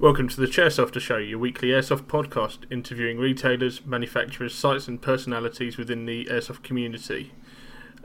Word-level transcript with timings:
Welcome 0.00 0.28
to 0.28 0.40
the 0.40 0.46
Chairsofter 0.46 1.00
Show, 1.00 1.16
your 1.16 1.40
weekly 1.40 1.70
airsoft 1.70 2.02
podcast 2.02 2.58
interviewing 2.70 3.18
retailers, 3.18 3.84
manufacturers, 3.84 4.54
sites, 4.54 4.86
and 4.86 5.02
personalities 5.02 5.76
within 5.76 6.06
the 6.06 6.26
airsoft 6.26 6.62
community. 6.62 7.32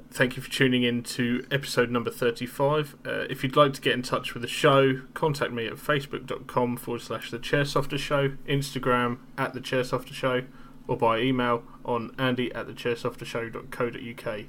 Thank 0.09 0.36
you 0.36 0.41
for 0.41 0.50
tuning 0.50 0.81
in 0.81 1.03
to 1.03 1.45
episode 1.52 1.91
number 1.91 2.09
35. 2.09 2.95
Uh, 3.05 3.12
if 3.30 3.44
you'd 3.44 3.55
like 3.55 3.73
to 3.73 3.81
get 3.81 3.94
in 3.94 4.02
touch 4.02 4.34
with 4.34 4.41
the 4.41 4.50
show, 4.50 5.02
contact 5.14 5.52
me 5.52 5.67
at 5.67 5.73
facebook.com 5.73 6.77
forward 6.77 7.02
slash 7.02 7.30
the 7.30 7.38
Chairsofter 7.38 8.00
Show, 8.00 8.30
Instagram 8.48 9.20
at 9.38 9.53
the 9.53 9.62
Chairsofter 9.62 10.14
Show, 10.14 10.45
or 10.88 10.98
by 10.98 11.20
email 11.20 11.64
on 11.86 12.16
andy 12.17 12.52
at 12.55 12.66
the 12.66 12.73
chairsoftershow.co.uk. 12.73 14.45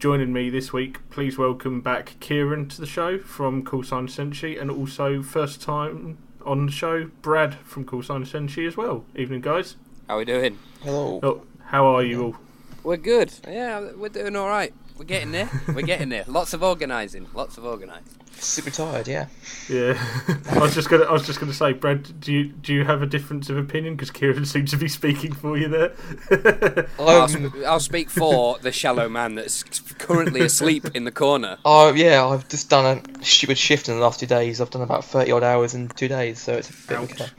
Joining 0.00 0.32
me 0.32 0.50
this 0.50 0.72
week, 0.72 1.08
please 1.10 1.38
welcome 1.38 1.80
back 1.80 2.16
Kieran 2.18 2.68
to 2.70 2.80
the 2.80 2.88
show 2.88 3.20
from 3.20 3.62
Call 3.62 3.84
Sign 3.84 4.08
Senshi, 4.08 4.60
and 4.60 4.68
also 4.68 5.22
first 5.22 5.62
time 5.62 6.18
on 6.44 6.66
the 6.66 6.72
show, 6.72 7.10
Brad 7.22 7.54
from 7.64 7.84
Call 7.84 8.02
Sign 8.02 8.24
Senshi 8.24 8.66
as 8.66 8.76
well. 8.76 9.04
Evening, 9.16 9.40
guys. 9.40 9.76
How 10.08 10.14
are 10.14 10.18
we 10.18 10.24
doing? 10.24 10.58
Hello. 10.82 11.20
Oh, 11.22 11.42
how 11.66 11.86
are 11.86 12.02
you 12.02 12.22
all? 12.22 12.36
We're 12.82 12.96
good. 12.96 13.32
Yeah, 13.46 13.90
we're 13.96 14.08
doing 14.08 14.36
all 14.36 14.48
right. 14.48 14.74
We're 14.96 15.04
getting 15.04 15.32
there. 15.32 15.50
We're 15.68 15.82
getting 15.82 16.08
there. 16.08 16.24
Lots 16.26 16.52
of 16.52 16.62
organising. 16.62 17.28
Lots 17.34 17.56
of 17.58 17.64
organising. 17.64 18.21
Super 18.38 18.70
tired, 18.70 19.06
yeah. 19.06 19.26
Yeah, 19.68 19.94
I 20.50 20.58
was 20.58 20.74
just 20.74 20.88
gonna. 20.90 21.04
I 21.04 21.12
was 21.12 21.24
just 21.24 21.38
gonna 21.38 21.52
say, 21.52 21.72
Brad. 21.72 22.20
Do 22.20 22.32
you 22.32 22.44
do 22.46 22.74
you 22.74 22.84
have 22.84 23.00
a 23.02 23.06
difference 23.06 23.48
of 23.50 23.56
opinion? 23.56 23.94
Because 23.94 24.10
Kieran 24.10 24.44
seems 24.46 24.70
to 24.72 24.76
be 24.76 24.88
speaking 24.88 25.32
for 25.32 25.56
you 25.56 25.68
there. 25.68 26.86
I'll, 26.98 27.22
Um, 27.22 27.28
sp- 27.52 27.62
I'll 27.66 27.78
speak 27.80 28.10
for 28.10 28.58
the 28.58 28.72
shallow 28.72 29.08
man 29.08 29.36
that's 29.36 29.62
currently 29.98 30.40
asleep 30.40 30.86
in 30.94 31.04
the 31.04 31.12
corner. 31.12 31.58
Oh 31.64 31.92
yeah, 31.94 32.26
I've 32.26 32.48
just 32.48 32.68
done 32.70 32.98
a 33.20 33.24
stupid 33.24 33.58
shift 33.58 33.88
in 33.88 33.94
the 33.94 34.00
last 34.00 34.18
two 34.20 34.26
days. 34.26 34.60
I've 34.60 34.70
done 34.70 34.82
about 34.82 35.04
thirty 35.04 35.30
odd 35.30 35.44
hours 35.44 35.74
in 35.74 35.88
two 35.88 36.08
days, 36.08 36.40
so 36.40 36.54
it's 36.54 36.68
a 36.70 36.88
bit 36.88 36.98
of 36.98 37.20
a 37.20 37.30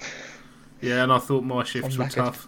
yeah, 0.86 1.04
and 1.04 1.12
I 1.12 1.20
thought 1.20 1.44
my 1.44 1.64
shifts 1.66 1.98
were 1.98 2.06
knackered. 2.06 2.16
tough. 2.16 2.48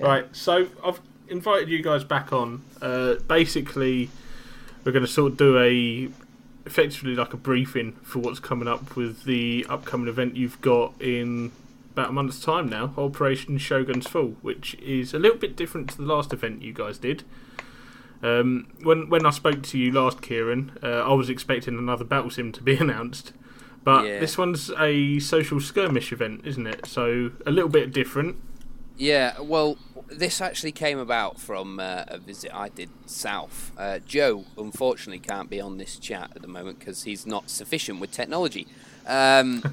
Right, 0.00 0.26
so 0.34 0.66
I've 0.84 1.00
invited 1.28 1.68
you 1.68 1.82
guys 1.82 2.04
back 2.04 2.32
on. 2.32 2.62
Uh, 2.82 3.14
basically, 3.28 4.10
we're 4.84 4.92
going 4.92 5.04
to 5.06 5.10
sort 5.10 5.32
of 5.32 5.38
do 5.38 5.58
a 5.58 6.08
effectively 6.66 7.14
like 7.14 7.32
a 7.34 7.36
briefing 7.36 7.92
for 8.02 8.20
what's 8.20 8.40
coming 8.40 8.68
up 8.68 8.96
with 8.96 9.24
the 9.24 9.66
upcoming 9.68 10.08
event 10.08 10.36
you've 10.36 10.60
got 10.60 10.94
in 11.00 11.52
about 11.92 12.08
a 12.08 12.12
month's 12.12 12.40
time 12.40 12.68
now, 12.68 12.92
Operation 12.96 13.56
Shogun's 13.58 14.06
Fall, 14.08 14.36
which 14.42 14.74
is 14.76 15.14
a 15.14 15.18
little 15.18 15.38
bit 15.38 15.54
different 15.56 15.90
to 15.90 15.96
the 15.98 16.02
last 16.04 16.32
event 16.32 16.62
you 16.62 16.72
guys 16.72 16.98
did. 16.98 17.22
Um, 18.22 18.68
when 18.82 19.08
when 19.10 19.26
I 19.26 19.30
spoke 19.30 19.62
to 19.64 19.78
you 19.78 19.92
last, 19.92 20.22
Kieran, 20.22 20.72
uh, 20.82 20.86
I 21.02 21.12
was 21.12 21.28
expecting 21.28 21.76
another 21.78 22.04
battle 22.04 22.30
sim 22.30 22.52
to 22.52 22.62
be 22.62 22.76
announced, 22.78 23.32
but 23.84 24.06
Yeah. 24.06 24.18
this 24.20 24.38
one's 24.38 24.70
a 24.78 25.18
social 25.20 25.60
skirmish 25.60 26.10
event, 26.10 26.40
isn't 26.44 26.66
it? 26.66 26.86
So 26.86 27.32
a 27.46 27.50
little 27.50 27.68
bit 27.70 27.92
different. 27.92 28.36
Yeah, 28.96 29.38
well, 29.40 29.76
this 30.08 30.40
actually 30.40 30.72
came 30.72 30.98
about 30.98 31.40
from 31.40 31.80
uh, 31.80 32.04
a 32.08 32.18
visit 32.18 32.54
I 32.54 32.68
did 32.68 32.90
south. 33.06 33.72
Uh, 33.76 33.98
Joe, 34.00 34.44
unfortunately, 34.56 35.18
can't 35.18 35.50
be 35.50 35.60
on 35.60 35.78
this 35.78 35.96
chat 35.96 36.32
at 36.34 36.42
the 36.42 36.48
moment 36.48 36.78
because 36.78 37.04
he's 37.04 37.26
not 37.26 37.50
sufficient 37.50 38.00
with 38.00 38.12
technology. 38.12 38.66
Um, 39.06 39.60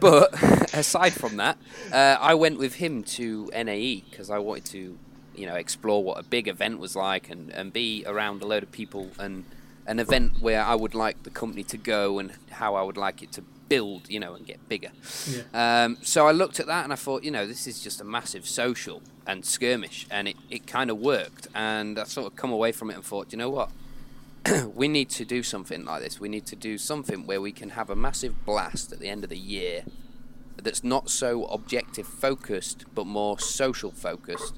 but 0.00 0.32
aside 0.74 1.12
from 1.12 1.36
that, 1.36 1.58
uh, 1.92 2.16
I 2.20 2.34
went 2.34 2.58
with 2.58 2.74
him 2.74 3.02
to 3.04 3.50
NAE 3.54 4.04
because 4.10 4.30
I 4.30 4.38
wanted 4.38 4.64
to, 4.66 4.98
you 5.34 5.46
know, 5.46 5.54
explore 5.54 6.02
what 6.02 6.18
a 6.18 6.22
big 6.22 6.48
event 6.48 6.78
was 6.78 6.96
like 6.96 7.30
and, 7.30 7.50
and 7.50 7.72
be 7.72 8.04
around 8.06 8.42
a 8.42 8.46
load 8.46 8.62
of 8.62 8.72
people 8.72 9.10
and 9.18 9.44
an 9.86 9.98
event 9.98 10.40
where 10.40 10.62
I 10.62 10.74
would 10.74 10.94
like 10.94 11.24
the 11.24 11.30
company 11.30 11.62
to 11.64 11.76
go 11.76 12.18
and 12.18 12.32
how 12.50 12.74
I 12.74 12.82
would 12.82 12.96
like 12.96 13.22
it 13.22 13.32
to 13.32 13.42
build, 13.68 14.08
you 14.08 14.20
know, 14.20 14.34
and 14.34 14.46
get 14.46 14.66
bigger. 14.68 14.90
Yeah. 15.28 15.84
Um, 15.84 15.98
so 16.02 16.26
I 16.26 16.32
looked 16.32 16.60
at 16.60 16.66
that 16.66 16.84
and 16.84 16.92
I 16.92 16.96
thought, 16.96 17.22
you 17.24 17.30
know, 17.30 17.46
this 17.46 17.66
is 17.66 17.82
just 17.82 18.00
a 18.00 18.04
massive 18.04 18.46
social 18.46 19.02
and 19.26 19.44
skirmish, 19.44 20.06
and 20.10 20.28
it, 20.28 20.36
it 20.50 20.66
kind 20.66 20.90
of 20.90 20.98
worked. 20.98 21.46
And 21.54 21.98
I 21.98 22.04
sort 22.04 22.26
of 22.26 22.36
come 22.36 22.52
away 22.52 22.72
from 22.72 22.90
it 22.90 22.94
and 22.94 23.04
thought, 23.04 23.32
you 23.32 23.38
know 23.38 23.50
what? 23.50 23.70
we 24.74 24.88
need 24.88 25.08
to 25.10 25.24
do 25.24 25.42
something 25.42 25.84
like 25.84 26.02
this. 26.02 26.20
We 26.20 26.28
need 26.28 26.46
to 26.46 26.56
do 26.56 26.76
something 26.78 27.26
where 27.26 27.40
we 27.40 27.52
can 27.52 27.70
have 27.70 27.88
a 27.90 27.96
massive 27.96 28.44
blast 28.44 28.92
at 28.92 29.00
the 29.00 29.08
end 29.08 29.24
of 29.24 29.30
the 29.30 29.38
year 29.38 29.84
that's 30.62 30.84
not 30.84 31.10
so 31.10 31.44
objective 31.46 32.06
focused, 32.06 32.84
but 32.94 33.06
more 33.06 33.38
social 33.38 33.90
focused, 33.90 34.54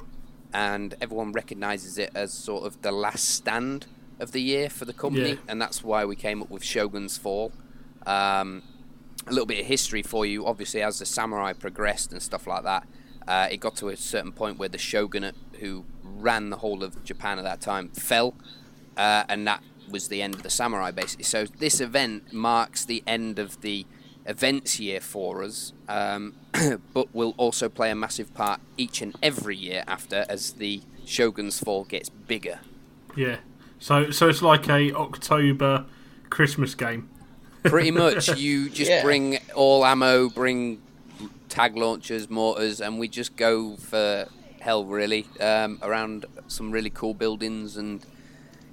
and 0.53 0.95
everyone 1.01 1.33
recognizes 1.33 1.99
it 1.99 2.11
as 2.15 2.33
sort 2.33 2.65
of 2.65 2.81
the 2.83 2.93
last 2.93 3.29
stand 3.29 3.87
of 4.21 4.33
the 4.33 4.41
year 4.43 4.69
for 4.69 4.85
the 4.85 4.93
company, 4.93 5.31
Yeah. 5.31 5.37
and 5.49 5.61
that's 5.61 5.83
why 5.83 6.05
we 6.05 6.17
came 6.17 6.43
up 6.43 6.51
with 6.51 6.63
Shogun's 6.65 7.19
Fall. 7.19 7.53
Um, 8.07 8.63
a 9.27 9.31
little 9.31 9.47
bit 9.47 9.59
of 9.61 9.67
history 9.67 10.03
for 10.03 10.25
you. 10.25 10.47
Obviously, 10.47 10.83
as 10.83 10.99
the 11.01 11.07
samurai 11.07 11.53
progressed 11.53 12.13
and 12.13 12.23
stuff 12.23 12.47
like 12.47 12.63
that, 12.63 12.87
uh, 13.29 13.49
it 13.51 13.59
got 13.59 13.77
to 13.77 13.89
a 13.89 13.97
certain 13.97 14.33
point 14.33 14.59
where 14.59 14.69
the 14.69 14.79
shogunate, 14.79 15.35
who 15.61 15.85
ran 16.03 16.51
the 16.51 16.57
whole 16.59 16.83
of 16.83 17.03
Japan 17.05 17.39
at 17.39 17.43
that 17.45 17.61
time, 17.61 17.89
fell, 17.91 18.35
uh, 18.97 19.25
and 19.29 19.47
that 19.47 19.63
was 19.91 20.09
the 20.09 20.23
end 20.23 20.35
of 20.35 20.43
the 20.43 20.51
samurai, 20.51 20.91
basically. 20.91 21.25
So 21.25 21.45
this 21.47 21.81
event 21.81 22.33
marks 22.33 22.85
the 22.85 23.03
end 23.07 23.39
of 23.39 23.61
the 23.61 23.87
events 24.27 24.81
year 24.81 25.01
for 25.01 25.43
us, 25.45 25.73
um, 25.89 26.35
but 26.93 27.15
will 27.15 27.35
also 27.37 27.69
play 27.69 27.91
a 27.91 27.95
massive 27.95 28.35
part 28.35 28.61
each 28.77 29.01
and 29.01 29.15
every 29.23 29.57
year 29.57 29.85
after 29.87 30.27
as 30.29 30.53
the 30.55 30.83
Shogun's 31.05 31.61
Fall 31.61 31.85
gets 31.85 32.09
bigger. 32.09 32.59
Yeah. 33.17 33.37
So 33.79 34.11
so 34.11 34.29
it's 34.29 34.43
like 34.43 34.69
a 34.69 34.93
October 34.93 35.85
Christmas 36.31 36.75
game. 36.75 37.09
Pretty 37.63 37.91
much, 37.93 38.29
you 38.39 38.69
just 38.71 38.91
Yeah. 38.91 39.03
bring 39.03 39.39
all 39.55 39.85
ammo, 39.87 40.29
bring 40.29 40.83
tag 41.57 41.75
launchers, 41.75 42.29
mortars, 42.29 42.83
and 42.83 42.99
we 42.99 43.09
just 43.09 43.35
go 43.35 43.77
for 43.77 44.29
hell, 44.61 44.85
really, 44.85 45.27
um, 45.41 45.79
around 45.81 46.27
some 46.49 46.71
really 46.71 46.91
cool 46.91 47.15
buildings. 47.15 47.79
And 47.79 48.05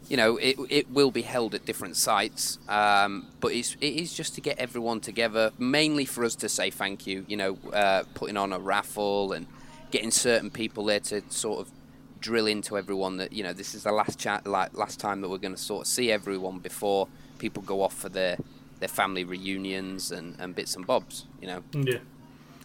you 0.09 0.17
know, 0.17 0.35
it 0.35 0.57
it 0.69 0.91
will 0.91 1.09
be 1.09 1.21
held 1.21 1.55
at 1.55 1.65
different 1.65 1.95
sites, 1.95 2.59
um, 2.67 3.27
but 3.39 3.53
it's 3.53 3.77
it 3.79 3.93
is 3.93 4.13
just 4.13 4.35
to 4.35 4.41
get 4.41 4.59
everyone 4.59 4.99
together, 4.99 5.51
mainly 5.57 6.03
for 6.03 6.25
us 6.25 6.35
to 6.35 6.49
say 6.49 6.69
thank 6.69 7.07
you. 7.07 7.25
You 7.29 7.37
know, 7.37 7.57
uh, 7.71 8.03
putting 8.15 8.35
on 8.35 8.51
a 8.51 8.59
raffle 8.59 9.31
and 9.31 9.47
getting 9.89 10.11
certain 10.11 10.51
people 10.51 10.83
there 10.83 10.99
to 10.99 11.21
sort 11.29 11.61
of 11.61 11.71
drill 12.19 12.47
into 12.47 12.77
everyone 12.77 13.15
that 13.17 13.31
you 13.31 13.43
know 13.43 13.53
this 13.53 13.75
is 13.75 13.83
the 13.83 13.91
last 13.91 14.17
chat 14.19 14.45
like 14.47 14.77
last 14.77 14.99
time 14.99 15.21
that 15.21 15.29
we're 15.29 15.37
going 15.37 15.55
to 15.55 15.61
sort 15.61 15.81
of 15.81 15.87
see 15.87 16.09
everyone 16.09 16.57
before 16.59 17.07
people 17.37 17.61
go 17.63 17.81
off 17.81 17.93
for 17.93 18.07
their 18.07 18.37
their 18.79 18.87
family 18.87 19.25
reunions 19.25 20.09
and, 20.09 20.35
and 20.39 20.55
bits 20.55 20.73
and 20.77 20.87
bobs 20.87 21.25
you 21.41 21.47
know 21.47 21.61
Yeah. 21.73 21.99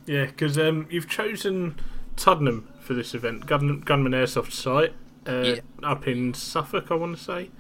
Yeah, 0.09 0.25
because 0.27 0.59
um, 0.59 0.87
you've 0.91 1.09
chosen 1.09 1.79
Tuddenham 2.17 2.65
for 2.81 2.95
this 2.95 3.15
event, 3.15 3.47
Gun- 3.47 3.81
Gunman 3.81 4.13
Airsoft 4.13 4.53
site 4.53 4.95
uh, 5.27 5.43
Yeah. 5.43 5.61
up 5.83 6.09
in 6.09 6.33
Suffolk, 6.35 6.91
I 6.91 6.95
want 6.95 7.17
to 7.19 7.23
say. 7.23 7.51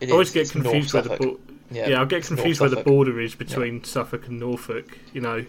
It 0.00 0.08
I 0.08 0.12
always 0.12 0.28
is, 0.28 0.34
get 0.34 0.40
it's 0.42 0.50
confused 0.52 0.94
where 0.94 1.02
the 1.02 1.16
bo- 1.16 1.40
yeah, 1.70 2.00
I 2.00 2.04
get 2.04 2.24
confused 2.24 2.60
where 2.60 2.70
the 2.70 2.82
border 2.82 3.20
is 3.20 3.34
between 3.34 3.82
Suffolk 3.84 4.28
and 4.28 4.38
Norfolk. 4.40 4.96
You 5.12 5.20
know, 5.20 5.44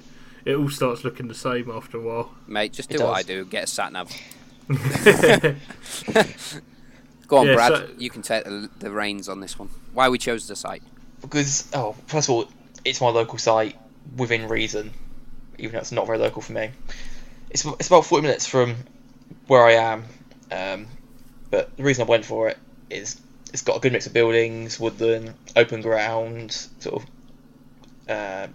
it 0.46 0.56
all 0.56 0.69
starts 0.69 1.03
looking 1.03 1.28
the 1.28 1.36
same 1.36 1.69
after 1.69 1.98
a 1.98 2.02
while. 2.02 2.31
mate 2.48 2.74
just 2.74 2.92
It 2.92 2.98
do 2.98 3.03
what 3.03 3.14
i 3.16 3.22
do 3.24 3.46
get 3.46 3.66
a 3.66 3.68
sat 3.68 3.92
nav 3.94 4.09
go 7.28 7.38
on 7.38 7.48
Yeah, 7.48 7.54
brad. 7.54 7.72
so- 7.74 7.89
you 7.98 8.10
can 8.10 8.22
take 8.22 8.44
the, 8.45 8.69
the 8.80 8.92
reins 8.92 9.30
on 9.30 9.39
this 9.39 9.57
one. 9.60 9.69
Why 9.94 10.10
we 10.10 10.18
chose 10.18 10.48
the 10.48 10.56
site? 10.56 10.81
Because 11.22 11.68
oh, 11.74 11.95
first 12.07 12.30
of 12.30 12.36
all, 12.36 12.48
it's 12.86 13.01
my 13.01 13.10
local 13.10 13.38
site 13.38 13.75
within 14.16 14.48
reason, 14.48 14.92
even 15.60 15.74
though 15.74 15.80
it's 15.80 15.92
not 15.92 16.08
very 16.08 16.18
local 16.18 16.42
for 16.42 16.54
me. 16.54 16.72
It's 17.50 17.66
it's 17.66 17.88
about 17.88 18.06
forty 18.06 18.24
minutes 18.24 18.46
from 18.46 18.76
where 19.48 19.64
I 19.64 19.74
am, 19.74 20.06
um, 20.52 20.88
but 21.50 21.76
the 21.78 21.84
reason 21.84 22.06
I 22.06 22.10
went 22.10 22.26
for 22.26 22.50
it 22.50 22.58
is 22.90 23.20
it's 23.52 23.64
got 23.64 23.78
a 23.78 23.80
good 23.80 23.92
mix 23.92 24.08
of 24.08 24.14
buildings, 24.14 24.80
woodland, 24.80 25.34
open 25.56 25.82
ground, 25.82 26.52
sort 26.80 27.04
of. 27.04 27.10
Uh, 28.08 28.48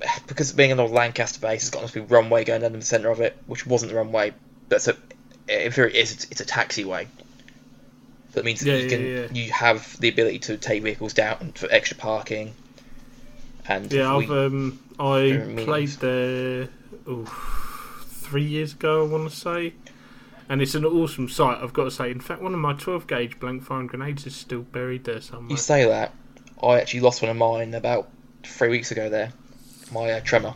because 0.26 0.52
being 0.52 0.72
an 0.72 0.80
old 0.80 0.92
Lancaster 0.92 1.40
base, 1.40 1.62
it's 1.62 1.70
got 1.70 1.80
a 1.80 1.82
nice 1.82 1.92
big 1.92 2.10
runway 2.10 2.44
going 2.44 2.62
down 2.62 2.72
in 2.72 2.80
the 2.80 2.86
centre 2.86 3.10
of 3.10 3.20
it, 3.20 3.36
which 3.46 3.66
wasn't 3.66 3.90
the 3.90 3.96
runway, 3.96 4.32
but 4.68 4.82
so 4.82 4.94
in 5.48 5.72
theory 5.72 5.90
it 5.94 5.96
is 5.96 6.12
it's, 6.12 6.24
it's 6.30 6.40
a 6.40 6.44
taxiway. 6.44 7.06
That 8.32 8.44
means 8.44 8.60
that 8.60 8.70
you 8.70 8.82
yeah, 8.84 8.88
can 8.88 9.04
yeah. 9.04 9.26
you 9.32 9.52
have 9.52 9.98
the 9.98 10.08
ability 10.08 10.40
to 10.40 10.56
take 10.58 10.82
vehicles 10.82 11.14
down 11.14 11.52
for 11.54 11.68
extra 11.70 11.96
parking. 11.96 12.54
And 13.68 13.92
Yeah, 13.92 14.16
I've 14.16 14.30
um, 14.30 14.78
I 14.98 15.42
played 15.64 15.88
there 16.00 16.68
ooh, 17.08 17.26
three 18.06 18.44
years 18.44 18.72
ago, 18.72 19.04
I 19.04 19.08
want 19.08 19.30
to 19.30 19.36
say, 19.36 19.74
and 20.48 20.62
it's 20.62 20.74
an 20.74 20.84
awesome 20.84 21.28
site. 21.28 21.58
I've 21.62 21.72
got 21.72 21.84
to 21.84 21.90
say. 21.90 22.10
In 22.10 22.20
fact, 22.20 22.40
one 22.42 22.54
of 22.54 22.60
my 22.60 22.72
12 22.72 23.06
gauge 23.06 23.38
blank 23.38 23.62
firing 23.62 23.86
grenades 23.86 24.26
is 24.26 24.34
still 24.34 24.62
buried 24.62 25.04
there 25.04 25.20
somewhere. 25.20 25.50
you 25.50 25.56
say 25.56 25.84
that 25.86 26.14
I 26.62 26.80
actually 26.80 27.00
lost 27.00 27.20
one 27.22 27.30
of 27.30 27.36
mine 27.36 27.74
about 27.74 28.08
three 28.42 28.68
weeks 28.68 28.90
ago. 28.90 29.08
There, 29.10 29.32
my 29.92 30.10
uh, 30.12 30.20
tremor. 30.20 30.54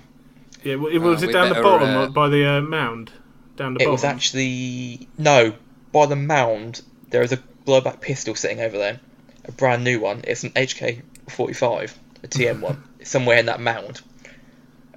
Yeah, 0.65 0.77
well, 0.77 0.93
it 0.93 0.99
was 0.99 1.23
Uh, 1.23 1.25
it 1.25 1.27
we 1.29 1.33
down 1.33 1.49
the 1.51 1.63
bottom 1.63 1.89
uh, 1.91 2.09
by 2.09 2.29
the 2.29 2.47
uh, 2.47 2.61
mound? 2.61 3.11
Down 3.57 3.75
the 3.75 3.81
It 3.81 3.85
bottom. 3.85 3.93
was 3.93 4.05
actually 4.05 5.09
no 5.19 5.55
by 5.93 6.07
the 6.07 6.17
mound. 6.17 6.81
There 7.11 7.23
is 7.23 7.33
a 7.33 7.39
blowback 7.67 8.01
pistol 8.01 8.35
sitting 8.35 8.61
over 8.61 8.79
there, 8.79 9.01
a 9.45 9.53
brand 9.53 9.85
new 9.85 10.01
one. 10.01 10.23
It's 10.27 10.45
an 10.45 10.51
HK 10.51 11.03
forty 11.29 11.53
five, 11.53 11.99
a 12.23 12.29
TM 12.29 12.61
one. 12.61 12.83
It's 13.03 13.11
somewhere 13.11 13.37
in 13.37 13.47
that 13.47 13.61
mound. 13.61 14.01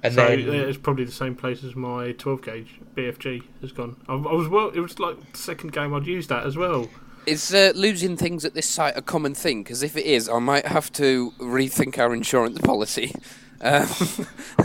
And 0.04 0.14
so 0.14 0.24
then 0.24 0.48
it's 0.48 0.78
probably 0.78 1.04
the 1.04 1.10
same 1.10 1.34
place 1.34 1.64
as 1.64 1.74
my 1.74 2.12
12 2.12 2.42
gauge 2.42 2.80
BFG 2.94 3.42
has 3.62 3.72
gone. 3.72 3.96
I, 4.08 4.12
I 4.12 4.32
was 4.32 4.46
well. 4.46 4.68
It 4.68 4.78
was 4.78 5.00
like 5.00 5.32
the 5.32 5.36
second 5.36 5.72
game 5.72 5.92
I'd 5.92 6.06
used 6.06 6.28
that 6.28 6.46
as 6.46 6.56
well. 6.56 6.88
Is 7.26 7.52
uh, 7.52 7.72
losing 7.74 8.16
things 8.16 8.44
at 8.44 8.54
this 8.54 8.68
site 8.68 8.96
a 8.96 9.02
common 9.02 9.34
thing? 9.34 9.64
Because 9.64 9.82
if 9.82 9.96
it 9.96 10.06
is, 10.06 10.28
I 10.28 10.38
might 10.38 10.66
have 10.66 10.92
to 10.92 11.32
rethink 11.40 11.98
our 11.98 12.14
insurance 12.14 12.60
policy. 12.60 13.14
Um, 13.58 13.88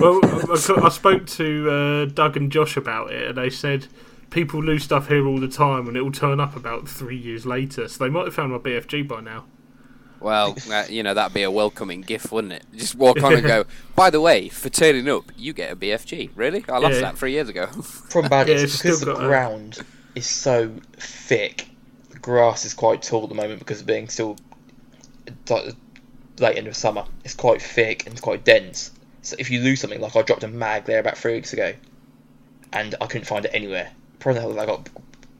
Well, 0.02 0.20
I, 0.22 0.82
I 0.84 0.90
spoke 0.90 1.26
to 1.26 1.72
uh, 1.72 2.06
Doug 2.14 2.36
and 2.36 2.52
Josh 2.52 2.76
about 2.76 3.10
it, 3.10 3.30
and 3.30 3.38
they 3.38 3.50
said 3.50 3.88
people 4.32 4.62
lose 4.62 4.84
stuff 4.84 5.08
here 5.08 5.26
all 5.26 5.40
the 5.40 5.48
time, 5.48 5.88
and 5.88 5.96
it 5.96 6.02
will 6.02 6.12
turn 6.12 6.42
up 6.42 6.58
about 6.58 6.90
three 6.90 7.16
years 7.16 7.46
later. 7.46 7.88
So 7.88 8.04
they 8.04 8.10
might 8.10 8.26
have 8.26 8.36
found 8.36 8.52
my 8.52 8.58
BFG 8.58 9.08
by 9.08 9.22
now. 9.22 9.46
Well, 10.21 10.56
uh, 10.71 10.85
you 10.89 11.03
know 11.03 11.13
that'd 11.13 11.33
be 11.33 11.44
a 11.44 11.51
welcoming 11.51 12.01
gift, 12.01 12.31
wouldn't 12.31 12.53
it? 12.53 12.63
Just 12.75 12.95
walk 12.95 13.21
on 13.23 13.33
and 13.33 13.44
go. 13.45 13.65
By 13.95 14.09
the 14.09 14.21
way, 14.21 14.50
for 14.50 14.69
turning 14.69 15.09
up, 15.09 15.25
you 15.38 15.53
get 15.53 15.71
a 15.71 15.75
BFG. 15.75 16.31
Really? 16.35 16.63
I 16.69 16.77
lost 16.77 16.95
Yeah. 16.95 17.01
that 17.01 17.18
three 17.18 17.31
years 17.33 17.50
ago. 17.50 17.68
problem 18.09 18.25
about 18.27 18.47
Yeah, 18.47 18.56
it's 18.56 18.77
because 18.77 19.00
the 19.00 19.06
still 19.06 19.15
got 19.15 19.23
a- 19.23 19.27
ground 19.27 19.79
is 20.15 20.25
so 20.27 20.71
thick. 20.94 21.68
The 22.09 22.19
grass 22.19 22.65
is 22.65 22.73
quite 22.73 23.01
tall 23.01 23.23
at 23.23 23.29
the 23.29 23.35
moment 23.35 23.59
because 23.59 23.81
of 23.81 23.85
being 23.88 24.07
still 24.09 24.38
late 26.39 26.57
end 26.57 26.68
of 26.68 26.75
summer. 26.75 27.06
It's 27.23 27.33
quite 27.35 27.62
thick 27.62 28.06
and 28.06 28.13
it's 28.13 28.21
quite 28.21 28.44
dense. 28.44 28.91
So 29.21 29.35
if 29.39 29.51
you 29.51 29.62
lose 29.62 29.79
something, 29.81 30.01
like 30.01 30.15
I 30.15 30.21
dropped 30.23 30.44
a 30.44 30.47
mag 30.47 30.85
there 30.85 31.00
about 31.00 31.18
three 31.18 31.33
weeks 31.33 31.53
ago, 31.53 31.73
and 32.73 32.95
I 33.00 33.06
couldn't 33.06 33.27
find 33.27 33.45
it 33.45 33.51
anywhere. 33.53 33.91
Probably 34.19 34.57
I 34.59 34.65
got 34.65 34.89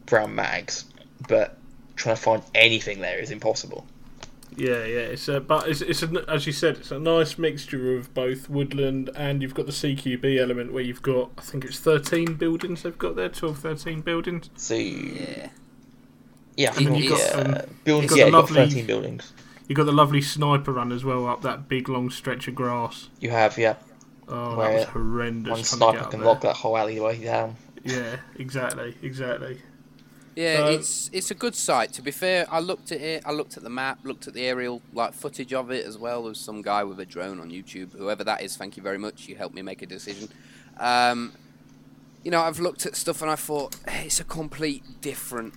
brown 0.05 0.35
mags, 0.35 0.85
but 1.27 1.57
trying 1.95 2.15
to 2.15 2.21
find 2.21 2.43
anything 2.53 2.99
there 3.01 3.19
is 3.19 3.31
impossible. 3.31 3.85
Yeah, 4.56 4.83
yeah. 4.86 5.00
It's 5.13 5.27
a, 5.27 5.39
but 5.39 5.68
it's, 5.69 5.81
it's 5.81 6.03
a, 6.03 6.25
as 6.27 6.45
you 6.45 6.51
said, 6.53 6.77
it's 6.77 6.92
a 6.92 7.00
nice 7.00 7.38
mixture 7.38 7.95
of 7.95 8.13
both 8.13 8.50
woodland 8.50 9.09
and 9.15 9.42
you've 9.42 9.53
got 9.53 9.65
the 9.65 9.71
CQB 9.71 10.39
element 10.39 10.74
where 10.74 10.83
you've 10.83 11.01
got, 11.01 11.31
I 11.38 11.42
think 11.42 11.63
it's 11.65 11.80
13 11.80 12.33
buildings 12.36 12.83
they've 12.83 12.98
got 12.98 13.15
there, 13.15 13.30
12, 13.30 13.57
13 13.59 14.01
buildings. 14.01 14.50
So 14.57 14.75
yeah. 14.75 15.50
yeah, 16.57 16.68
And 16.69 16.75
think 16.77 16.89
then 16.89 16.95
it's, 16.98 17.03
you've 17.06 17.12
got, 17.33 17.48
uh, 17.48 17.59
um, 17.63 17.69
buildings. 17.86 18.09
got 18.12 18.18
Yeah, 18.19 18.25
the 18.25 18.27
you've 18.27 18.31
got 18.33 18.38
lovely- 18.42 18.56
thirteen 18.68 18.86
buildings. 18.86 19.33
You've 19.68 19.77
got 19.77 19.86
the 19.86 19.94
lovely 19.94 20.21
sniper 20.21 20.74
run 20.74 20.92
as 20.92 21.06
well 21.06 21.27
up 21.27 21.44
that 21.44 21.69
big 21.69 21.88
long 21.88 22.09
stretch 22.09 22.50
of 22.50 22.56
grass. 22.56 23.07
You 23.21 23.30
have 23.30 23.57
yeah, 23.57 23.75
Oh, 24.27 24.57
Where 24.57 24.68
that 24.69 24.75
was 24.75 24.83
horrendous. 24.89 25.51
one 25.51 25.63
sniper 25.63 26.09
can 26.09 26.19
there. 26.19 26.27
lock 26.27 26.42
that 26.42 26.57
whole 26.57 26.77
alleyway 26.77 27.24
down. 27.24 27.56
Yeah, 27.86 28.18
exactly, 28.38 28.95
exactly. 29.01 29.62
Yeah, 30.35 30.63
Uh, 30.65 30.69
it's 30.71 31.09
it's 31.11 31.29
a 31.31 31.35
good 31.35 31.55
site. 31.55 31.91
To 31.93 32.01
be 32.01 32.11
fair, 32.11 32.45
I 32.49 32.59
looked 32.59 32.91
at 32.91 33.01
it. 33.01 33.23
I 33.25 33.31
looked 33.31 33.57
at 33.57 33.63
the 33.63 33.69
map, 33.69 33.99
looked 34.03 34.27
at 34.27 34.33
the 34.33 34.45
aerial 34.45 34.81
like 34.93 35.13
footage 35.13 35.53
of 35.53 35.71
it 35.71 35.85
as 35.85 35.97
well. 35.97 36.23
There's 36.23 36.39
some 36.39 36.61
guy 36.61 36.83
with 36.83 36.99
a 36.99 37.05
drone 37.05 37.39
on 37.39 37.49
YouTube. 37.51 37.91
Whoever 37.97 38.23
that 38.23 38.41
is, 38.41 38.55
thank 38.55 38.77
you 38.77 38.83
very 38.83 38.97
much. 38.97 39.27
You 39.27 39.35
helped 39.35 39.55
me 39.55 39.61
make 39.61 39.81
a 39.81 39.85
decision. 39.85 40.29
Um, 40.79 41.33
you 42.23 42.31
know, 42.31 42.41
I've 42.41 42.59
looked 42.59 42.85
at 42.85 42.95
stuff 42.95 43.21
and 43.21 43.29
I 43.29 43.35
thought 43.35 43.75
"Hey, 43.87 44.05
it's 44.05 44.19
a 44.19 44.23
complete 44.23 45.01
different 45.01 45.53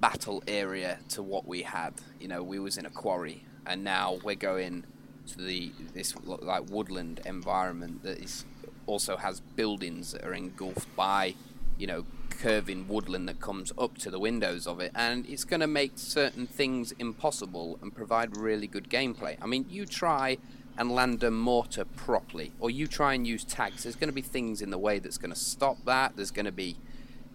battle 0.00 0.42
area 0.48 0.98
to 1.10 1.22
what 1.22 1.46
we 1.46 1.62
had. 1.62 1.94
You 2.20 2.28
know, 2.28 2.42
we 2.42 2.58
was 2.58 2.76
in 2.78 2.84
a 2.86 2.90
quarry, 2.90 3.44
and 3.66 3.84
now 3.84 4.18
we're 4.24 4.34
going 4.34 4.84
to 5.28 5.38
the 5.38 5.72
this 5.94 6.14
like 6.26 6.64
woodland 6.70 7.20
environment 7.26 8.02
that 8.02 8.18
is 8.18 8.44
also 8.86 9.16
has 9.16 9.40
buildings 9.40 10.12
that 10.12 10.24
are 10.24 10.32
engulfed 10.34 10.94
by 10.96 11.34
you 11.78 11.86
know 11.86 12.04
curving 12.30 12.86
woodland 12.88 13.28
that 13.28 13.40
comes 13.40 13.72
up 13.78 13.96
to 13.98 14.10
the 14.10 14.18
windows 14.18 14.66
of 14.66 14.80
it 14.80 14.92
and 14.94 15.26
it's 15.26 15.44
going 15.44 15.60
to 15.60 15.66
make 15.66 15.92
certain 15.96 16.46
things 16.46 16.92
impossible 16.98 17.78
and 17.82 17.94
provide 17.94 18.36
really 18.36 18.66
good 18.66 18.88
gameplay. 18.88 19.36
I 19.40 19.46
mean 19.46 19.66
you 19.68 19.86
try 19.86 20.38
and 20.78 20.90
land 20.90 21.22
a 21.22 21.30
mortar 21.30 21.84
properly 21.84 22.52
or 22.60 22.70
you 22.70 22.86
try 22.86 23.14
and 23.14 23.26
use 23.26 23.44
tags 23.44 23.84
there's 23.84 23.96
going 23.96 24.10
to 24.10 24.14
be 24.14 24.22
things 24.22 24.60
in 24.60 24.70
the 24.70 24.78
way 24.78 24.98
that's 24.98 25.18
going 25.18 25.32
to 25.32 25.38
stop 25.38 25.78
that. 25.84 26.16
There's 26.16 26.30
going 26.30 26.46
to 26.46 26.52
be 26.52 26.76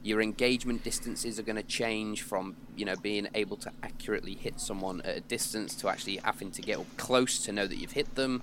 your 0.04 0.22
engagement 0.22 0.84
distances 0.84 1.40
are 1.40 1.44
going 1.44 1.56
to 1.56 1.64
change 1.64 2.24
from 2.24 2.56
you 2.76 2.86
know 2.86 2.96
being 2.96 3.28
able 3.36 3.58
to 3.58 3.72
accurately 3.84 4.36
hit 4.36 4.60
someone 4.60 5.02
at 5.02 5.18
a 5.18 5.22
distance 5.22 5.76
to 5.76 5.88
actually 5.88 6.18
having 6.18 6.52
to 6.52 6.62
get 6.62 6.80
up 6.80 6.98
close 6.98 7.44
to 7.46 7.52
know 7.52 7.68
that 7.68 7.78
you've 7.78 7.92
hit 7.92 8.16
them. 8.16 8.42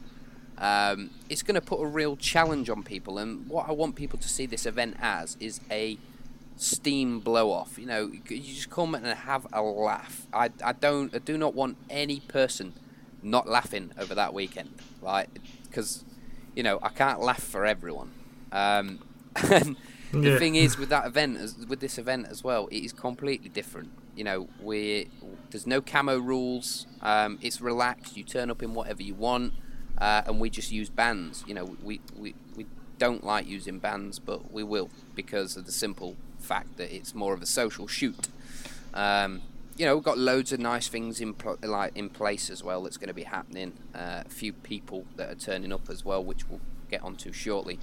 Um, 0.58 1.10
it's 1.28 1.42
going 1.42 1.54
to 1.54 1.60
put 1.60 1.80
a 1.80 1.86
real 1.86 2.16
challenge 2.16 2.68
on 2.68 2.82
people 2.82 3.18
and 3.18 3.48
what 3.48 3.68
i 3.68 3.72
want 3.72 3.94
people 3.94 4.18
to 4.18 4.28
see 4.28 4.44
this 4.44 4.66
event 4.66 4.96
as 5.00 5.36
is 5.38 5.60
a 5.70 5.96
steam 6.58 7.20
blow 7.20 7.52
off. 7.52 7.78
You 7.78 7.86
know 7.86 8.12
you 8.28 8.40
just 8.54 8.70
come 8.70 8.94
and 8.94 9.06
have 9.06 9.46
a 9.52 9.62
laugh. 9.62 10.28
I, 10.32 10.50
I 10.64 10.72
don't 10.74 11.14
i 11.14 11.18
do 11.18 11.38
not 11.38 11.54
want 11.54 11.78
any 11.90 12.20
person 12.20 12.74
not 13.22 13.48
laughing 13.48 13.92
over 13.98 14.14
that 14.14 14.34
weekend. 14.34 14.82
Like 15.00 15.40
because 15.70 16.04
you 16.54 16.64
know 16.64 16.78
i 16.82 16.90
can't 16.90 17.20
laugh 17.20 17.42
for 17.42 17.66
everyone. 17.66 18.12
Um, 18.52 19.00
and 19.50 19.78
the 20.20 20.30
Yeah. 20.30 20.38
thing 20.38 20.56
is 20.56 20.78
with 20.78 20.90
that 20.90 21.06
event 21.06 21.38
with 21.68 21.80
this 21.80 21.98
event 21.98 22.26
as 22.30 22.44
well 22.44 22.68
it 22.68 22.78
is 22.84 22.92
completely 22.92 23.50
different. 23.50 23.92
You 24.14 24.24
know 24.24 24.50
we 24.58 25.10
there's 25.50 25.66
no 25.66 25.82
camo 25.82 26.18
rules. 26.18 26.86
Um, 27.00 27.38
it's 27.42 27.60
relaxed. 27.60 28.16
You 28.16 28.24
turn 28.24 28.50
up 28.50 28.62
in 28.62 28.74
whatever 28.74 29.02
you 29.02 29.14
want 29.14 29.54
uh, 29.98 30.22
and 30.26 30.40
we 30.40 30.50
just 30.50 30.70
use 30.72 30.90
bands. 30.90 31.44
You 31.46 31.54
know 31.54 31.76
we, 31.80 32.02
we 32.14 32.36
we 32.54 32.66
don't 32.98 33.24
like 33.24 33.46
using 33.46 33.80
bands 33.80 34.18
but 34.18 34.50
we 34.52 34.62
will 34.64 34.90
because 35.14 35.56
of 35.56 35.66
the 35.66 35.72
simple 35.72 36.18
fact 36.48 36.70
that 36.78 36.94
it's 36.94 37.14
more 37.14 37.32
of 37.34 37.42
a 37.42 37.46
social 37.46 37.86
shoot 37.86 38.28
um, 38.94 39.42
you 39.78 39.86
know, 39.86 39.94
we've 39.94 40.04
got 40.04 40.18
loads 40.18 40.52
of 40.52 40.58
nice 40.58 40.88
things 40.88 41.20
in 41.20 41.34
pl- 41.34 41.58
like 41.62 41.96
in 41.96 42.10
place 42.10 42.50
as 42.50 42.64
well. 42.64 42.82
That's 42.82 42.96
going 42.96 43.08
to 43.08 43.14
be 43.14 43.22
happening. 43.22 43.72
Uh, 43.94 44.22
a 44.26 44.28
few 44.28 44.52
people 44.52 45.06
that 45.16 45.30
are 45.30 45.36
turning 45.36 45.72
up 45.72 45.88
as 45.88 46.04
well, 46.04 46.22
which 46.22 46.48
we'll 46.48 46.60
get 46.90 47.02
onto 47.02 47.32
shortly. 47.32 47.78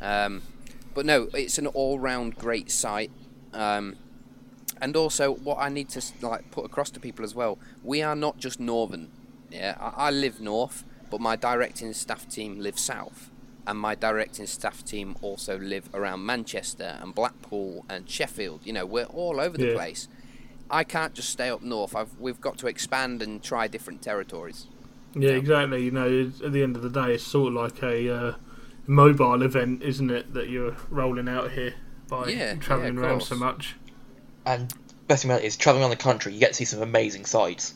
Um, 0.00 0.42
but 0.94 1.04
no, 1.04 1.28
it's 1.34 1.58
an 1.58 1.66
all-round 1.66 2.36
great 2.36 2.70
site. 2.70 3.10
Um, 3.52 3.96
and 4.80 4.96
also, 4.96 5.34
what 5.34 5.58
I 5.58 5.68
need 5.68 5.90
to 5.90 6.02
like 6.22 6.50
put 6.50 6.64
across 6.64 6.90
to 6.90 7.00
people 7.00 7.24
as 7.24 7.34
well, 7.34 7.58
we 7.82 8.00
are 8.00 8.16
not 8.16 8.38
just 8.38 8.58
northern. 8.58 9.10
Yeah, 9.50 9.76
I, 9.78 10.08
I 10.08 10.10
live 10.10 10.40
north, 10.40 10.84
but 11.10 11.20
my 11.20 11.36
directing 11.36 11.92
staff 11.92 12.26
team 12.26 12.58
live 12.58 12.78
south, 12.78 13.30
and 13.66 13.78
my 13.78 13.94
directing 13.94 14.46
staff 14.46 14.84
team 14.84 15.16
also 15.22 15.58
live 15.58 15.88
around 15.94 16.24
Manchester 16.26 16.98
and 17.00 17.14
Blackpool 17.14 17.84
and 17.88 18.08
Sheffield. 18.08 18.60
You 18.64 18.72
know, 18.74 18.86
we're 18.86 19.04
all 19.04 19.40
over 19.40 19.56
the 19.56 19.68
Yeah. 19.68 19.74
place. 19.74 20.08
I 20.70 20.84
can't 20.84 21.14
just 21.14 21.30
stay 21.30 21.48
up 21.50 21.62
north. 21.62 21.94
I've, 21.94 22.18
we've 22.18 22.40
got 22.40 22.58
to 22.58 22.66
expand 22.66 23.22
and 23.22 23.42
try 23.42 23.66
different 23.68 24.02
territories. 24.02 24.66
Yeah, 25.14 25.30
Yeah. 25.30 25.36
exactly. 25.36 25.84
You 25.84 25.90
know, 25.92 26.30
at 26.44 26.52
the 26.52 26.62
end 26.62 26.76
of 26.76 26.82
the 26.82 26.90
day, 26.90 27.14
it's 27.14 27.24
sort 27.24 27.48
of 27.48 27.54
like 27.54 27.82
a 27.82 28.14
uh, 28.14 28.34
mobile 28.86 29.42
event, 29.42 29.82
isn't 29.82 30.10
it? 30.10 30.34
That 30.34 30.48
you're 30.48 30.76
rolling 30.90 31.28
out 31.28 31.52
here 31.52 31.74
by 32.08 32.28
Yeah, 32.28 32.54
travelling 32.56 32.94
yeah, 32.96 33.00
around 33.02 33.18
course. 33.20 33.28
so 33.28 33.36
much. 33.36 33.76
And 34.44 34.72
best 35.06 35.22
thing 35.22 35.30
about 35.30 35.42
it 35.42 35.46
is 35.46 35.56
traveling 35.56 35.82
around 35.84 35.90
the 35.90 35.96
country, 35.96 36.32
you 36.34 36.40
get 36.40 36.48
to 36.48 36.54
see 36.54 36.64
some 36.64 36.82
amazing 36.82 37.24
sights. 37.24 37.74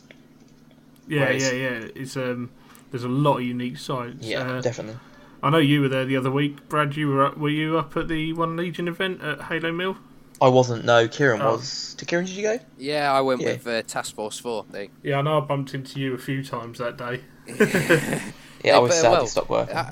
Yeah, 1.07 1.21
Whereas- 1.21 1.43
yeah, 1.43 1.51
yeah. 1.53 1.87
It's 1.95 2.15
um, 2.17 2.51
there's 2.91 3.03
a 3.03 3.07
lot 3.09 3.37
of 3.37 3.43
unique 3.43 3.77
sites. 3.77 4.25
Yeah, 4.25 4.41
Uh, 4.41 4.61
definitely. 4.61 4.99
I 5.41 5.49
know 5.49 5.57
you 5.57 5.81
were 5.81 5.87
there 5.89 6.05
the 6.05 6.17
other 6.17 6.31
week, 6.31 6.67
Brad. 6.69 6.95
You 6.95 7.07
were 7.09 7.25
up, 7.27 7.37
were 7.37 7.49
you 7.49 7.77
up 7.77 7.95
at 7.97 8.07
the 8.07 8.33
One 8.33 8.55
Legion 8.57 8.87
event 8.87 9.21
at 9.21 9.41
Halo 9.43 9.71
Mill? 9.71 9.97
I 10.41 10.47
wasn't. 10.47 10.85
No, 10.85 11.07
Kieran 11.07 11.41
Oh. 11.41 11.53
was. 11.53 11.93
To 11.97 12.05
Kieran, 12.05 12.25
did 12.25 12.35
you 12.35 12.43
go? 12.43 12.59
Yeah, 12.77 13.11
I 13.11 13.21
went 13.21 13.41
Yeah. 13.41 13.53
with 13.53 13.67
uh, 13.67 13.81
Task 13.83 14.15
Force 14.15 14.39
Four. 14.39 14.65
They 14.71 14.89
Yeah, 15.03 15.19
I 15.19 15.21
know. 15.21 15.37
I 15.37 15.41
bumped 15.41 15.73
into 15.73 15.99
you 15.99 16.13
a 16.13 16.17
few 16.17 16.43
times 16.43 16.77
that 16.79 16.97
day. 16.97 17.21
Yeah, 18.61 18.75
I 18.75 18.79
was 18.79 18.89
but, 18.91 18.95
sad 18.97 19.11
well, 19.13 19.21
to 19.23 19.27
stop 19.27 19.49
working. 19.49 19.73
uh, 19.77 19.91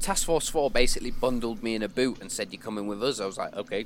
Task 0.00 0.24
Force 0.24 0.48
Four 0.48 0.70
basically 0.70 1.10
bundled 1.10 1.62
me 1.62 1.74
in 1.74 1.82
a 1.82 1.88
boot 1.88 2.18
and 2.22 2.32
said, 2.32 2.50
"You're 2.50 2.62
coming 2.62 2.86
with 2.86 3.02
us." 3.02 3.20
I 3.20 3.26
was 3.26 3.36
like, 3.36 3.54
"Okay." 3.54 3.84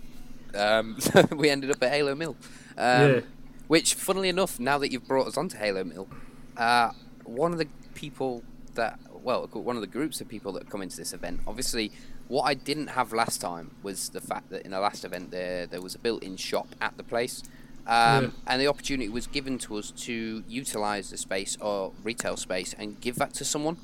Um, 0.55 0.97
we 1.37 1.51
ended 1.51 1.73
up 1.73 1.83
at 1.83 1.91
Halo 1.91 2.15
Mill. 2.15 2.37
Um, 2.79 3.11
yeah, 3.11 3.21
Which, 3.67 3.95
funnily 3.95 4.29
enough, 4.29 4.61
now 4.61 4.79
that 4.79 4.93
you've 4.93 5.09
brought 5.09 5.27
us 5.27 5.37
onto 5.37 5.59
Halo 5.59 5.83
Mill, 5.83 6.09
uh, 6.57 6.93
one 7.25 7.51
of 7.51 7.59
the 7.59 7.67
people 7.95 8.45
that, 8.75 9.01
well, 9.23 9.47
one 9.53 9.77
of 9.77 9.83
the 9.83 9.87
groups 9.89 10.21
of 10.21 10.29
people 10.29 10.53
that 10.53 10.69
come 10.71 10.83
into 10.83 10.97
this 10.97 11.13
event, 11.13 11.41
obviously, 11.47 11.93
what 12.29 12.43
I 12.43 12.55
didn't 12.55 12.89
have 12.89 13.13
last 13.13 13.41
time 13.41 13.73
was 13.83 14.09
the 14.11 14.21
fact 14.21 14.51
that 14.51 14.65
in 14.65 14.71
the 14.71 14.81
last 14.81 15.05
event 15.05 15.31
there 15.31 15.67
there 15.67 15.81
was 15.81 15.95
a 15.95 15.99
built-in 15.99 16.37
shop 16.37 16.69
at 16.81 16.97
the 16.97 17.03
place, 17.03 17.43
um, 17.87 18.25
Yeah. 18.25 18.31
and 18.47 18.61
the 18.61 18.67
opportunity 18.69 19.09
was 19.09 19.27
given 19.27 19.59
to 19.59 19.77
us 19.77 19.91
to 19.93 20.45
utilize 20.49 21.11
the 21.11 21.17
space 21.17 21.57
or 21.61 21.93
retail 22.03 22.37
space 22.37 22.75
and 22.79 23.01
give 23.01 23.17
that 23.17 23.35
to 23.35 23.45
someone. 23.45 23.77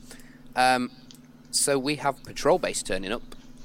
Um, 0.55 0.91
so 1.51 1.79
we 1.79 1.97
have 1.97 2.23
patrol 2.23 2.59
base 2.59 2.83
turning 2.83 3.13
up. 3.13 3.23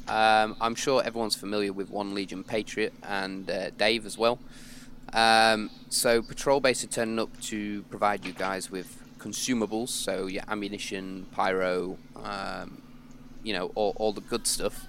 Um, 0.07 0.55
I'm 0.59 0.75
sure 0.75 1.03
everyone's 1.03 1.35
familiar 1.35 1.71
with 1.71 1.89
One 1.89 2.13
Legion 2.13 2.43
Patriot 2.43 2.93
and 3.03 3.49
uh, 3.49 3.69
Dave 3.71 4.05
as 4.05 4.17
well. 4.17 4.39
Um, 5.13 5.69
so 5.89 6.21
patrol 6.21 6.59
base 6.59 6.83
are 6.83 6.87
turning 6.87 7.19
up 7.19 7.39
to 7.41 7.83
provide 7.83 8.25
you 8.25 8.31
guys 8.33 8.71
with 8.71 9.00
consumables, 9.21 9.89
so 9.89 10.25
your 10.25 10.43
ammunition, 10.47 11.27
pyro, 11.31 11.97
um, 12.15 12.81
you 13.43 13.53
know, 13.53 13.71
all, 13.75 13.93
all 13.97 14.13
the 14.13 14.21
good 14.21 14.47
stuff. 14.47 14.87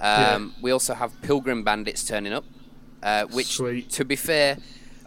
Um, 0.00 0.54
We 0.62 0.70
also 0.70 0.94
have 0.94 1.10
pilgrim 1.22 1.62
bandits 1.64 2.04
turning 2.04 2.32
up, 2.32 2.44
uh, 3.02 3.24
which, 3.26 3.56
Sweet. 3.56 3.90
to 3.90 4.04
be 4.04 4.16
fair, 4.16 4.58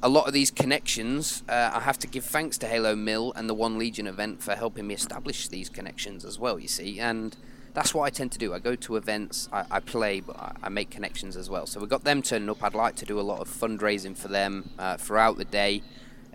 a 0.04 0.10
lot 0.10 0.28
of 0.28 0.34
these 0.34 0.52
connections, 0.52 1.44
uh, 1.50 1.72
I 1.74 1.80
have 1.80 1.98
to 2.00 2.08
give 2.08 2.24
thanks 2.24 2.58
to 2.60 2.68
Halo 2.68 2.96
Mill 2.96 3.34
and 3.36 3.50
the 3.50 3.54
One 3.54 3.78
Legion 3.78 4.08
event 4.08 4.44
for 4.44 4.56
helping 4.56 4.88
me 4.88 4.94
establish 4.94 5.48
these 5.48 5.70
connections 5.70 6.24
as 6.24 6.38
well. 6.38 6.60
You 6.60 6.68
see, 6.68 7.00
and 7.00 7.36
that's 7.74 7.94
what 7.94 8.04
I 8.04 8.10
tend 8.10 8.32
to 8.34 8.40
do. 8.40 8.54
I 8.54 8.60
go 8.60 8.76
to 8.76 8.96
events, 8.96 9.50
I, 9.52 9.66
I 9.72 9.80
play, 9.80 10.20
but 10.20 10.38
I, 10.38 10.56
I, 10.64 10.70
make 10.70 10.90
connections 10.90 11.36
as 11.36 11.50
well. 11.50 11.66
So 11.66 11.80
we've 11.80 11.90
got 11.90 12.04
them 12.04 12.22
turning 12.22 12.50
up. 12.50 12.64
I'd 12.64 12.74
like 12.74 12.96
to 12.98 13.06
do 13.06 13.20
a 13.20 13.22
lot 13.22 13.40
of 13.40 13.50
fundraising 13.50 14.16
for 14.16 14.28
them 14.28 14.70
uh, 14.80 14.98
throughout 14.98 15.38
the 15.38 15.46
day. 15.46 15.84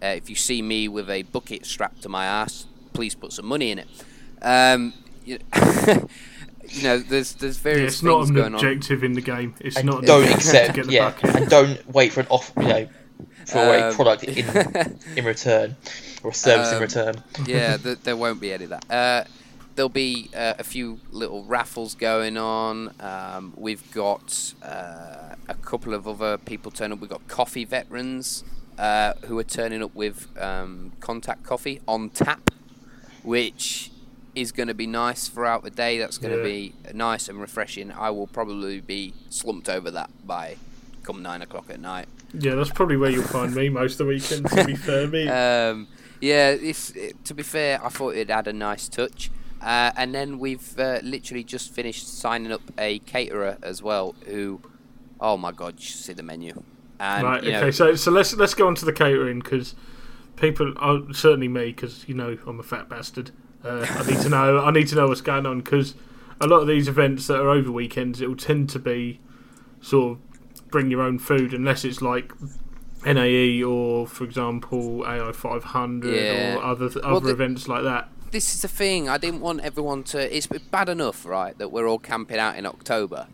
Uh, 0.02 0.06
if 0.06 0.28
you 0.28 0.34
see 0.34 0.60
me 0.62 0.88
with 0.88 1.08
a 1.08 1.22
bucket 1.22 1.64
strapped 1.64 2.02
to 2.02 2.08
my 2.08 2.24
ass, 2.24 2.66
please 2.92 3.14
put 3.14 3.32
some 3.32 3.46
money 3.46 3.70
in 3.70 3.78
it. 3.78 3.88
Um, 4.42 4.92
you, 5.24 5.38
you 6.68 6.82
know, 6.82 6.98
there's 6.98 7.34
there's 7.34 7.58
various 7.58 7.80
yeah, 7.80 7.86
it's 7.86 8.02
not 8.02 8.46
an 8.46 8.54
objective 8.54 9.00
on. 9.00 9.04
in 9.06 9.12
the 9.12 9.20
game. 9.20 9.54
It's 9.60 9.76
and 9.76 9.86
not. 9.86 10.04
Don't 10.04 10.28
accept. 10.28 10.76
yeah, 10.90 11.10
bucket. 11.10 11.36
and 11.36 11.48
don't 11.48 11.88
wait 11.92 12.12
for 12.12 12.20
an 12.20 12.26
off. 12.28 12.52
You 12.56 12.62
know, 12.62 12.88
for 13.46 13.58
um, 13.58 13.92
a 13.92 13.94
product 13.94 14.24
in 14.24 14.98
in 15.16 15.24
return 15.24 15.76
or 16.22 16.30
a 16.30 16.34
service 16.34 16.68
um, 16.68 16.76
in 16.76 16.82
return. 16.82 17.22
yeah, 17.46 17.76
th- 17.82 17.98
there 18.02 18.16
won't 18.16 18.40
be 18.40 18.52
any 18.52 18.64
of 18.64 18.70
that. 18.70 18.90
Uh, 18.90 19.24
there'll 19.74 19.88
be 19.88 20.30
uh, 20.34 20.54
a 20.58 20.64
few 20.64 21.00
little 21.10 21.44
raffles 21.44 21.94
going 21.94 22.36
on. 22.36 22.92
Um, 23.00 23.52
we've 23.56 23.88
got 23.92 24.54
uh, 24.62 25.34
a 25.48 25.54
couple 25.62 25.94
of 25.94 26.06
other 26.06 26.38
people 26.38 26.70
turning 26.70 26.94
up. 26.94 27.00
We've 27.00 27.10
got 27.10 27.26
coffee 27.28 27.64
veterans 27.64 28.44
uh, 28.82 29.14
who 29.26 29.38
are 29.38 29.44
turning 29.44 29.80
up 29.80 29.94
with 29.94 30.26
um, 30.36 30.90
contact 30.98 31.44
coffee 31.44 31.80
on 31.86 32.10
tap, 32.10 32.50
which 33.22 33.92
is 34.34 34.50
going 34.50 34.66
to 34.66 34.74
be 34.74 34.88
nice 34.88 35.28
throughout 35.28 35.62
the 35.62 35.70
day. 35.70 35.98
That's 35.98 36.18
going 36.18 36.32
to 36.32 36.38
yeah. 36.38 36.42
be 36.42 36.74
nice 36.92 37.28
and 37.28 37.40
refreshing. 37.40 37.92
I 37.92 38.10
will 38.10 38.26
probably 38.26 38.80
be 38.80 39.14
slumped 39.30 39.68
over 39.68 39.88
that 39.92 40.10
by 40.26 40.56
come 41.04 41.22
nine 41.22 41.42
o'clock 41.42 41.66
at 41.70 41.78
night. 41.78 42.08
Yeah, 42.34 42.56
that's 42.56 42.70
probably 42.70 42.96
where 42.96 43.10
you'll 43.10 43.22
find 43.22 43.54
me 43.54 43.68
most 43.68 43.92
of 43.92 43.98
the 43.98 44.06
weekend. 44.06 44.50
To 44.50 44.64
be 44.64 44.74
fair, 44.74 45.06
me. 45.06 45.28
Um, 45.28 45.86
yeah, 46.20 46.50
it's, 46.50 46.90
it, 46.90 47.24
to 47.24 47.34
be 47.34 47.44
fair, 47.44 47.84
I 47.84 47.88
thought 47.88 48.16
it 48.16 48.30
had 48.30 48.48
a 48.48 48.52
nice 48.52 48.88
touch. 48.88 49.30
Uh, 49.60 49.92
and 49.96 50.12
then 50.12 50.40
we've 50.40 50.76
uh, 50.78 50.98
literally 51.04 51.44
just 51.44 51.72
finished 51.72 52.08
signing 52.08 52.50
up 52.50 52.62
a 52.76 52.98
caterer 53.00 53.58
as 53.62 53.80
well. 53.80 54.16
Who, 54.26 54.60
oh 55.20 55.36
my 55.36 55.52
god, 55.52 55.74
you 55.78 55.84
should 55.84 56.00
see 56.00 56.12
the 56.14 56.24
menu. 56.24 56.64
And, 57.00 57.24
right. 57.24 57.42
okay. 57.42 57.60
Know, 57.60 57.70
so 57.70 57.94
so 57.94 58.10
let's 58.10 58.34
let's 58.34 58.54
go 58.54 58.66
on 58.66 58.74
to 58.76 58.84
the 58.84 58.92
catering 58.92 59.40
because 59.40 59.74
people, 60.36 60.74
oh, 60.80 61.10
certainly 61.12 61.48
me, 61.48 61.66
because 61.72 62.08
you 62.08 62.14
know 62.14 62.38
I'm 62.46 62.60
a 62.60 62.62
fat 62.62 62.88
bastard. 62.88 63.30
Uh, 63.64 63.86
I 63.88 64.06
need 64.10 64.20
to 64.20 64.28
know. 64.28 64.60
I 64.60 64.70
need 64.70 64.88
to 64.88 64.94
know 64.94 65.08
what's 65.08 65.20
going 65.20 65.46
on 65.46 65.60
because 65.60 65.94
a 66.40 66.46
lot 66.46 66.60
of 66.60 66.66
these 66.66 66.88
events 66.88 67.26
that 67.28 67.40
are 67.40 67.50
over 67.50 67.70
weekends, 67.70 68.20
it 68.20 68.28
will 68.28 68.36
tend 68.36 68.68
to 68.70 68.78
be 68.78 69.20
sort 69.80 70.12
of 70.12 70.70
bring 70.70 70.90
your 70.90 71.02
own 71.02 71.18
food, 71.18 71.54
unless 71.54 71.84
it's 71.84 72.02
like 72.02 72.32
NAE 73.04 73.62
or, 73.62 74.06
for 74.06 74.24
example, 74.24 75.04
AI 75.06 75.32
500 75.32 76.14
yeah. 76.14 76.56
or 76.56 76.62
other 76.62 76.86
other 76.86 77.00
well, 77.02 77.20
the, 77.20 77.30
events 77.30 77.68
like 77.68 77.82
that 77.84 78.08
this 78.32 78.54
is 78.54 78.62
the 78.62 78.68
thing. 78.68 79.08
I 79.08 79.18
didn't 79.18 79.40
want 79.40 79.60
everyone 79.60 80.02
to. 80.04 80.36
It's 80.36 80.46
bad 80.46 80.88
enough, 80.88 81.24
right, 81.24 81.56
that 81.58 81.70
we're 81.70 81.86
all 81.86 81.98
camping 81.98 82.38
out 82.38 82.56
in 82.56 82.66
October. 82.66 83.28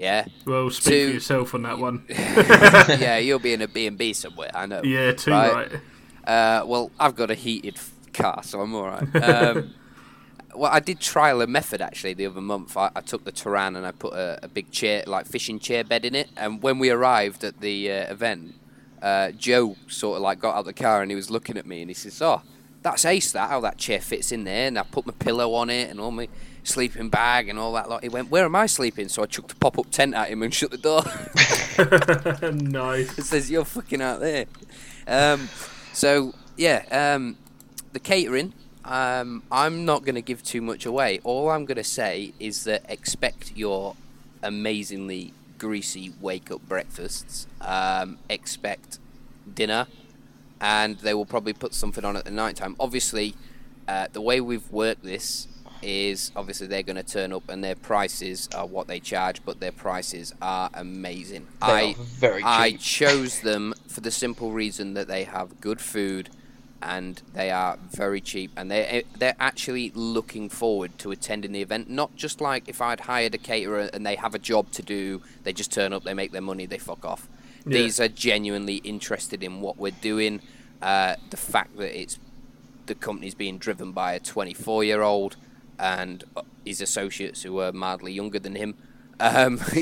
Yeah. 0.00 0.24
Well, 0.46 0.70
speak 0.70 0.84
to, 0.84 1.06
for 1.08 1.12
yourself 1.12 1.54
on 1.54 1.62
that 1.64 1.78
one. 1.78 2.06
yeah, 2.08 3.18
you'll 3.18 3.38
be 3.38 3.52
in 3.52 3.60
a 3.60 3.68
B 3.68 3.86
and 3.86 3.98
B 3.98 4.14
somewhere. 4.14 4.50
I 4.54 4.64
know. 4.64 4.80
Yeah, 4.82 5.12
too 5.12 5.30
right. 5.30 5.70
right. 5.70 5.80
Uh, 6.26 6.64
well, 6.64 6.90
I've 6.98 7.14
got 7.14 7.30
a 7.30 7.34
heated 7.34 7.78
car, 8.14 8.42
so 8.42 8.62
I'm 8.62 8.74
all 8.74 8.86
right. 8.86 9.16
Um, 9.22 9.74
well, 10.54 10.72
I 10.72 10.80
did 10.80 11.00
trial 11.00 11.42
a 11.42 11.46
method 11.46 11.82
actually 11.82 12.14
the 12.14 12.24
other 12.24 12.40
month. 12.40 12.78
I, 12.78 12.90
I 12.96 13.02
took 13.02 13.24
the 13.24 13.32
Touran 13.32 13.76
and 13.76 13.84
I 13.84 13.90
put 13.92 14.14
a, 14.14 14.38
a, 14.42 14.48
big 14.48 14.70
chair, 14.70 15.04
like 15.06 15.26
fishing 15.26 15.58
chair 15.58 15.84
bed 15.84 16.06
in 16.06 16.14
it. 16.14 16.30
And 16.34 16.62
when 16.62 16.78
we 16.78 16.88
arrived 16.88 17.44
at 17.44 17.60
the 17.60 17.92
uh, 17.92 18.10
event, 18.10 18.54
uh, 19.02 19.32
Joe 19.32 19.76
sort 19.86 20.16
of 20.16 20.22
like 20.22 20.40
got 20.40 20.54
out 20.54 20.60
of 20.60 20.64
the 20.64 20.72
car 20.72 21.02
and 21.02 21.10
he 21.10 21.14
was 21.14 21.30
looking 21.30 21.58
at 21.58 21.66
me 21.66 21.82
and 21.82 21.90
he 21.90 21.94
says, 21.94 22.22
"Oh, 22.22 22.40
that's 22.80 23.04
ace 23.04 23.32
that 23.32 23.50
how 23.50 23.60
that 23.60 23.76
chair 23.76 24.00
fits 24.00 24.32
in 24.32 24.44
there 24.44 24.68
and 24.68 24.78
I 24.78 24.82
put 24.82 25.04
my 25.04 25.12
pillow 25.12 25.52
on 25.52 25.68
it 25.68 25.90
and 25.90 26.00
all 26.00 26.10
my 26.10 26.28
sleeping 26.66 27.08
bag 27.08 27.48
and 27.48 27.58
all 27.58 27.72
that 27.74 27.88
lot. 27.88 28.02
He 28.02 28.08
went, 28.08 28.30
Where 28.30 28.44
am 28.44 28.56
I 28.56 28.66
sleeping? 28.66 29.08
So 29.08 29.22
I 29.22 29.26
chucked 29.26 29.52
a 29.52 29.56
pop 29.56 29.78
up 29.78 29.90
tent 29.90 30.14
at 30.14 30.28
him 30.28 30.42
and 30.42 30.52
shut 30.60 30.70
the 30.70 30.78
door. 30.78 31.02
nice. 32.52 33.18
It 33.18 33.24
says 33.24 33.50
you're 33.50 33.64
fucking 33.64 34.00
out 34.02 34.20
there. 34.20 34.46
Um, 35.06 35.48
so 35.92 36.34
yeah, 36.56 36.84
um, 36.90 37.36
the 37.92 38.00
catering, 38.00 38.52
um, 38.84 39.42
I'm 39.50 39.84
not 39.84 40.04
gonna 40.04 40.20
give 40.20 40.42
too 40.42 40.60
much 40.60 40.86
away. 40.86 41.20
All 41.24 41.50
I'm 41.50 41.64
gonna 41.64 41.84
say 41.84 42.32
is 42.38 42.64
that 42.64 42.84
expect 42.88 43.56
your 43.56 43.96
amazingly 44.42 45.32
greasy 45.58 46.12
wake 46.20 46.50
up 46.50 46.66
breakfasts. 46.68 47.46
Um, 47.60 48.18
expect 48.28 48.98
dinner 49.54 49.86
and 50.60 50.98
they 50.98 51.14
will 51.14 51.24
probably 51.24 51.52
put 51.52 51.74
something 51.74 52.04
on 52.04 52.16
at 52.16 52.24
the 52.24 52.30
night 52.30 52.56
time. 52.56 52.76
Obviously, 52.78 53.34
uh, 53.88 54.08
the 54.12 54.20
way 54.20 54.40
we've 54.40 54.70
worked 54.70 55.02
this 55.02 55.48
is 55.82 56.32
obviously 56.36 56.66
they're 56.66 56.82
going 56.82 56.96
to 56.96 57.02
turn 57.02 57.32
up 57.32 57.48
and 57.48 57.62
their 57.62 57.74
prices 57.74 58.48
are 58.54 58.66
what 58.66 58.86
they 58.86 59.00
charge, 59.00 59.44
but 59.44 59.60
their 59.60 59.72
prices 59.72 60.34
are 60.40 60.70
amazing. 60.74 61.46
They 61.60 61.66
I 61.66 61.90
are 61.90 61.94
very 61.94 62.40
cheap. 62.40 62.46
I 62.46 62.72
chose 62.72 63.40
them 63.40 63.74
for 63.88 64.00
the 64.00 64.10
simple 64.10 64.52
reason 64.52 64.94
that 64.94 65.08
they 65.08 65.24
have 65.24 65.60
good 65.60 65.80
food 65.80 66.30
and 66.82 67.20
they 67.34 67.50
are 67.50 67.78
very 67.90 68.22
cheap 68.22 68.50
and 68.56 68.70
they 68.70 68.84
eh, 68.86 69.02
they're 69.18 69.36
actually 69.38 69.92
looking 69.94 70.48
forward 70.48 70.96
to 70.98 71.10
attending 71.10 71.52
the 71.52 71.60
event 71.60 71.90
not 71.90 72.16
just 72.16 72.40
like 72.40 72.70
if 72.70 72.80
I'd 72.80 73.00
hired 73.00 73.34
a 73.34 73.38
caterer 73.38 73.90
and 73.92 74.06
they 74.06 74.14
have 74.14 74.34
a 74.34 74.38
job 74.38 74.70
to 74.72 74.82
do 74.82 75.20
they 75.42 75.52
just 75.52 75.70
turn 75.70 75.92
up 75.92 76.04
they 76.04 76.14
make 76.14 76.32
their 76.32 76.40
money 76.40 76.64
they 76.64 76.78
fuck 76.78 77.04
off 77.04 77.28
yeah. 77.66 77.78
These 77.78 78.00
are 78.00 78.08
genuinely 78.08 78.76
interested 78.76 79.42
in 79.42 79.60
what 79.60 79.76
we're 79.76 79.90
doing. 79.90 80.40
Uh, 80.80 81.16
the 81.30 81.36
fact 81.36 81.76
that 81.76 81.98
it's 81.98 82.18
the 82.86 82.94
company's 82.94 83.34
being 83.34 83.58
driven 83.58 83.92
by 83.92 84.14
a 84.14 84.20
24 84.20 84.84
year 84.84 85.02
old 85.02 85.36
and 85.80 86.22
uh, 86.36 86.42
his 86.64 86.80
associates 86.80 87.42
who 87.42 87.58
are 87.58 87.72
mildly 87.72 88.12
younger 88.12 88.38
than 88.38 88.54
him. 88.54 88.74
Um, 89.18 89.60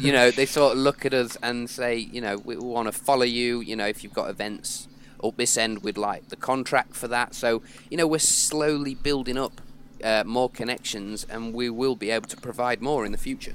you 0.00 0.12
know, 0.12 0.30
they 0.30 0.46
sort 0.46 0.72
of 0.72 0.78
look 0.78 1.06
at 1.06 1.14
us 1.14 1.36
and 1.42 1.68
say, 1.68 1.96
you 1.96 2.20
know, 2.20 2.38
we 2.38 2.56
want 2.56 2.86
to 2.88 2.92
follow 2.92 3.24
you. 3.24 3.60
You 3.60 3.76
know, 3.76 3.86
if 3.86 4.02
you've 4.02 4.12
got 4.14 4.28
events 4.28 4.88
up 5.22 5.36
this 5.36 5.56
end, 5.56 5.82
we'd 5.82 5.98
like 5.98 6.28
the 6.28 6.36
contract 6.36 6.94
for 6.94 7.08
that. 7.08 7.34
So, 7.34 7.62
you 7.90 7.96
know, 7.96 8.06
we're 8.06 8.18
slowly 8.18 8.94
building 8.94 9.38
up 9.38 9.60
uh, 10.02 10.24
more 10.26 10.50
connections 10.50 11.24
and 11.30 11.54
we 11.54 11.70
will 11.70 11.96
be 11.96 12.10
able 12.10 12.28
to 12.28 12.36
provide 12.36 12.82
more 12.82 13.06
in 13.06 13.12
the 13.12 13.18
future. 13.18 13.54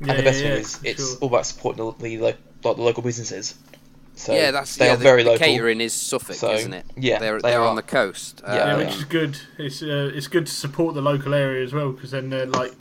Yeah, 0.00 0.12
and 0.12 0.18
the 0.18 0.22
best 0.22 0.42
yeah, 0.42 0.50
thing 0.50 0.60
is, 0.60 0.80
it's 0.82 1.10
sure. 1.10 1.18
all 1.20 1.28
about 1.28 1.46
supporting 1.46 1.84
the, 1.84 1.92
the, 1.98 2.18
like, 2.18 2.38
the 2.62 2.72
local 2.72 3.02
businesses. 3.02 3.54
So 4.20 4.34
yeah, 4.34 4.50
that's 4.50 4.76
they 4.76 4.84
yeah, 4.84 4.92
are 4.92 4.96
the, 4.98 5.02
very 5.02 5.22
the 5.22 5.30
local. 5.30 5.46
catering 5.46 5.80
is 5.80 5.94
Suffolk, 5.94 6.36
so, 6.36 6.52
isn't 6.52 6.74
it? 6.74 6.84
Yeah, 6.94 7.18
they're 7.20 7.40
they 7.40 7.54
are 7.54 7.64
on 7.64 7.76
the 7.76 7.82
coast. 7.82 8.42
Yeah, 8.46 8.54
yeah, 8.54 8.76
which 8.76 8.94
is 8.94 9.04
good. 9.04 9.38
It's 9.56 9.82
uh, 9.82 10.12
it's 10.14 10.26
good 10.26 10.44
to 10.44 10.52
support 10.52 10.94
the 10.94 11.00
local 11.00 11.32
area 11.32 11.64
as 11.64 11.72
well 11.72 11.90
because 11.92 12.10
then 12.10 12.28
they're 12.28 12.44
like 12.44 12.72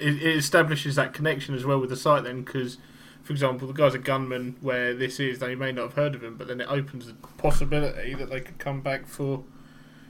it, 0.00 0.20
it, 0.20 0.36
establishes 0.36 0.96
that 0.96 1.14
connection 1.14 1.54
as 1.54 1.64
well 1.64 1.78
with 1.78 1.90
the 1.90 1.96
site. 1.96 2.24
Then 2.24 2.42
because, 2.42 2.78
for 3.22 3.32
example, 3.32 3.68
the 3.68 3.72
guys 3.72 3.94
a 3.94 4.00
Gunman 4.00 4.56
where 4.62 4.94
this 4.94 5.20
is, 5.20 5.38
they 5.38 5.54
may 5.54 5.70
not 5.70 5.82
have 5.82 5.94
heard 5.94 6.16
of 6.16 6.24
him, 6.24 6.36
but 6.36 6.48
then 6.48 6.60
it 6.60 6.68
opens 6.68 7.06
the 7.06 7.14
possibility 7.38 8.14
that 8.14 8.28
they 8.28 8.40
could 8.40 8.58
come 8.58 8.80
back 8.80 9.06
for 9.06 9.44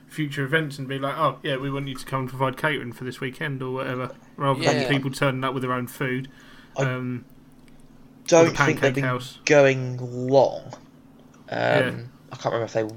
future 0.08 0.44
events 0.44 0.78
and 0.78 0.88
be 0.88 0.98
like, 0.98 1.18
oh 1.18 1.40
yeah, 1.42 1.58
we 1.58 1.70
want 1.70 1.88
you 1.88 1.94
to 1.94 2.06
come 2.06 2.20
and 2.20 2.28
provide 2.30 2.56
catering 2.56 2.92
for 2.92 3.04
this 3.04 3.20
weekend 3.20 3.62
or 3.62 3.70
whatever, 3.70 4.12
rather 4.38 4.62
yeah. 4.62 4.72
than 4.72 4.88
people 4.88 5.10
turning 5.10 5.44
up 5.44 5.52
with 5.52 5.62
their 5.62 5.74
own 5.74 5.88
food. 5.88 6.30
Um, 6.78 7.26
I 7.33 7.33
don't 8.26 8.50
the 8.56 8.64
think 8.64 8.80
they've 8.80 8.94
been 8.94 9.04
house. 9.04 9.38
going 9.44 9.98
long. 10.28 10.72
Um, 11.48 11.50
yeah. 11.50 11.92
I 12.32 12.36
can't 12.36 12.54
remember 12.54 12.64
if 12.64 12.72
they. 12.72 12.88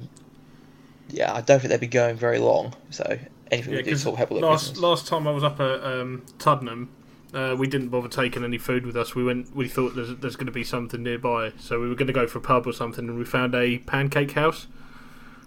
Yeah, 1.09 1.33
I 1.33 1.41
don't 1.41 1.59
think 1.59 1.69
they've 1.69 1.79
been 1.79 1.89
going 1.89 2.15
very 2.15 2.39
long. 2.39 2.73
So 2.89 3.17
anything 3.51 3.73
yeah, 3.73 3.79
we 3.79 3.83
do 3.83 3.95
sort 3.95 4.13
of 4.13 4.17
help 4.17 4.31
with 4.31 4.43
last 4.43 4.69
business. 4.69 4.79
last 4.79 5.07
time 5.07 5.27
I 5.27 5.31
was 5.31 5.43
up 5.43 5.59
at 5.59 5.83
um, 5.83 6.25
Tuddenham, 6.37 6.87
uh, 7.33 7.55
we 7.57 7.67
didn't 7.67 7.89
bother 7.89 8.07
taking 8.07 8.43
any 8.43 8.57
food 8.57 8.85
with 8.85 8.95
us. 8.95 9.15
We 9.15 9.23
went. 9.23 9.55
We 9.55 9.67
thought 9.67 9.95
there's 9.95 10.15
there's 10.15 10.35
going 10.35 10.47
to 10.47 10.51
be 10.51 10.63
something 10.63 11.03
nearby, 11.03 11.53
so 11.59 11.79
we 11.79 11.87
were 11.89 11.95
going 11.95 12.07
to 12.07 12.13
go 12.13 12.27
for 12.27 12.39
a 12.39 12.41
pub 12.41 12.67
or 12.67 12.73
something, 12.73 13.07
and 13.07 13.17
we 13.17 13.25
found 13.25 13.53
a 13.55 13.79
pancake 13.79 14.31
house 14.31 14.67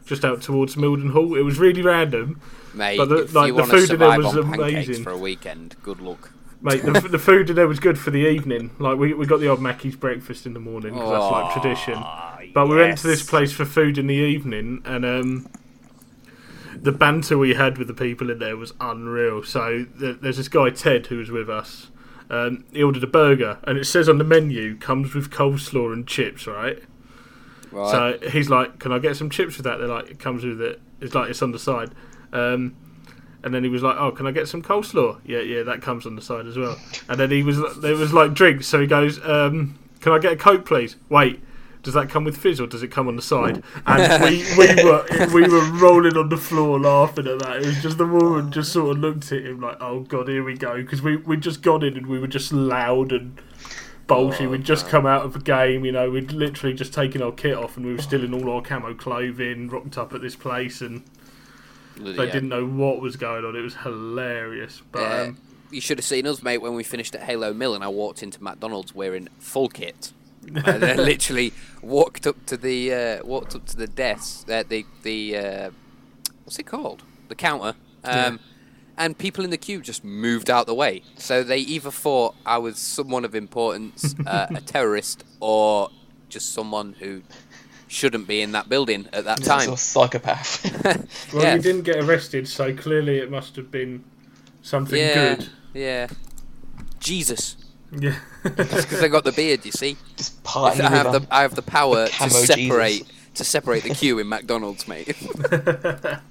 just 0.05 0.25
out 0.25 0.43
towards 0.43 0.77
Mildenhall. 0.77 1.39
It 1.39 1.43
was 1.43 1.59
really 1.59 1.83
random. 1.83 2.41
Mate, 2.75 2.97
but 2.97 3.09
the, 3.09 3.39
like, 3.39 3.55
the 3.55 3.65
food 3.65 3.91
in 3.91 3.99
there 3.99 4.19
was 4.19 4.35
amazing. 4.35 5.03
For 5.05 5.11
a 5.11 5.19
weekend, 5.19 5.77
good 5.83 6.01
luck. 6.01 6.33
Mate, 6.63 6.83
the, 6.83 6.93
the 6.93 7.19
food 7.19 7.49
in 7.49 7.57
there 7.57 7.67
was 7.67 7.81
good 7.81 7.99
for 7.99 8.11
the 8.11 8.27
evening. 8.29 8.71
Like 8.79 8.99
we, 8.99 9.15
we 9.15 9.27
got 9.27 9.41
the 9.41 9.49
odd 9.49 9.61
Maccy's 9.61 9.97
breakfast 9.97 10.45
in 10.45 10.53
the 10.53 10.61
morning 10.61 10.93
because 10.93 11.11
that's 11.11 11.33
like 11.33 11.53
tradition. 11.55 11.95
But 12.53 12.69
we 12.69 12.77
went 12.77 12.99
to 12.99 13.07
this 13.07 13.29
place 13.29 13.53
for 13.53 13.65
food 13.65 13.97
in 13.97 14.07
the 14.09 14.15
evening, 14.15 14.83
and 14.85 15.05
um, 15.05 15.51
the 16.75 16.93
banter 16.93 17.39
we 17.39 17.55
had 17.55 17.79
with 17.79 17.89
the 17.89 17.95
people 17.95 18.31
in 18.31 18.39
there 18.39 18.57
was 18.57 18.75
unreal. 18.81 19.43
So 19.43 19.87
th- 19.99 20.19
there's 20.21 20.37
this 20.37 20.49
guy 20.49 20.71
Ted 20.71 21.07
who 21.07 21.19
was 21.19 21.31
with 21.31 21.49
us. 21.49 21.89
Um, 22.29 22.65
he 22.73 22.83
ordered 22.83 23.03
a 23.03 23.09
burger, 23.09 23.59
and 23.65 23.79
it 23.79 23.85
says 23.85 24.09
on 24.09 24.19
the 24.19 24.25
menu 24.25 24.77
comes 24.77 25.15
with 25.15 25.31
coleslaw 25.31 25.93
and 25.93 26.07
chips, 26.07 26.47
right? 26.47 26.83
Right. 27.73 27.91
So 28.21 28.29
he's 28.31 28.51
like, 28.51 28.79
"Can 28.79 28.93
I 28.93 28.99
get 28.99 29.17
some 29.17 29.31
chips 29.31 29.57
with 29.57 29.65
that?" 29.65 29.79
They're 29.79 29.89
like, 29.89 30.11
"It 30.11 30.19
comes 30.19 30.45
with 30.45 30.61
it." 30.61 30.81
It's 31.01 31.15
like 31.15 31.31
it's 31.31 31.43
on 31.43 31.53
the 31.53 31.59
side. 31.59 31.91
Um, 32.33 32.77
and 33.43 33.55
then 33.55 33.65
he 33.65 33.71
was 33.71 33.83
like, 33.83 33.97
"Oh, 33.99 34.11
can 34.11 34.27
I 34.27 34.33
get 34.33 34.49
some 34.49 34.63
coleslaw?" 34.63 35.21
Yeah, 35.25 35.41
yeah, 35.41 35.63
that 35.63 35.83
comes 35.83 36.07
on 36.07 36.17
the 36.17 36.23
side 36.23 36.47
as 36.47 36.57
well. 36.57 36.79
And 37.09 37.19
then 37.19 37.31
he 37.31 37.43
was 37.43 37.59
there 37.81 37.95
was 37.95 38.13
like 38.13 38.35
drinks, 38.35 38.67
so 38.67 38.81
he 38.81 38.87
goes, 38.87 39.19
um, 39.25 39.79
"Can 40.01 40.13
I 40.13 40.19
get 40.19 40.33
a 40.33 40.37
coke, 40.37 40.67
please?" 40.67 40.97
Wait, 41.09 41.41
does 41.83 41.95
that 41.95 42.11
come 42.11 42.25
with 42.25 42.37
fizz 42.37 42.61
or 42.61 42.67
does 42.67 42.83
it 42.83 42.89
come 42.89 43.09
on 43.09 43.17
the 43.17 43.23
side? 43.23 43.63
And 43.87 44.23
we, 44.23 44.45
we 44.57 44.85
were 44.85 45.05
we 45.33 45.49
were 45.49 45.65
rolling 45.73 46.17
on 46.17 46.29
the 46.29 46.37
floor 46.37 46.79
laughing 46.79 47.27
at 47.27 47.39
that. 47.41 47.63
It 47.63 47.67
was 47.67 47.83
just 47.83 47.99
the 47.99 48.07
woman 48.07 48.53
just 48.53 48.73
sort 48.73 48.97
of 48.97 48.99
looked 49.03 49.33
at 49.33 49.45
him 49.45 49.61
like, 49.61 49.79
oh 49.81 50.01
god, 50.01 50.29
here 50.29 50.45
we 50.45 50.57
go, 50.57 50.77
because 50.77 51.03
we 51.03 51.17
we 51.17 51.37
just 51.37 51.63
got 51.63 51.83
in 51.83 51.97
and 51.97 52.07
we 52.07 52.19
were 52.19 52.27
just 52.27 52.53
loud 52.53 53.13
and 53.13 53.41
bolshy. 54.07 54.47
Oh, 54.47 54.51
we'd 54.51 54.65
just 54.65 54.89
come 54.89 55.07
out 55.07 55.25
of 55.25 55.37
a 55.37 55.41
game, 55.41 55.85
you 55.85 55.93
know, 55.93 56.11
we'd 56.11 56.33
literally 56.33 56.75
just 56.75 56.93
taken 56.93 57.23
our 57.23 57.33
kit 57.33 57.57
off 57.57 57.77
and 57.77 57.87
we 57.87 57.93
were 57.93 58.03
still 58.03 58.25
in 58.25 58.35
all 58.35 58.51
our 58.51 58.63
camo 58.63 58.93
clothing, 58.95 59.69
rocked 59.69 59.97
up 59.97 60.13
at 60.13 60.21
this 60.21 60.37
place, 60.37 60.81
and 60.81 61.03
Bloody 62.01 62.17
they 62.17 62.25
hell. 62.25 62.33
didn't 62.33 62.49
know 62.49 62.67
what 62.67 63.01
was 63.01 63.17
going 63.17 63.45
on. 63.45 63.55
It 63.57 63.61
was 63.61 63.77
hilarious, 63.77 64.83
but. 64.93 65.03
Uh, 65.03 65.25
Um, 65.29 65.39
you 65.73 65.81
should 65.81 65.99
have 65.99 66.05
seen 66.05 66.27
us, 66.27 66.43
mate, 66.43 66.59
when 66.59 66.75
we 66.75 66.83
finished 66.83 67.15
at 67.15 67.23
Halo 67.23 67.53
Mill 67.55 67.77
and 67.77 67.85
I 67.85 67.89
walked 67.89 68.25
into 68.25 68.43
McDonald's 68.43 68.93
wearing 68.93 69.29
full 69.39 69.69
kit. 69.69 70.13
and 70.65 70.83
then 70.83 70.97
literally 70.97 71.53
walked 71.83 72.27
up 72.27 72.47
to 72.47 72.57
the 72.57 72.93
uh, 72.95 73.27
walked 73.27 73.55
up 73.55 73.67
to 73.67 73.77
the 73.77 73.87
desk, 73.87 74.49
uh, 74.51 74.65
the 74.67 74.87
the 75.03 75.37
uh, 75.37 75.71
what's 76.45 76.59
it 76.59 76.63
called, 76.65 77.03
the 77.29 77.35
counter, 77.35 77.75
um, 78.05 78.15
Yeah. 78.15 78.37
and 78.97 79.19
people 79.19 79.45
in 79.45 79.51
the 79.51 79.59
queue 79.59 79.83
just 79.83 80.03
moved 80.03 80.49
out 80.49 80.67
the 80.67 80.75
way. 80.75 81.03
So 81.19 81.43
they 81.45 81.59
either 81.59 81.91
thought 81.91 82.35
I 82.47 82.57
was 82.57 82.79
someone 82.79 83.27
of 83.27 83.35
importance, 83.35 84.15
uh, 84.27 84.47
a 84.49 84.61
terrorist, 84.75 85.25
or 85.41 85.91
just 86.31 86.55
someone 86.55 86.95
who 87.01 87.21
shouldn't 87.91 88.29
be 88.29 88.41
in 88.41 88.53
that 88.53 88.69
building 88.69 89.09
at 89.13 89.25
that 89.25 89.45
Sort 89.45 89.61
time. 89.61 89.71
of 89.73 89.79
psychopath. 89.81 90.65
Well, 91.35 91.43
yeah. 91.43 91.57
we 91.57 91.61
didn't 91.61 91.83
get 91.83 91.97
arrested, 91.97 92.47
so 92.49 92.73
clearly 92.75 93.19
it 93.19 93.31
must 93.31 93.57
have 93.57 93.71
been 93.71 94.05
something 94.63 94.97
yeah, 94.99 95.35
good. 95.37 95.49
yeah. 95.75 96.07
Jesus, 97.01 97.57
Yeah. 97.93 98.17
because 98.45 99.03
I 99.03 99.09
got 99.09 99.25
the 99.25 99.33
beard, 99.33 99.65
you 99.67 99.73
see. 99.73 99.97
Just 100.17 100.39
I 100.39 100.41
parting 100.45 100.83
the 100.83 100.89
have 100.89 101.07
river. 101.07 101.19
the 101.21 101.35
I 101.35 101.43
have 101.43 101.55
the 101.57 101.63
power 101.63 102.05
The 102.05 102.11
to 102.11 102.31
separate 102.31 102.99
Jesus. 102.99 103.13
to 103.35 103.45
separate 103.45 103.83
the 103.83 103.91
queue 103.95 104.19
in 104.21 104.29
McDonald's, 104.29 104.87
mate. 104.87 105.09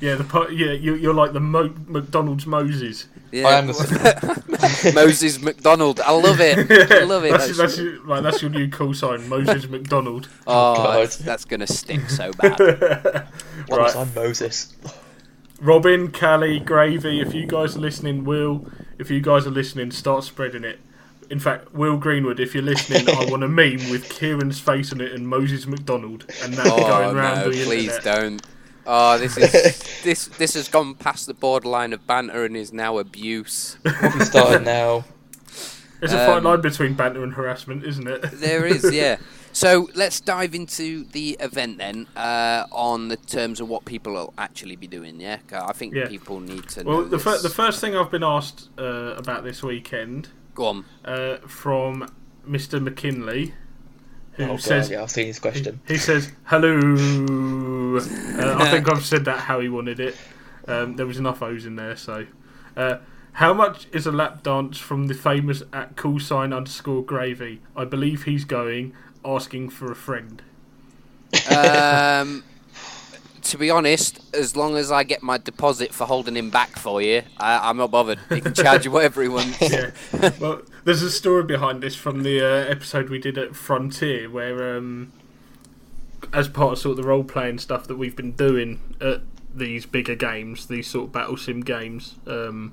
yeah, 0.00 0.14
the 0.16 0.24
part, 0.24 0.52
yeah, 0.52 0.72
you, 0.72 0.94
you're 0.94 1.14
like 1.14 1.32
the 1.32 1.40
Mo- 1.40 1.74
McDonald's 1.86 2.46
Moses. 2.46 3.06
yeah. 3.32 3.46
I 3.48 3.52
am 3.58 3.66
the 3.68 4.92
Moses 4.94 5.40
McDonald. 5.40 6.00
I 6.00 6.12
love 6.12 6.40
it. 6.40 6.58
I 6.92 7.04
love 7.04 7.24
it. 7.24 7.30
That's, 7.32 7.46
That's- 7.48 7.56
that's, 7.56 7.78
your, 7.78 8.04
like, 8.04 8.22
that's 8.22 8.42
your 8.42 8.50
new 8.50 8.68
call 8.68 8.94
sign, 8.94 9.28
Moses 9.28 9.68
McDonald. 9.68 10.28
Oh, 10.46 10.72
oh, 10.72 10.74
God. 10.76 11.02
that's, 11.02 11.16
that's 11.16 11.44
gonna 11.44 11.66
stink 11.66 12.08
so 12.10 12.30
bad. 12.32 12.58
What 12.58 13.78
right. 13.78 13.94
was 13.94 13.96
I, 13.96 14.04
Moses? 14.14 14.74
Robin, 15.60 16.12
Callie, 16.12 16.60
Gravy, 16.60 17.20
if 17.20 17.34
you 17.34 17.46
guys 17.46 17.76
are 17.76 17.80
listening, 17.80 18.24
Will, 18.24 18.66
if 18.98 19.10
you 19.10 19.20
guys 19.20 19.46
are 19.46 19.50
listening, 19.50 19.90
start 19.90 20.22
spreading 20.24 20.64
it. 20.64 20.78
In 21.30 21.40
fact, 21.40 21.72
Will 21.74 21.96
Greenwood, 21.96 22.38
if 22.38 22.54
you're 22.54 22.62
listening, 22.62 23.08
I 23.08 23.24
want 23.28 23.42
a 23.42 23.48
meme 23.48 23.90
with 23.90 24.08
Kieran's 24.10 24.60
face 24.60 24.92
on 24.92 25.00
it 25.00 25.12
and 25.12 25.26
Moses 25.26 25.66
McDonald, 25.66 26.26
and 26.44 26.54
that 26.54 26.66
Oh 26.66 26.76
going 26.86 27.16
round 27.16 27.40
no, 27.40 27.50
the 27.50 27.64
please 27.64 27.94
internet. 27.96 28.04
don't. 28.04 28.46
Oh, 28.86 29.18
this 29.18 29.36
is 29.36 29.52
this 30.04 30.26
this 30.38 30.54
has 30.54 30.68
gone 30.68 30.94
past 30.94 31.26
the 31.26 31.34
borderline 31.34 31.92
of 31.92 32.06
banter 32.06 32.44
and 32.44 32.56
is 32.56 32.72
now 32.72 32.98
abuse. 32.98 33.76
We 33.84 34.24
started 34.24 34.64
now. 34.64 35.04
There's 36.00 36.12
a 36.12 36.26
fine 36.26 36.38
Um, 36.38 36.44
line 36.44 36.60
between 36.60 36.92
banter 36.94 37.24
and 37.24 37.32
harassment, 37.32 37.82
isn't 37.84 38.06
it? 38.06 38.22
There 38.32 38.66
is, 38.66 38.92
yeah. 38.92 39.16
So 39.54 39.88
let's 39.94 40.20
dive 40.20 40.54
into 40.54 41.04
the 41.04 41.38
event 41.40 41.78
then, 41.78 42.06
uh, 42.14 42.66
on 42.70 43.08
the 43.08 43.16
terms 43.16 43.60
of 43.62 43.68
what 43.70 43.86
people 43.86 44.12
will 44.12 44.34
actually 44.36 44.76
be 44.76 44.86
doing. 44.86 45.18
Yeah, 45.18 45.38
'Cause 45.48 45.64
I 45.66 45.72
think 45.72 45.94
Yeah. 45.94 46.06
people 46.06 46.38
need 46.40 46.68
to 46.68 46.82
Well, 46.84 46.98
know. 46.98 47.04
the, 47.04 47.18
fir- 47.18 47.32
this. 47.32 47.42
the 47.44 47.48
first 47.48 47.80
thing 47.80 47.96
I've 47.96 48.10
been 48.10 48.22
asked 48.22 48.68
uh, 48.78 49.14
about 49.16 49.42
this 49.44 49.62
weekend 49.62 50.28
Go 50.54 50.66
on. 50.66 50.84
uh, 51.06 51.38
from 51.48 52.06
Mr. 52.46 52.78
McKinley, 52.82 53.54
who 54.36 54.44
Oh 54.44 54.48
god, 54.48 54.60
says 54.60 54.90
yeah, 54.90 55.02
I've 55.02 55.10
seen 55.10 55.26
his 55.26 55.38
question. 55.38 55.80
he 55.86 55.96
says 55.96 56.32
hello. 56.44 56.78
Uh, 57.98 58.56
I 58.58 58.70
think 58.70 58.90
I've 58.90 59.04
said 59.04 59.24
that 59.24 59.40
how 59.40 59.60
he 59.60 59.68
wanted 59.68 60.00
it. 60.00 60.16
Um, 60.68 60.96
there 60.96 61.06
was 61.06 61.18
enough 61.18 61.42
O's 61.42 61.64
in 61.66 61.76
there, 61.76 61.96
so. 61.96 62.26
Uh, 62.76 62.98
how 63.32 63.52
much 63.52 63.86
is 63.92 64.06
a 64.06 64.12
lap 64.12 64.42
dance 64.42 64.78
from 64.78 65.08
the 65.08 65.14
famous 65.14 65.62
at 65.72 65.94
cool 65.96 66.18
sign 66.18 66.52
underscore 66.54 67.02
gravy? 67.04 67.60
I 67.76 67.84
believe 67.84 68.24
he's 68.24 68.44
going 68.46 68.94
asking 69.24 69.70
for 69.70 69.92
a 69.92 69.94
friend. 69.94 70.42
Um, 71.54 72.44
to 73.42 73.58
be 73.58 73.70
honest, 73.70 74.20
as 74.34 74.56
long 74.56 74.76
as 74.76 74.90
I 74.90 75.04
get 75.04 75.22
my 75.22 75.38
deposit 75.38 75.92
for 75.92 76.06
holding 76.06 76.36
him 76.36 76.50
back 76.50 76.76
for 76.78 77.02
you, 77.02 77.22
I, 77.38 77.68
I'm 77.68 77.76
not 77.76 77.90
bothered. 77.90 78.18
He 78.30 78.40
can 78.40 78.54
charge 78.54 78.84
you 78.86 78.90
whatever 78.90 79.22
he 79.22 79.28
wants. 79.28 79.60
yeah. 79.70 79.90
Well, 80.40 80.62
there's 80.86 81.02
a 81.02 81.10
story 81.10 81.42
behind 81.42 81.82
this 81.82 81.96
from 81.96 82.22
the 82.22 82.40
uh, 82.40 82.70
episode 82.70 83.10
we 83.10 83.18
did 83.18 83.36
at 83.36 83.56
Frontier, 83.56 84.30
where, 84.30 84.76
um, 84.76 85.12
as 86.32 86.48
part 86.48 86.74
of 86.74 86.78
sort 86.78 86.92
of 86.92 87.04
the 87.04 87.08
role 87.08 87.24
playing 87.24 87.58
stuff 87.58 87.88
that 87.88 87.96
we've 87.96 88.14
been 88.14 88.30
doing 88.30 88.80
at 89.00 89.20
these 89.52 89.84
bigger 89.84 90.14
games, 90.14 90.68
these 90.68 90.86
sort 90.86 91.06
of 91.06 91.12
battle 91.12 91.36
sim 91.36 91.62
games, 91.62 92.14
um, 92.28 92.72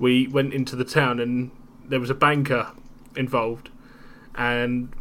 we 0.00 0.26
went 0.26 0.52
into 0.52 0.74
the 0.74 0.84
town 0.84 1.20
and 1.20 1.52
there 1.84 2.00
was 2.00 2.10
a 2.10 2.14
banker 2.14 2.72
involved, 3.14 3.70
and 4.34 4.92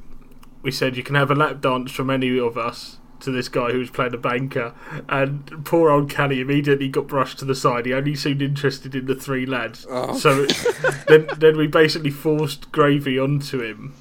we 0.62 0.70
said 0.70 0.96
you 0.96 1.02
can 1.02 1.16
have 1.16 1.32
a 1.32 1.36
lap 1.36 1.62
dance 1.62 1.92
from 1.92 2.12
any 2.12 2.38
of 2.40 2.60
us 2.60 2.98
to 3.22 3.32
this 3.32 3.48
guy 3.50 3.72
who 3.72 3.80
was 3.80 3.90
playing 3.90 4.14
a 4.14 4.18
banker, 4.18 4.74
and 5.10 5.64
poor 5.66 5.90
old 5.90 6.14
Callie 6.14 6.42
immediately 6.42 6.88
got 6.90 7.08
brushed 7.08 7.40
to 7.40 7.46
the 7.46 7.56
side. 7.56 7.86
He 7.86 7.94
only 7.94 8.16
seemed 8.16 8.42
interested 8.42 8.96
in 8.96 9.06
the 9.06 9.16
three 9.16 9.46
lads, 9.46 9.86
Oh. 9.90 10.18
so 10.18 10.46
then 11.08 11.28
then 11.38 11.58
we 11.58 11.68
basically 11.68 12.12
forced 12.12 12.72
Gravy 12.72 13.18
onto 13.20 13.62
him. 13.62 13.94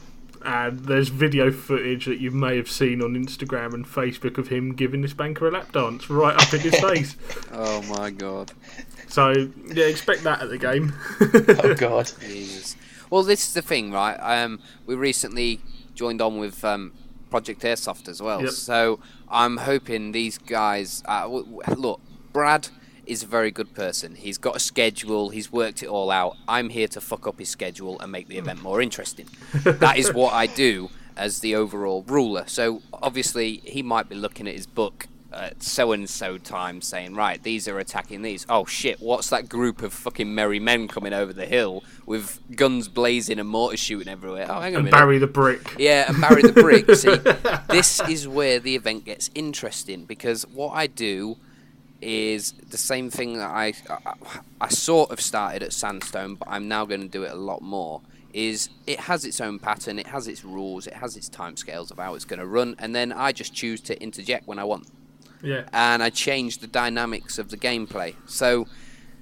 And 0.42 0.86
there's 0.86 1.08
video 1.10 1.52
footage 1.52 2.06
that 2.06 2.18
you 2.18 2.30
may 2.30 2.56
have 2.56 2.70
seen 2.70 3.02
on 3.02 3.12
Instagram 3.14 3.74
and 3.74 3.84
Facebook 3.86 4.38
of 4.38 4.48
him 4.48 4.74
giving 4.74 5.02
this 5.02 5.12
banker 5.12 5.46
a 5.46 5.50
lap 5.50 5.70
dance 5.72 6.08
right 6.08 6.34
up 6.34 6.54
in 6.54 6.60
his 6.60 6.80
face. 6.80 7.14
Oh 7.52 7.82
my 7.82 8.08
god. 8.10 8.52
So 9.06 9.50
yeah, 9.66 9.84
expect 9.84 10.22
that 10.24 10.40
at 10.40 10.48
the 10.48 10.56
game. 10.56 10.94
Oh 11.62 11.74
god. 11.78 12.10
Jesus. 12.22 12.74
Well, 13.10 13.22
this 13.22 13.48
is 13.48 13.52
the 13.52 13.60
thing, 13.60 13.92
right? 13.92 14.14
Um, 14.14 14.60
we 14.86 14.94
recently 14.94 15.60
joined 15.94 16.22
on 16.22 16.38
with 16.38 16.64
um, 16.64 16.92
Project 17.30 17.62
Airsoft 17.62 18.08
as 18.08 18.20
well. 18.20 18.42
Yep. 18.42 18.50
So 18.50 19.00
I'm 19.28 19.56
hoping 19.58 20.12
these 20.12 20.38
guys. 20.38 21.02
Uh, 21.06 21.22
w- 21.22 21.44
w- 21.44 21.80
look, 21.80 22.00
Brad 22.32 22.68
is 23.06 23.22
a 23.22 23.26
very 23.26 23.50
good 23.50 23.74
person. 23.74 24.14
He's 24.14 24.38
got 24.38 24.56
a 24.56 24.60
schedule. 24.60 25.30
He's 25.30 25.50
worked 25.50 25.82
it 25.82 25.88
all 25.88 26.10
out. 26.10 26.36
I'm 26.46 26.68
here 26.68 26.88
to 26.88 27.00
fuck 27.00 27.26
up 27.26 27.38
his 27.38 27.48
schedule 27.48 27.98
and 28.00 28.12
make 28.12 28.28
the 28.28 28.38
event 28.38 28.62
more 28.62 28.80
interesting. 28.80 29.26
that 29.64 29.96
is 29.98 30.12
what 30.12 30.32
I 30.32 30.46
do 30.46 30.90
as 31.16 31.40
the 31.40 31.54
overall 31.56 32.02
ruler. 32.06 32.44
So 32.46 32.82
obviously 32.92 33.60
he 33.64 33.82
might 33.82 34.08
be 34.08 34.14
looking 34.14 34.46
at 34.48 34.54
his 34.54 34.66
book 34.66 35.06
Uh, 35.32 35.50
so 35.60 35.92
and 35.92 36.10
so 36.10 36.38
time 36.38 36.80
saying, 36.80 37.14
right, 37.14 37.40
these 37.42 37.68
are 37.68 37.78
attacking 37.78 38.22
these. 38.22 38.44
Oh 38.48 38.64
shit, 38.64 39.00
what's 39.00 39.30
that 39.30 39.48
group 39.48 39.80
of 39.82 39.92
fucking 39.92 40.34
merry 40.34 40.58
men 40.58 40.88
coming 40.88 41.12
over 41.12 41.32
the 41.32 41.46
hill 41.46 41.84
with 42.04 42.40
guns 42.56 42.88
blazing 42.88 43.38
and 43.38 43.48
mortars 43.48 43.78
shooting 43.78 44.08
everywhere? 44.08 44.46
Oh, 44.48 44.60
hang 44.60 44.74
on 44.74 44.74
a 44.74 44.78
and 44.78 44.84
minute. 44.86 44.92
Barry 44.92 45.18
the 45.18 45.28
brick. 45.28 45.76
Yeah, 45.78 46.06
and 46.08 46.20
Barry 46.20 46.42
the 46.42 46.52
Brick. 46.52 46.90
See, 46.96 47.14
this 47.68 48.00
is 48.08 48.26
where 48.26 48.58
the 48.58 48.74
event 48.74 49.04
gets 49.04 49.30
interesting 49.34 50.04
because 50.04 50.44
what 50.48 50.70
I 50.70 50.88
do 50.88 51.36
is 52.00 52.52
the 52.52 52.78
same 52.78 53.10
thing 53.10 53.34
that 53.38 53.50
I, 53.50 53.74
I, 53.88 54.14
I 54.60 54.68
sort 54.68 55.10
of 55.10 55.20
started 55.20 55.62
at 55.62 55.72
Sandstone, 55.72 56.34
but 56.36 56.48
I'm 56.48 56.66
now 56.66 56.84
going 56.86 57.02
to 57.02 57.08
do 57.08 57.22
it 57.22 57.30
a 57.30 57.36
lot 57.36 57.62
more. 57.62 58.00
Is 58.32 58.68
it 58.86 59.00
has 59.00 59.24
its 59.24 59.40
own 59.40 59.58
pattern, 59.58 59.98
it 59.98 60.06
has 60.06 60.28
its 60.28 60.44
rules, 60.44 60.86
it 60.86 60.94
has 60.94 61.16
its 61.16 61.28
timescales 61.28 61.90
of 61.90 61.98
how 61.98 62.14
it's 62.14 62.24
going 62.24 62.38
to 62.38 62.46
run, 62.46 62.76
and 62.78 62.94
then 62.94 63.12
I 63.12 63.32
just 63.32 63.54
choose 63.54 63.80
to 63.82 64.00
interject 64.02 64.46
when 64.46 64.58
I 64.58 64.64
want 64.64 64.86
Yeah. 65.42 65.68
and 65.72 66.02
I 66.02 66.10
changed 66.10 66.60
the 66.60 66.66
dynamics 66.66 67.38
of 67.38 67.50
the 67.50 67.56
gameplay. 67.56 68.14
So 68.26 68.66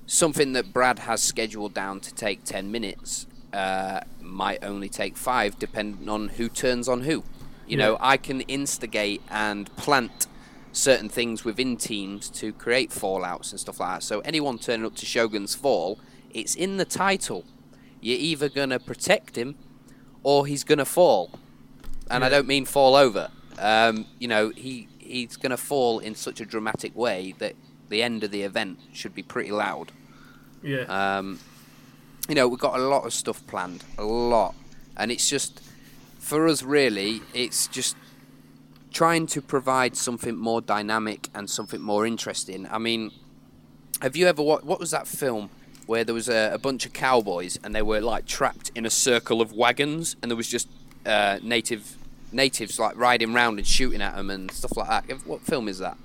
something 0.07 0.53
that 0.55 0.73
Brad 0.73 1.01
has 1.01 1.23
scheduled 1.23 1.75
down 1.75 2.01
to 2.01 2.15
take 2.15 2.45
10 2.45 2.71
minutes 2.73 3.27
uh, 3.53 4.01
might 4.21 4.63
only 4.65 4.89
take 4.89 5.17
5 5.17 5.59
depending 5.59 6.09
on 6.09 6.29
who 6.29 6.49
turns 6.49 6.89
on 6.89 7.03
who. 7.03 7.25
You 7.67 7.77
know, 7.77 7.99
I 8.01 8.17
can 8.17 8.41
instigate 8.43 9.21
and 9.31 9.75
plant 9.77 10.27
certain 10.73 11.11
things 11.11 11.45
within 11.45 11.77
teams 11.77 12.31
to 12.31 12.53
create 12.53 12.91
fallouts 12.91 13.51
and 13.51 13.61
stuff 13.61 13.79
like 13.81 13.97
that. 13.97 14.03
So 14.03 14.21
anyone 14.21 14.59
turning 14.59 14.87
up 14.87 14.97
to 14.97 15.07
Shogun's 15.07 15.55
Fall, 15.55 15.99
it's 16.31 16.55
in 16.55 16.79
the 16.79 16.87
title. 16.87 17.45
You're 18.01 18.19
either 18.19 18.49
going 18.49 18.71
to 18.71 18.79
protect 18.79 19.37
him 19.37 19.57
or 20.23 20.47
he's 20.47 20.65
going 20.65 20.79
to 20.79 20.87
fall. 20.87 21.39
And 22.11 22.25
I 22.25 22.31
don't 22.31 22.47
mean 22.47 22.65
fall 22.65 22.95
over. 22.97 23.31
Um, 23.59 24.07
you 24.19 24.29
know, 24.29 24.51
he 24.51 24.88
he's 25.09 25.37
going 25.37 25.51
to 25.51 25.57
fall 25.57 25.99
in 25.99 26.15
such 26.15 26.41
a 26.41 26.47
dramatic 26.47 26.95
way 26.97 27.35
that 27.39 27.55
the 27.89 28.03
end 28.03 28.25
of 28.25 28.31
the 28.31 28.43
event 28.43 28.79
should 28.93 29.15
be 29.15 29.23
pretty 29.23 29.51
loud. 29.51 29.93
Yeah. 30.63 30.83
Um, 30.83 31.39
you 32.29 32.35
know, 32.35 32.47
we've 32.49 32.59
got 32.59 32.79
a 32.79 32.83
lot 32.83 33.05
of 33.07 33.13
stuff 33.15 33.47
planned, 33.47 33.85
a 33.97 34.05
lot, 34.05 34.55
and 34.97 35.11
it's 35.11 35.29
just 35.29 35.61
for 36.19 36.47
us 36.47 36.63
really, 36.63 37.23
it's 37.33 37.67
just 37.69 37.97
trying 38.93 39.27
to 39.27 39.41
provide 39.41 39.97
something 39.97 40.37
more 40.37 40.61
dynamic 40.61 41.29
and 41.35 41.49
something 41.49 41.81
more 41.81 42.07
interesting. 42.07 42.67
I 42.71 42.79
mean, 42.79 43.13
have 44.03 44.15
you 44.17 44.27
ever 44.27 44.43
what? 44.43 44.65
What 44.65 44.79
was 44.79 44.91
that 44.91 45.07
film 45.07 45.51
where 45.87 46.05
there 46.05 46.15
was 46.15 46.29
a, 46.29 46.51
a 46.53 46.59
bunch 46.59 46.85
of 46.85 46.93
cowboys 46.93 47.59
and 47.65 47.75
they 47.75 47.81
were 47.81 48.01
like 48.01 48.27
trapped 48.27 48.71
in 48.75 48.85
a 48.85 48.91
circle 48.91 49.41
of 49.41 49.53
wagons, 49.53 50.17
and 50.21 50.31
there 50.31 50.37
was 50.37 50.49
just 50.49 50.69
uh, 51.07 51.39
native 51.43 51.97
natives 52.33 52.79
like 52.79 52.97
riding 52.97 53.33
round 53.33 53.59
and 53.59 53.67
shooting 53.67 54.03
at 54.03 54.17
them 54.17 54.31
and 54.31 54.51
stuff 54.51 54.77
like 54.77 54.89
that. 54.89 55.27
What 55.27 55.43
film 55.43 55.69
is 55.69 55.79
that? 55.79 55.97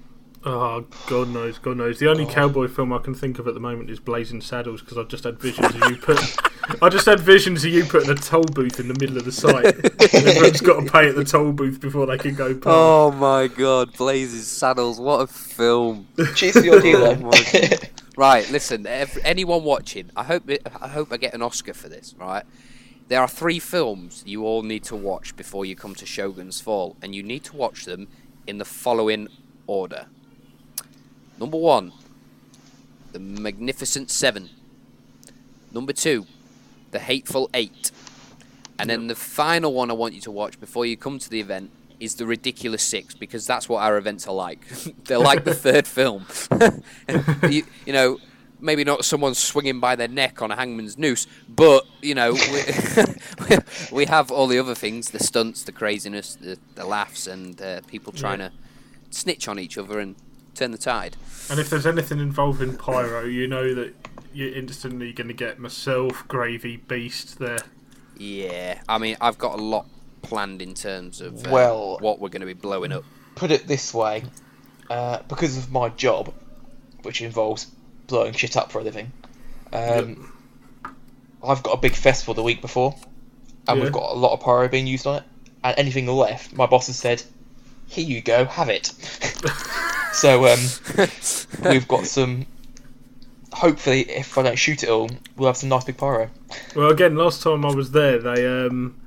Oh, 0.45 0.85
God 1.07 1.29
knows, 1.29 1.57
God 1.57 1.77
knows. 1.77 1.99
The 1.99 2.09
only 2.09 2.25
oh. 2.25 2.29
cowboy 2.29 2.67
film 2.67 2.91
I 2.91 2.97
can 2.97 3.15
think 3.15 3.39
of 3.39 3.47
at 3.47 3.53
the 3.53 3.61
moment 3.61 3.89
is 3.89 3.99
Blazing 3.99 4.41
Saddles 4.41 4.81
because 4.81 4.97
I've 4.97 5.07
just 5.07 5.23
had 5.23 5.39
visions 5.39 5.73
of 5.73 5.89
you 5.89 5.95
put. 5.95 6.19
I 6.81 6.89
just 6.89 7.05
had 7.05 7.19
visions 7.21 7.63
of 7.63 7.71
you 7.71 7.85
putting 7.85 8.09
a 8.09 8.15
toll 8.15 8.43
booth 8.43 8.79
in 8.79 8.89
the 8.89 8.93
middle 8.99 9.17
of 9.17 9.23
the 9.23 9.31
site. 9.31 9.65
everyone's 10.13 10.59
got 10.59 10.83
to 10.83 10.91
pay 10.91 11.07
at 11.07 11.15
the 11.15 11.23
toll 11.23 11.53
booth 11.53 11.79
before 11.79 12.05
they 12.07 12.17
can 12.17 12.35
go 12.35 12.53
past. 12.53 12.67
Oh 12.67 13.11
my 13.11 13.47
god, 13.47 13.93
Blazing 13.93 14.41
Saddles, 14.41 14.99
what 14.99 15.21
a 15.21 15.27
film! 15.27 16.07
Cheers 16.35 16.59
for 16.59 16.65
your 16.65 16.81
deal, 16.81 17.03
Oh 17.05 17.31
Right, 18.15 18.49
listen, 18.51 18.85
ev 18.85 19.17
anyone 19.23 19.63
watching, 19.63 20.11
I 20.15 20.23
hope 20.23 20.49
it, 20.49 20.67
I 20.79 20.87
hope 20.87 21.11
I 21.11 21.17
get 21.17 21.33
an 21.33 21.41
Oscar 21.41 21.73
for 21.73 21.89
this. 21.89 22.13
Right, 22.19 22.43
there 23.13 23.21
are 23.21 23.27
three 23.27 23.59
films 23.59 24.23
you 24.25 24.43
all 24.43 24.63
need 24.63 24.83
to 24.83 24.95
watch 24.95 25.35
before 25.35 25.65
you 25.65 25.75
come 25.75 25.93
to 25.93 26.03
Shogun's 26.03 26.59
Fall, 26.59 26.95
and 26.99 27.13
you 27.13 27.21
need 27.21 27.43
to 27.43 27.55
watch 27.55 27.85
them 27.85 28.07
in 28.47 28.57
the 28.57 28.65
following 28.65 29.27
order. 29.67 30.07
Number 31.39 31.57
one, 31.57 31.91
The 33.11 33.19
Magnificent 33.19 34.09
Seven. 34.09 34.49
Number 35.71 35.93
two, 35.93 36.25
The 36.89 36.97
Hateful 36.97 37.51
Eight. 37.53 37.91
And 38.79 38.89
then 38.89 39.05
the 39.05 39.13
final 39.13 39.75
one 39.75 39.91
I 39.91 39.93
want 39.93 40.15
you 40.15 40.21
to 40.21 40.31
watch 40.31 40.59
before 40.59 40.87
you 40.87 40.97
come 40.97 41.19
to 41.19 41.29
the 41.29 41.39
event 41.39 41.69
is 41.99 42.15
The 42.15 42.25
Ridiculous 42.25 42.81
Six, 42.81 43.13
because 43.13 43.45
that's 43.45 43.69
what 43.69 43.83
our 43.83 43.97
events 43.97 44.27
are 44.27 44.33
like. 44.33 44.67
They're 45.05 45.19
like 45.19 45.43
the 45.43 45.53
third 45.67 45.85
film. 45.85 46.25
You, 47.47 47.63
you 47.85 47.93
know, 47.93 48.17
maybe 48.63 48.83
not 48.83 49.05
someone 49.05 49.35
swinging 49.35 49.79
by 49.79 49.95
their 49.95 50.07
neck 50.07 50.41
on 50.41 50.49
a 50.49 50.55
hangman's 50.55 50.97
noose, 50.97 51.27
but, 51.49 51.85
you 52.01 52.15
know, 52.15 52.31
we, 52.33 53.57
we 53.91 54.05
have 54.05 54.31
all 54.31 54.47
the 54.47 54.57
other 54.57 54.73
things 54.73 55.11
the 55.11 55.19
stunts, 55.19 55.63
the 55.63 55.71
craziness, 55.71 56.35
the, 56.35 56.57
the 56.75 56.85
laughs, 56.85 57.27
and 57.27 57.61
uh, 57.61 57.81
people 57.87 58.13
trying 58.13 58.39
Yeah. 58.39 58.47
to 58.49 58.53
snitch 59.11 59.47
on 59.47 59.59
each 59.59 59.77
other 59.77 59.99
and 59.99 60.15
turn 60.55 60.71
the 60.71 60.77
tide. 60.77 61.17
And 61.49 61.59
if 61.59 61.69
there's 61.69 61.85
anything 61.85 62.19
involving 62.19 62.77
pyro, 62.77 63.25
you 63.25 63.47
know 63.47 63.73
that 63.75 63.93
you're 64.33 64.53
instantly 64.55 65.11
going 65.13 65.27
to 65.27 65.33
get 65.33 65.59
myself, 65.59 66.25
Gravy, 66.27 66.77
Beast 66.77 67.37
there. 67.39 67.59
Yeah, 68.17 68.81
I 68.87 68.97
mean, 68.97 69.17
I've 69.19 69.37
got 69.37 69.59
a 69.59 69.61
lot 69.61 69.87
planned 70.21 70.61
in 70.61 70.73
terms 70.73 71.19
of 71.19 71.45
uh, 71.45 71.49
Well- 71.51 71.97
what 71.99 72.19
we're 72.19 72.29
going 72.29 72.39
to 72.41 72.47
be 72.47 72.53
blowing 72.53 72.91
up. 72.93 73.03
Put 73.35 73.51
it 73.51 73.67
this 73.67 73.93
way, 73.93 74.23
uh, 74.89 75.19
because 75.27 75.57
of 75.57 75.71
my 75.71 75.89
job, 75.89 76.33
which 77.01 77.21
involves 77.21 77.67
blowing 78.07 78.33
shit 78.33 78.55
up 78.57 78.71
for 78.71 78.79
a 78.79 78.83
living, 78.83 79.11
um, 79.71 80.31
I've 81.43 81.63
got 81.63 81.71
a 81.71 81.77
big 81.77 81.93
festival 81.95 82.33
the 82.33 82.43
week 82.43 82.61
before, 82.61 82.95
and 83.67 83.77
Yeah. 83.77 83.83
we've 83.83 83.93
got 83.93 84.11
a 84.11 84.15
lot 84.15 84.33
of 84.33 84.41
pyro 84.41 84.67
being 84.67 84.87
used 84.87 85.05
on 85.07 85.17
it. 85.17 85.23
And 85.63 85.77
anything 85.77 86.07
left, 86.07 86.53
my 86.53 86.65
boss 86.65 86.87
has 86.87 86.97
said, 86.97 87.23
"Here 87.87 88.05
you 88.05 88.21
go, 88.21 88.45
have 88.45 88.69
it." 88.69 88.87
so 90.13 90.45
um, 90.47 90.59
we've 91.69 91.87
got 91.87 92.05
some. 92.05 92.45
Hopefully, 93.53 94.01
if 94.09 94.37
I 94.37 94.41
don't 94.43 94.57
shoot 94.57 94.83
it 94.83 94.89
all, 94.89 95.09
we'll 95.37 95.47
have 95.47 95.57
some 95.57 95.69
nice 95.69 95.83
big 95.85 95.97
pyro. 95.97 96.29
Well, 96.75 96.89
again, 96.89 97.15
last 97.15 97.41
time 97.43 97.65
I 97.65 97.73
was 97.73 97.91
there, 97.91 98.17
they 98.19 98.45
um, 98.45 98.99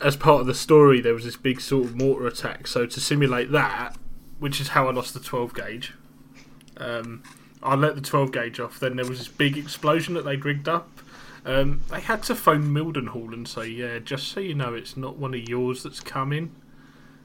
as 0.00 0.16
part 0.16 0.40
of 0.40 0.46
the 0.46 0.54
story, 0.54 1.00
there 1.00 1.14
was 1.14 1.24
this 1.24 1.36
big 1.36 1.60
sort 1.60 1.84
of 1.84 1.96
mortar 1.96 2.26
attack. 2.26 2.66
So 2.66 2.86
to 2.86 3.00
simulate 3.00 3.50
that, 3.52 3.96
which 4.38 4.60
is 4.60 4.68
how 4.68 4.88
I 4.88 4.92
lost 4.92 5.14
the 5.14 5.20
12 5.20 5.54
gauge, 5.54 5.92
um, 6.78 7.22
I 7.62 7.74
let 7.74 7.94
the 7.94 8.00
12 8.00 8.32
gauge 8.32 8.60
off. 8.60 8.78
Then 8.80 8.96
there 8.96 9.06
was 9.06 9.18
this 9.18 9.28
big 9.28 9.56
explosion 9.56 10.14
that 10.14 10.24
they'd 10.24 10.44
rigged 10.44 10.68
up. 10.68 10.88
Um, 11.44 11.82
they 11.90 12.00
had 12.00 12.22
to 12.24 12.34
phone 12.34 12.74
Mildenhall 12.74 13.32
and 13.32 13.46
say, 13.46 13.68
"Yeah, 13.68 13.98
just 14.00 14.28
so 14.28 14.40
you 14.40 14.54
know, 14.54 14.74
it's 14.74 14.96
not 14.96 15.16
one 15.16 15.32
of 15.34 15.48
yours 15.48 15.82
that's 15.84 16.00
coming." 16.00 16.52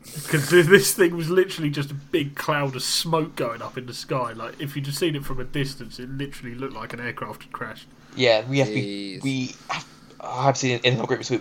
Because 0.03 0.49
this 0.67 0.93
thing 0.93 1.15
was 1.15 1.29
literally 1.29 1.69
just 1.69 1.91
a 1.91 1.95
big 1.95 2.35
cloud 2.35 2.75
of 2.75 2.83
smoke 2.83 3.35
going 3.35 3.61
up 3.61 3.77
in 3.77 3.85
the 3.87 3.93
sky. 3.93 4.33
Like 4.33 4.59
if 4.61 4.75
you'd 4.75 4.85
have 4.85 4.95
seen 4.95 5.15
it 5.15 5.25
from 5.25 5.39
a 5.39 5.43
distance, 5.43 5.99
it 5.99 6.09
literally 6.09 6.55
looked 6.55 6.73
like 6.73 6.93
an 6.93 6.99
aircraft 6.99 7.43
had 7.43 7.51
crashed. 7.51 7.87
Yeah, 8.15 8.47
we 8.47 8.59
have 8.59 8.67
to 8.67 8.73
be. 8.73 9.19
We 9.23 9.55
have, 9.69 9.87
I 10.19 10.43
have 10.45 10.57
seen 10.57 10.79
in 10.83 10.99
our 10.99 11.07
groups. 11.07 11.29
we- 11.31 11.39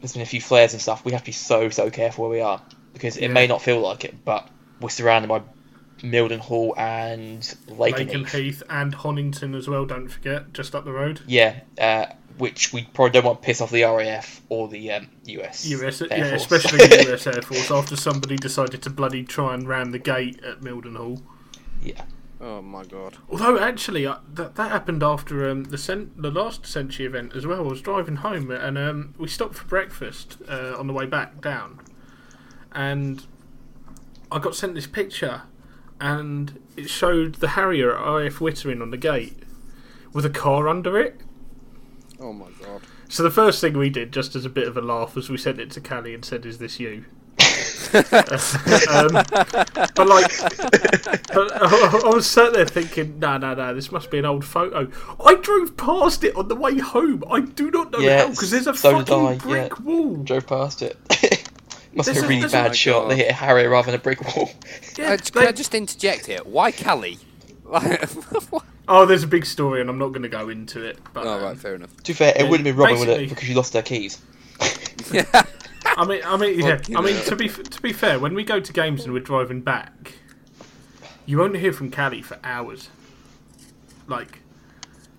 There's 0.00 0.12
been 0.12 0.22
a 0.22 0.26
few 0.26 0.40
flares 0.42 0.72
and 0.74 0.82
stuff. 0.82 1.04
We 1.06 1.12
have 1.12 1.22
to 1.22 1.26
be 1.26 1.32
so 1.32 1.70
so 1.70 1.88
careful 1.90 2.24
where 2.28 2.30
we 2.30 2.40
are 2.40 2.60
because 2.92 3.16
it 3.16 3.22
Yeah. 3.22 3.28
may 3.28 3.46
not 3.46 3.62
feel 3.62 3.80
like 3.80 4.04
it, 4.04 4.24
but 4.26 4.46
we're 4.80 4.90
surrounded 4.90 5.28
by 5.28 5.40
Mildenhall 6.04 6.76
and 6.78 7.56
Lake, 7.68 7.96
Lakenheath. 7.96 8.30
Heath 8.30 8.62
and 8.68 8.94
Honington 8.94 9.54
as 9.54 9.68
well. 9.68 9.84
Don't 9.86 10.08
forget, 10.08 10.52
just 10.52 10.74
up 10.74 10.84
the 10.84 10.92
road. 10.92 11.20
Yeah, 11.26 11.60
uh, 11.80 12.06
which 12.38 12.72
we 12.72 12.84
probably 12.92 13.12
don't 13.12 13.24
want 13.24 13.42
to 13.42 13.46
piss 13.46 13.60
off 13.60 13.70
the 13.70 13.84
RAF 13.84 14.42
or 14.48 14.68
the 14.68 14.92
um, 14.92 15.08
US. 15.24 15.66
US, 15.66 16.02
Air 16.02 16.08
yeah, 16.10 16.30
Force. 16.30 16.42
especially 16.42 16.78
the 16.86 17.12
US 17.14 17.26
Air 17.26 17.42
Force. 17.42 17.70
After 17.70 17.96
somebody 17.96 18.36
decided 18.36 18.82
to 18.82 18.90
bloody 18.90 19.24
try 19.24 19.54
and 19.54 19.66
ram 19.68 19.90
the 19.92 19.98
gate 19.98 20.42
at 20.44 20.60
Mildenhall. 20.60 21.22
yeah, 21.82 22.04
Oh 22.40 22.60
my 22.60 22.84
god. 22.84 23.16
Although 23.30 23.58
actually, 23.58 24.04
uh, 24.06 24.16
that 24.34 24.56
that 24.56 24.70
happened 24.70 25.02
after 25.02 25.48
um, 25.48 25.64
the 25.64 25.78
cent- 25.78 26.20
the 26.20 26.30
last 26.30 26.66
Century 26.66 27.06
event 27.06 27.34
as 27.34 27.46
well. 27.46 27.60
I 27.60 27.70
was 27.70 27.80
driving 27.80 28.16
home 28.16 28.50
and 28.50 28.76
um, 28.76 29.14
we 29.16 29.28
stopped 29.28 29.54
for 29.54 29.64
breakfast 29.66 30.36
uh, 30.48 30.74
on 30.76 30.86
the 30.86 30.92
way 30.92 31.06
back 31.06 31.40
down, 31.40 31.80
and 32.72 33.24
I 34.30 34.40
got 34.40 34.54
sent 34.56 34.74
this 34.74 34.86
picture, 34.88 35.42
and 36.00 36.60
it 36.76 36.88
showed 36.90 37.36
the 37.36 37.48
Harrier 37.48 37.96
at 37.96 38.26
IF 38.26 38.38
Wittering 38.38 38.82
on 38.82 38.90
the 38.90 38.96
gate 38.96 39.42
with 40.12 40.24
a 40.24 40.30
car 40.30 40.68
under 40.68 40.98
it. 40.98 41.20
Oh 42.20 42.32
my 42.32 42.48
god. 42.62 42.82
So 43.08 43.22
the 43.22 43.30
first 43.30 43.60
thing 43.60 43.76
we 43.76 43.90
did, 43.90 44.12
just 44.12 44.34
as 44.34 44.44
a 44.44 44.50
bit 44.50 44.66
of 44.66 44.76
a 44.76 44.80
laugh, 44.80 45.14
was 45.14 45.28
we 45.28 45.36
sent 45.36 45.60
it 45.60 45.70
to 45.72 45.80
Callie 45.80 46.14
and 46.14 46.24
said, 46.24 46.46
"Is 46.46 46.58
this 46.58 46.80
you?" 46.80 47.04
um, 47.94 49.12
but 49.94 50.06
like, 50.08 50.30
but 51.32 51.52
I, 51.62 52.00
I 52.04 52.08
was 52.14 52.26
sat 52.28 52.52
there 52.52 52.66
thinking, 52.66 53.18
"No, 53.18 53.36
no, 53.38 53.54
no, 53.54 53.74
this 53.74 53.92
must 53.92 54.10
be 54.10 54.18
an 54.18 54.24
old 54.24 54.44
photo." 54.44 54.90
I 55.24 55.34
drove 55.36 55.76
past 55.76 56.24
it 56.24 56.34
on 56.36 56.48
the 56.48 56.56
way 56.56 56.78
home. 56.78 57.22
I 57.30 57.40
do 57.40 57.70
not 57.70 57.92
know 57.92 57.98
Yeah, 58.00 58.22
how 58.22 58.28
because 58.30 58.50
there's 58.50 58.66
a 58.66 58.74
so 58.74 58.98
fucking 58.98 59.14
I, 59.14 59.36
brick 59.36 59.72
yeah. 59.78 59.84
wall. 59.84 60.16
drove 60.16 60.46
past 60.46 60.82
it. 60.82 60.96
Must 61.94 62.08
This 62.08 62.18
be 62.20 62.24
a 62.24 62.28
really 62.28 62.48
bad 62.48 62.74
shot. 62.74 63.02
God. 63.02 63.10
They 63.12 63.16
hit 63.16 63.30
Harry 63.32 63.66
rather 63.66 63.86
than 63.92 64.00
a 64.00 64.02
brick 64.02 64.20
wall. 64.36 64.50
Yeah, 64.98 65.12
Uh, 65.12 65.16
can 65.16 65.42
they- 65.42 65.48
I 65.48 65.52
just 65.52 65.74
interject 65.74 66.26
here? 66.26 66.40
Why 66.44 66.72
Callie? 66.72 67.18
oh, 68.88 69.06
there's 69.06 69.22
a 69.22 69.26
big 69.28 69.46
story, 69.46 69.80
and 69.80 69.88
I'm 69.90 69.98
not 69.98 70.08
going 70.08 70.22
to 70.22 70.28
go 70.28 70.48
into 70.48 70.84
it. 70.84 70.98
But 71.12 71.26
oh 71.26 71.34
um, 71.34 71.42
right, 71.42 71.58
fair 71.58 71.74
enough. 71.74 71.96
to 71.96 72.02
be 72.04 72.12
fair, 72.12 72.30
it 72.36 72.42
Yeah, 72.42 72.50
wouldn't 72.50 72.66
have 72.66 72.76
been 72.76 72.82
Robin 72.84 72.98
with 73.00 73.08
basically- 73.08 73.24
it 73.24 73.28
because 73.30 73.44
she 73.44 73.54
lost 73.54 73.72
her 73.74 73.82
keys. 73.82 74.20
I 75.96 76.04
mean, 76.06 76.22
I 76.24 76.36
mean, 76.36 76.58
yeah. 76.60 76.80
I 76.96 77.00
mean, 77.00 77.22
to 77.24 77.36
be 77.36 77.48
to 77.48 77.82
be 77.82 77.92
fair, 77.92 78.18
when 78.18 78.34
we 78.34 78.42
go 78.44 78.58
to 78.60 78.72
games 78.72 79.04
and 79.04 79.12
we're 79.12 79.20
driving 79.20 79.60
back, 79.60 80.14
you 81.26 81.38
won't 81.38 81.56
hear 81.56 81.72
from 81.72 81.90
Callie 81.90 82.22
for 82.22 82.38
hours. 82.42 82.88
Like, 84.08 84.40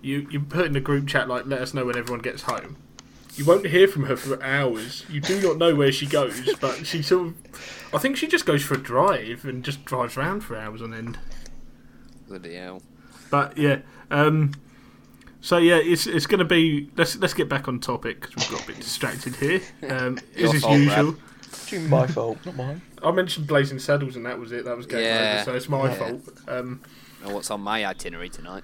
you 0.02 0.26
you 0.30 0.40
put 0.40 0.66
in 0.66 0.72
the 0.72 0.80
group 0.80 1.06
chat 1.06 1.28
like, 1.28 1.46
let 1.46 1.60
us 1.62 1.72
know 1.74 1.86
when 1.86 1.96
everyone 1.96 2.20
gets 2.20 2.42
home. 2.42 2.76
You 3.36 3.44
won't 3.44 3.66
hear 3.66 3.86
from 3.86 4.04
her 4.04 4.16
for 4.16 4.42
hours. 4.42 5.04
You 5.10 5.20
do 5.20 5.40
not 5.42 5.58
know 5.58 5.74
where 5.74 5.92
she 5.92 6.06
goes, 6.06 6.54
but 6.56 6.86
she 6.86 7.02
sort 7.02 7.28
of, 7.28 7.34
I 7.94 7.98
think 7.98 8.16
she 8.16 8.26
just 8.26 8.46
goes 8.46 8.62
for 8.62 8.74
a 8.74 8.78
drive 8.82 9.44
and 9.44 9.62
just 9.64 9.84
drives 9.84 10.16
around 10.16 10.40
for 10.40 10.56
hours 10.56 10.80
on 10.80 10.94
end. 10.94 11.18
Bloody 12.28 12.54
hell. 12.54 12.82
But 13.30 13.58
yeah, 13.58 13.80
um, 14.10 14.52
so 15.40 15.58
yeah, 15.58 15.76
it's 15.76 16.06
it's 16.06 16.26
going 16.26 16.38
to 16.38 16.44
be. 16.44 16.90
Let's 16.96 17.16
let's 17.16 17.34
get 17.34 17.48
back 17.48 17.68
on 17.68 17.78
topic 17.80 18.20
because 18.20 18.36
we've 18.36 18.50
got 18.50 18.62
a 18.64 18.66
bit 18.66 18.76
distracted 18.80 19.36
here. 19.36 19.60
Um, 19.88 20.18
Your 20.36 20.48
as 20.48 20.54
is 20.54 20.62
fault, 20.62 20.78
usual. 20.78 21.12
Brad. 21.12 21.22
It's 21.52 21.72
my 21.88 22.06
fault, 22.06 22.38
not 22.46 22.56
mine. 22.56 22.80
I 23.02 23.10
mentioned 23.12 23.46
Blazing 23.46 23.78
Saddles 23.78 24.16
and 24.16 24.24
that 24.26 24.38
was 24.38 24.52
it. 24.52 24.64
That 24.64 24.76
was 24.76 24.86
game 24.86 25.02
Yeah. 25.02 25.34
over, 25.36 25.44
so 25.44 25.54
it's 25.56 25.68
my 25.68 25.88
Yeah. 25.88 25.94
fault. 25.94 26.22
Um, 26.48 26.80
Know 27.24 27.34
what's 27.34 27.50
on 27.50 27.60
my 27.60 27.84
itinerary 27.84 28.28
tonight? 28.28 28.62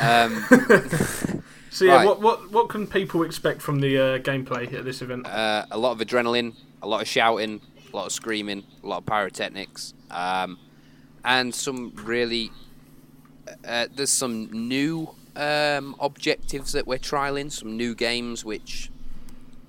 Um, 0.00 0.44
so 1.70 1.84
yeah, 1.84 1.96
Right. 1.96 2.06
what 2.06 2.20
what 2.20 2.50
what 2.50 2.68
can 2.68 2.86
people 2.86 3.22
expect 3.22 3.60
from 3.62 3.80
the 3.80 3.98
uh, 3.98 4.18
gameplay 4.18 4.72
at 4.72 4.84
this 4.84 5.02
event? 5.02 5.26
uh, 5.26 5.64
a 5.70 5.78
lot 5.78 5.92
of 5.92 6.06
adrenaline, 6.06 6.54
a 6.82 6.88
lot 6.88 7.02
of 7.02 7.08
shouting, 7.08 7.60
a 7.92 7.96
lot 7.96 8.06
of 8.06 8.12
screaming, 8.12 8.64
a 8.82 8.86
lot 8.86 8.98
of 8.98 9.06
pyrotechnics, 9.06 9.94
um, 10.10 10.58
and 11.24 11.54
some 11.54 11.92
really. 11.96 12.50
Uh, 13.66 13.86
there's 13.94 14.10
some 14.10 14.50
new 14.52 15.08
um, 15.34 15.96
objectives 16.00 16.72
that 16.72 16.86
we're 16.86 16.98
trialing, 16.98 17.50
some 17.50 17.76
new 17.78 17.94
games 17.94 18.44
which 18.44 18.90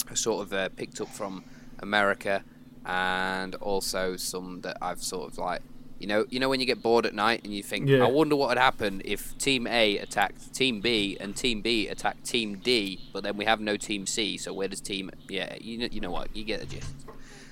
are 0.09 0.17
sort 0.17 0.41
of 0.45 0.51
uh, 0.53 0.67
picked 0.69 0.99
up 0.99 1.07
from 1.07 1.43
America, 1.79 2.43
and 2.85 3.55
also 3.55 4.17
some 4.17 4.61
that 4.61 4.77
I've 4.81 5.01
sort 5.01 5.31
of 5.31 5.37
like. 5.37 5.61
You 5.99 6.07
know, 6.07 6.25
you 6.29 6.39
know 6.39 6.47
when 6.49 6.59
you 6.59 6.65
get 6.65 6.81
bored 6.81 7.05
at 7.05 7.13
night 7.13 7.41
and 7.43 7.53
you 7.53 7.61
think, 7.61 7.89
Yeah. 7.89 8.05
I 8.05 8.09
wonder 8.09 8.35
what 8.35 8.49
would 8.49 8.57
happen 8.57 9.01
if 9.03 9.37
Team 9.37 9.67
A 9.67 9.97
attacked 9.97 10.53
Team 10.53 10.79
B 10.79 11.17
and 11.19 11.35
Team 11.35 11.61
B 11.61 11.87
attacked 11.87 12.23
Team 12.23 12.55
D, 12.55 12.99
but 13.11 13.23
then 13.23 13.35
we 13.37 13.45
have 13.45 13.59
no 13.59 13.75
Team 13.75 14.05
C. 14.05 14.37
So 14.37 14.53
where 14.53 14.67
does 14.69 14.81
Team? 14.81 15.11
Yeah, 15.27 15.55
you 15.59 15.77
know, 15.77 15.87
you 15.91 15.99
know 15.99 16.11
what? 16.11 16.35
You 16.35 16.43
get 16.45 16.61
the 16.61 16.65
gist. 16.65 16.93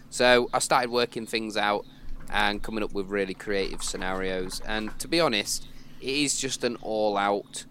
So 0.10 0.50
I 0.54 0.60
started 0.60 0.90
working 0.90 1.26
things 1.26 1.58
out 1.58 1.86
and 2.30 2.64
coming 2.64 2.84
up 2.84 2.94
with 2.94 3.08
really 3.08 3.34
creative 3.34 3.84
scenarios. 3.84 4.62
And 4.66 4.98
to 5.00 5.08
be 5.08 5.20
honest, 5.20 5.68
it 6.02 6.10
is 6.10 6.40
just 6.40 6.64
an 6.64 6.78
all-out 6.78 7.66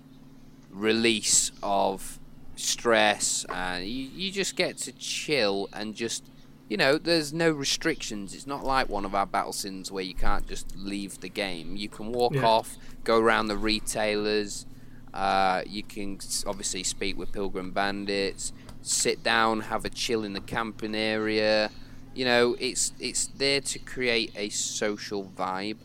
release 0.71 1.53
of 1.62 2.19
stress, 2.55 3.47
and 3.49 3.87
you, 3.87 4.09
you 4.15 4.31
just 4.31 4.57
get 4.57 4.77
to 4.79 4.93
chill 4.93 5.69
and 5.73 5.95
just 5.95 6.25
you 6.68 6.76
know, 6.76 6.98
there's 6.98 7.33
no 7.33 7.50
restrictions. 7.52 8.35
It's 8.35 8.46
not 8.46 8.64
like 8.64 8.88
one 8.88 9.05
of 9.05 9.14
our 9.14 9.26
battle 9.26 9.52
sims 9.52 9.90
where 9.92 10.02
you 10.05 10.14
can't 10.14 10.46
just 10.48 10.74
leave 10.76 11.20
the 11.20 11.29
game. 11.29 11.76
You 11.76 11.88
can 11.88 12.12
walk 12.12 12.35
Yeah. 12.35 12.44
off, 12.44 12.76
go 13.05 13.18
around 13.18 13.46
the 13.46 13.57
retailers. 13.57 14.66
Uh, 15.14 15.62
you 15.66 15.83
can 15.83 16.18
obviously 16.46 16.83
speak 16.83 17.16
with 17.16 17.33
Pilgrim 17.33 17.70
Bandits, 17.72 18.52
sit 18.83 19.22
down, 19.22 19.61
have 19.61 19.85
a 19.85 19.90
chill 19.90 20.24
in 20.24 20.33
the 20.33 20.40
camping 20.40 20.94
area. 20.94 21.70
You 22.14 22.24
know, 22.24 22.57
it's 22.59 22.92
it's 22.98 23.26
there 23.29 23.61
to 23.61 23.79
create 23.79 24.33
a 24.35 24.48
social 24.48 25.24
vibe 25.37 25.79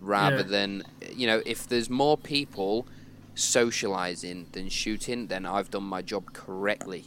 rather 0.00 0.38
Yeah. 0.38 0.42
than 0.42 0.82
you 1.12 1.26
know 1.26 1.42
if 1.46 1.66
there's 1.68 1.90
more 1.90 2.16
people 2.18 2.86
socializing 3.34 4.48
than 4.52 4.68
shooting, 4.68 5.28
then 5.28 5.46
I've 5.46 5.70
done 5.70 5.84
my 5.84 6.02
job 6.02 6.32
correctly 6.32 7.06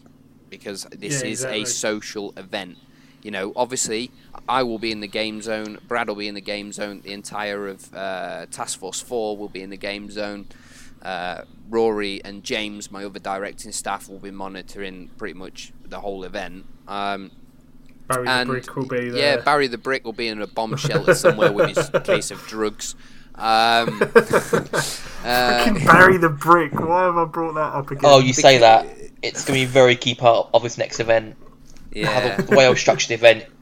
because 0.50 0.86
this 0.92 1.22
Yeah, 1.22 1.30
is 1.32 1.46
exactly. 1.46 1.62
a 1.62 1.66
social 1.66 2.34
event. 2.38 2.78
You 3.24 3.32
know, 3.32 3.54
obviously, 3.56 4.12
I 4.50 4.64
will 4.64 4.80
be 4.80 4.92
in 4.92 5.00
the 5.00 5.08
game 5.08 5.42
zone. 5.42 5.80
Brad 5.88 6.08
will 6.10 6.16
be 6.16 6.28
in 6.28 6.36
the 6.36 6.42
game 6.42 6.72
zone. 6.74 7.02
The 7.02 7.14
entire 7.14 7.68
of 7.68 7.94
uh, 7.94 8.46
Task 8.52 8.78
Force 8.80 9.00
Four 9.00 9.38
will 9.38 9.50
be 9.50 9.62
in 9.62 9.70
the 9.70 9.78
game 9.78 10.12
zone. 10.12 10.48
Uh, 11.02 11.44
Rory 11.70 12.22
and 12.24 12.44
James, 12.44 12.92
my 12.92 13.04
other 13.06 13.20
directing 13.20 13.72
staff, 13.72 14.10
will 14.10 14.20
be 14.20 14.32
monitoring 14.32 15.10
pretty 15.18 15.34
much 15.34 15.74
the 15.86 16.00
whole 16.02 16.24
event. 16.24 16.66
Um, 16.88 17.32
Barry 18.08 18.26
the 18.26 18.46
Brick 18.46 18.76
will 18.76 18.86
be 18.88 19.10
there. 19.10 19.38
yeah, 19.38 19.42
Barry 19.42 19.68
the 19.68 19.78
Brick 19.78 20.04
will 20.04 20.14
be 20.14 20.28
in 20.28 20.42
a 20.42 20.48
bomb 20.48 20.76
shelter 20.76 21.14
somewhere 21.14 21.52
with 21.52 21.76
his 21.76 21.90
case 22.04 22.32
of 22.32 22.40
drugs. 22.48 22.96
Um, 23.36 24.00
uh, 24.00 24.06
Fucking 24.06 25.86
Barry 25.88 26.18
the 26.18 26.30
Brick. 26.30 26.80
Why 26.80 27.06
have 27.06 27.18
I 27.18 27.26
brought 27.26 27.56
that 27.56 27.74
up 27.74 27.90
again? 27.90 28.04
Oh, 28.04 28.20
you 28.20 28.32
say 28.32 28.60
that. 28.60 28.86
It's 29.24 29.44
going 29.44 29.60
to 29.60 29.66
be 29.66 29.70
a 29.70 29.74
very 29.74 29.96
key 29.96 30.14
part 30.14 30.50
of 30.54 30.62
this 30.62 30.78
next 30.78 31.00
event. 31.00 31.36
How 31.96 32.02
yeah. 32.02 32.36
the, 32.36 32.44
the 32.44 32.56
way 32.56 32.68
I've 32.68 32.80
structured 32.80 33.10
the 33.10 33.16
event. 33.16 33.46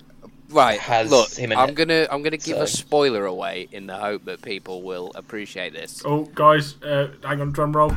Right. 0.52 0.82
has 0.82 1.10
Look, 1.10 1.32
him 1.32 1.54
in 1.54 1.58
I'm 1.58 1.70
it. 1.70 1.76
gonna 1.76 2.08
I'm 2.12 2.24
gonna 2.24 2.36
give 2.36 2.58
a 2.58 2.68
spoiler 2.68 3.26
away 3.26 3.70
in 3.72 3.88
the 3.88 3.96
hope 3.96 4.26
that 4.26 4.42
people 4.42 4.82
will 4.82 5.12
appreciate 5.16 5.72
this. 5.72 6.02
Oh, 6.04 6.26
guys, 6.36 6.76
uh, 6.84 7.12
hang 7.24 7.40
on, 7.40 7.52
drum 7.54 7.72
roll. 7.72 7.92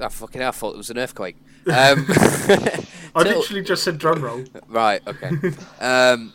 I 0.00 0.08
fucking 0.08 0.40
hell, 0.40 0.48
I 0.48 0.52
thought 0.52 0.74
it 0.74 0.76
was 0.76 0.90
an 0.90 0.98
earthquake. 0.98 1.36
Um, 1.66 2.06
I 2.08 3.22
literally 3.22 3.62
just 3.62 3.82
said 3.82 3.98
drum 3.98 4.22
roll. 4.22 4.44
Right. 4.66 5.02
Okay. 5.06 5.30
um, 5.80 6.32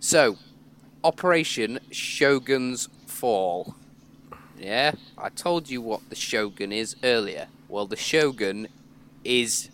so, 0.00 0.36
Operation 1.02 1.78
Shogun's 1.90 2.88
Fall. 3.06 3.74
Yeah, 4.58 4.92
I 5.16 5.30
told 5.30 5.70
you 5.70 5.80
what 5.80 6.08
the 6.10 6.14
Shogun 6.14 6.72
is 6.72 6.94
earlier. 7.02 7.48
Well, 7.68 7.86
the 7.86 7.96
Shogun 7.96 8.68
is 9.24 9.70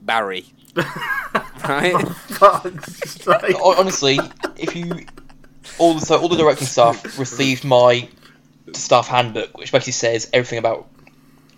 Barry. 0.00 0.46
Right. 0.76 1.94
Fuck's 2.28 3.26
Honestly, 3.28 4.18
if 4.56 4.74
you 4.76 5.06
all 5.78 5.94
the 5.94 6.00
so 6.00 6.20
all 6.20 6.28
the 6.28 6.36
directing 6.36 6.66
staff 6.66 7.18
received 7.18 7.64
my 7.64 8.08
staff 8.74 9.08
handbook, 9.08 9.56
which 9.58 9.72
basically 9.72 9.92
says 9.92 10.28
everything 10.32 10.58
about 10.58 10.88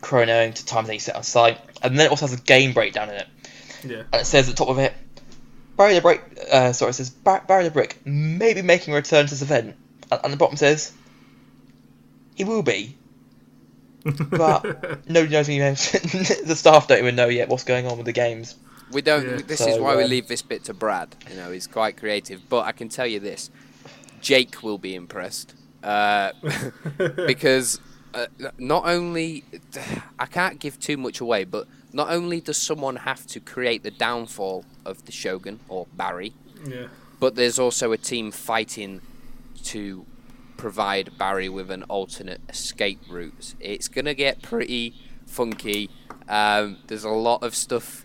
chronoing 0.01 0.55
to 0.55 0.67
times 0.67 0.89
that 0.89 0.95
you 0.95 1.01
set 1.01 1.17
on 1.17 1.23
site, 1.23 1.59
and 1.83 1.99
then 1.99 2.07
it 2.07 2.11
also 2.11 2.27
has 2.27 2.39
a 2.39 2.43
game 2.43 2.73
breakdown 2.73 3.09
in 3.09 3.17
it, 3.17 3.27
Yeah. 3.85 4.03
and 4.13 4.23
it 4.23 4.27
says 4.27 4.49
at 4.49 4.57
the 4.57 4.59
top 4.59 4.69
of 4.69 4.79
it, 4.79 4.93
Barry 5.77 5.95
the 5.95 6.01
Brick. 6.01 6.23
Uh, 6.53 6.73
sorry, 6.73 6.91
it 6.91 6.95
says 6.95 7.11
Bar- 7.11 7.45
Barry 7.47 7.65
the 7.65 7.71
Brick 7.71 7.99
may 8.05 8.55
be 8.55 8.63
making 8.63 8.93
a 8.95 8.97
return 8.97 9.27
to 9.27 9.31
this 9.31 9.43
event, 9.43 9.77
and, 10.11 10.21
and 10.25 10.33
the 10.33 10.37
bottom 10.37 10.57
says 10.57 10.93
he 12.35 12.45
will 12.45 12.63
be, 12.63 12.97
but 14.05 15.09
nobody 15.09 15.33
knows 15.33 15.49
when 15.49 15.57
he 15.57 15.59
the 16.45 16.55
staff 16.57 16.89
don't 16.89 16.99
even 16.99 17.17
know 17.17 17.29
yet 17.29 17.49
what's 17.49 17.65
going 17.65 17.87
on 17.87 17.97
with 17.97 18.07
the 18.07 18.13
games. 18.13 18.57
We 18.95 19.03
don't. 19.03 19.29
Yeah. 19.29 19.41
This 19.45 19.61
is 19.61 19.79
why 19.79 19.97
we 19.97 20.05
um, 20.05 20.11
leave 20.11 20.29
this 20.29 20.41
bit 20.41 20.65
to 20.65 20.75
Brad. 20.75 21.15
You 21.29 21.37
know, 21.37 21.51
he's 21.51 21.67
quite 21.67 21.97
creative. 21.97 22.49
But 22.49 22.65
I 22.65 22.73
can 22.73 22.89
tell 22.89 23.07
you 23.07 23.21
this: 23.21 23.51
Jake 24.21 24.63
will 24.63 24.79
be 24.79 24.95
impressed 24.95 25.55
uh, 25.83 26.33
because 27.27 27.81
uh, 28.15 28.27
not 28.57 28.87
only 28.87 29.45
I 30.19 30.27
can't 30.27 30.59
give 30.59 30.79
too 30.81 30.97
much 30.97 31.21
away, 31.21 31.45
but 31.45 31.67
not 31.93 32.11
only 32.11 32.41
does 32.41 32.57
someone 32.57 32.97
have 32.97 33.27
to 33.29 33.41
create 33.41 33.83
the 33.83 33.91
downfall 33.91 34.65
of 34.85 35.05
the 35.07 35.13
Shogun 35.13 35.61
or 35.69 35.87
Barry, 35.93 36.33
yeah. 36.67 36.87
but 37.21 37.35
there's 37.35 37.59
also 37.59 37.93
a 37.93 37.99
team 37.99 38.31
fighting 38.31 39.01
to 39.65 40.07
provide 40.57 41.19
Barry 41.19 41.49
with 41.49 41.71
an 41.71 41.83
alternate 41.85 42.41
escape 42.49 43.01
route. 43.11 43.55
It's 43.61 43.89
gonna 43.89 44.15
get 44.15 44.41
pretty 44.41 44.95
funky. 45.27 45.91
Um, 46.29 46.79
there's 46.87 47.05
a 47.05 47.11
lot 47.11 47.43
of 47.43 47.55
stuff 47.55 48.04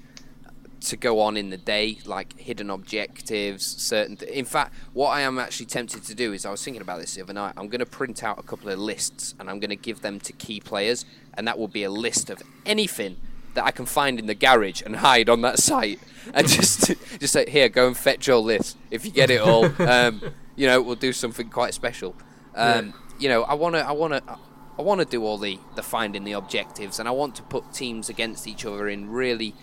to 0.82 0.98
go 0.98 1.20
on 1.20 1.38
in 1.38 1.50
the 1.50 1.58
day, 1.58 2.00
like 2.06 2.38
hidden 2.40 2.70
objectives, 2.70 3.66
certain. 3.66 4.16
Th- 4.18 4.32
in 4.32 4.46
fact, 4.46 4.74
what 4.94 5.10
I 5.10 5.22
am 5.22 5.38
actually 5.40 5.66
tempted 5.66 6.04
to 6.04 6.16
do 6.16 6.34
is 6.34 6.46
I 6.46 6.52
was 6.52 6.64
thinking 6.64 6.82
about 6.82 7.00
this 7.00 7.16
the 7.16 7.22
other 7.22 7.34
night. 7.34 7.54
I'm 7.58 7.68
going 7.68 7.80
to 7.80 7.86
print 7.86 8.24
out 8.24 8.40
a 8.40 8.44
couple 8.44 8.70
of 8.70 8.80
lists 8.80 9.36
and 9.40 9.50
I'm 9.50 9.60
going 9.60 9.70
to 9.70 9.76
give 9.76 10.02
them 10.02 10.20
to 10.22 10.34
key 10.34 10.60
players, 10.60 11.06
and 11.34 11.48
that 11.48 11.60
will 11.60 11.68
be 11.68 11.84
a 11.84 11.92
list 11.92 12.30
of 12.30 12.42
anything 12.66 13.18
that 13.56 13.66
I 13.66 13.72
can 13.72 13.86
find 13.86 14.20
in 14.20 14.28
the 14.28 14.36
garage 14.36 14.82
and 14.86 14.98
hide 14.98 15.28
on 15.28 15.42
that 15.42 15.60
site, 15.60 16.00
and 16.34 16.48
just 16.48 16.94
just 17.20 17.34
say, 17.34 17.50
here, 17.50 17.70
go 17.70 17.88
and 17.88 17.98
fetch 17.98 18.30
all 18.30 18.44
this. 18.44 18.76
If 18.92 19.06
you 19.06 19.12
get 19.12 19.30
it 19.30 19.42
all, 19.42 19.66
um, 19.82 20.22
you 20.56 20.68
know, 20.68 20.82
we'll 20.82 20.96
do 20.96 21.14
something 21.14 21.50
quite 21.50 21.74
special. 21.74 22.16
Um, 22.56 22.94
You 23.20 23.28
know, 23.28 23.44
I 23.44 23.54
want 23.56 23.76
to, 23.76 23.86
I 23.86 23.92
want 23.92 24.14
to. 24.14 24.38
I 24.78 24.82
want 24.82 25.02
to 25.02 25.06
do 25.06 25.26
all 25.26 25.38
the, 25.38 25.60
the 25.76 25.84
finding 25.84 26.24
the 26.24 26.32
objectives, 26.32 27.00
and 27.00 27.10
I 27.10 27.12
want 27.12 27.36
to 27.36 27.44
put 27.44 27.74
teams 27.74 28.08
against 28.08 28.48
each 28.48 28.66
other 28.66 28.88
in 28.88 29.10
really 29.10 29.54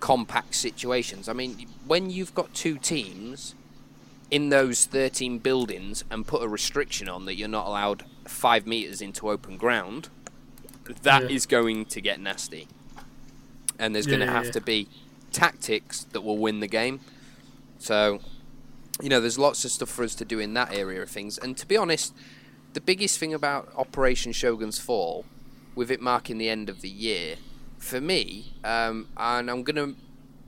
compact 0.00 0.54
situations. 0.54 1.28
I 1.28 1.32
mean, 1.32 1.66
when 1.86 2.10
you've 2.10 2.34
got 2.34 2.52
two 2.54 2.78
teams 2.78 3.54
in 4.30 4.48
those 4.48 4.84
13 4.86 5.38
buildings 5.38 6.04
and 6.10 6.26
put 6.26 6.42
a 6.42 6.48
restriction 6.48 7.08
on 7.08 7.24
that 7.26 7.34
you're 7.34 7.48
not 7.48 7.66
allowed 7.66 8.04
five 8.26 8.66
meters 8.66 9.00
into 9.02 9.28
open 9.28 9.56
ground, 9.56 10.08
that 11.02 11.30
is 11.30 11.46
Yeah. 11.46 11.50
going 11.50 11.84
to 11.86 12.00
get 12.00 12.20
nasty. 12.20 12.66
And 13.78 13.94
there's 13.94 14.06
Yeah, 14.06 14.16
going 14.16 14.26
to 14.26 14.32
have 14.32 14.46
yeah. 14.46 14.50
to 14.52 14.60
be 14.60 14.88
tactics 15.32 16.04
that 16.12 16.22
will 16.22 16.38
win 16.38 16.60
the 16.60 16.66
game. 16.66 17.00
So, 17.78 18.20
you 19.00 19.08
know, 19.08 19.20
there's 19.20 19.38
lots 19.38 19.64
of 19.64 19.70
stuff 19.70 19.88
for 19.88 20.04
us 20.04 20.14
to 20.16 20.24
do 20.24 20.38
in 20.38 20.54
that 20.54 20.72
area 20.72 21.02
of 21.02 21.10
things. 21.10 21.38
And 21.38 21.56
to 21.56 21.66
be 21.66 21.76
honest, 21.76 22.12
the 22.72 22.80
biggest 22.80 23.18
thing 23.18 23.32
about 23.34 23.72
Operation 23.76 24.32
Shogun's 24.32 24.78
Fall, 24.78 25.24
with 25.74 25.90
it 25.90 26.00
marking 26.00 26.38
the 26.38 26.48
end 26.48 26.68
of 26.68 26.82
the 26.82 26.88
year, 26.88 27.36
for 27.80 28.00
me, 28.00 28.52
um, 28.62 29.08
and 29.16 29.50
I'm 29.50 29.62
going 29.64 29.76
to 29.76 29.96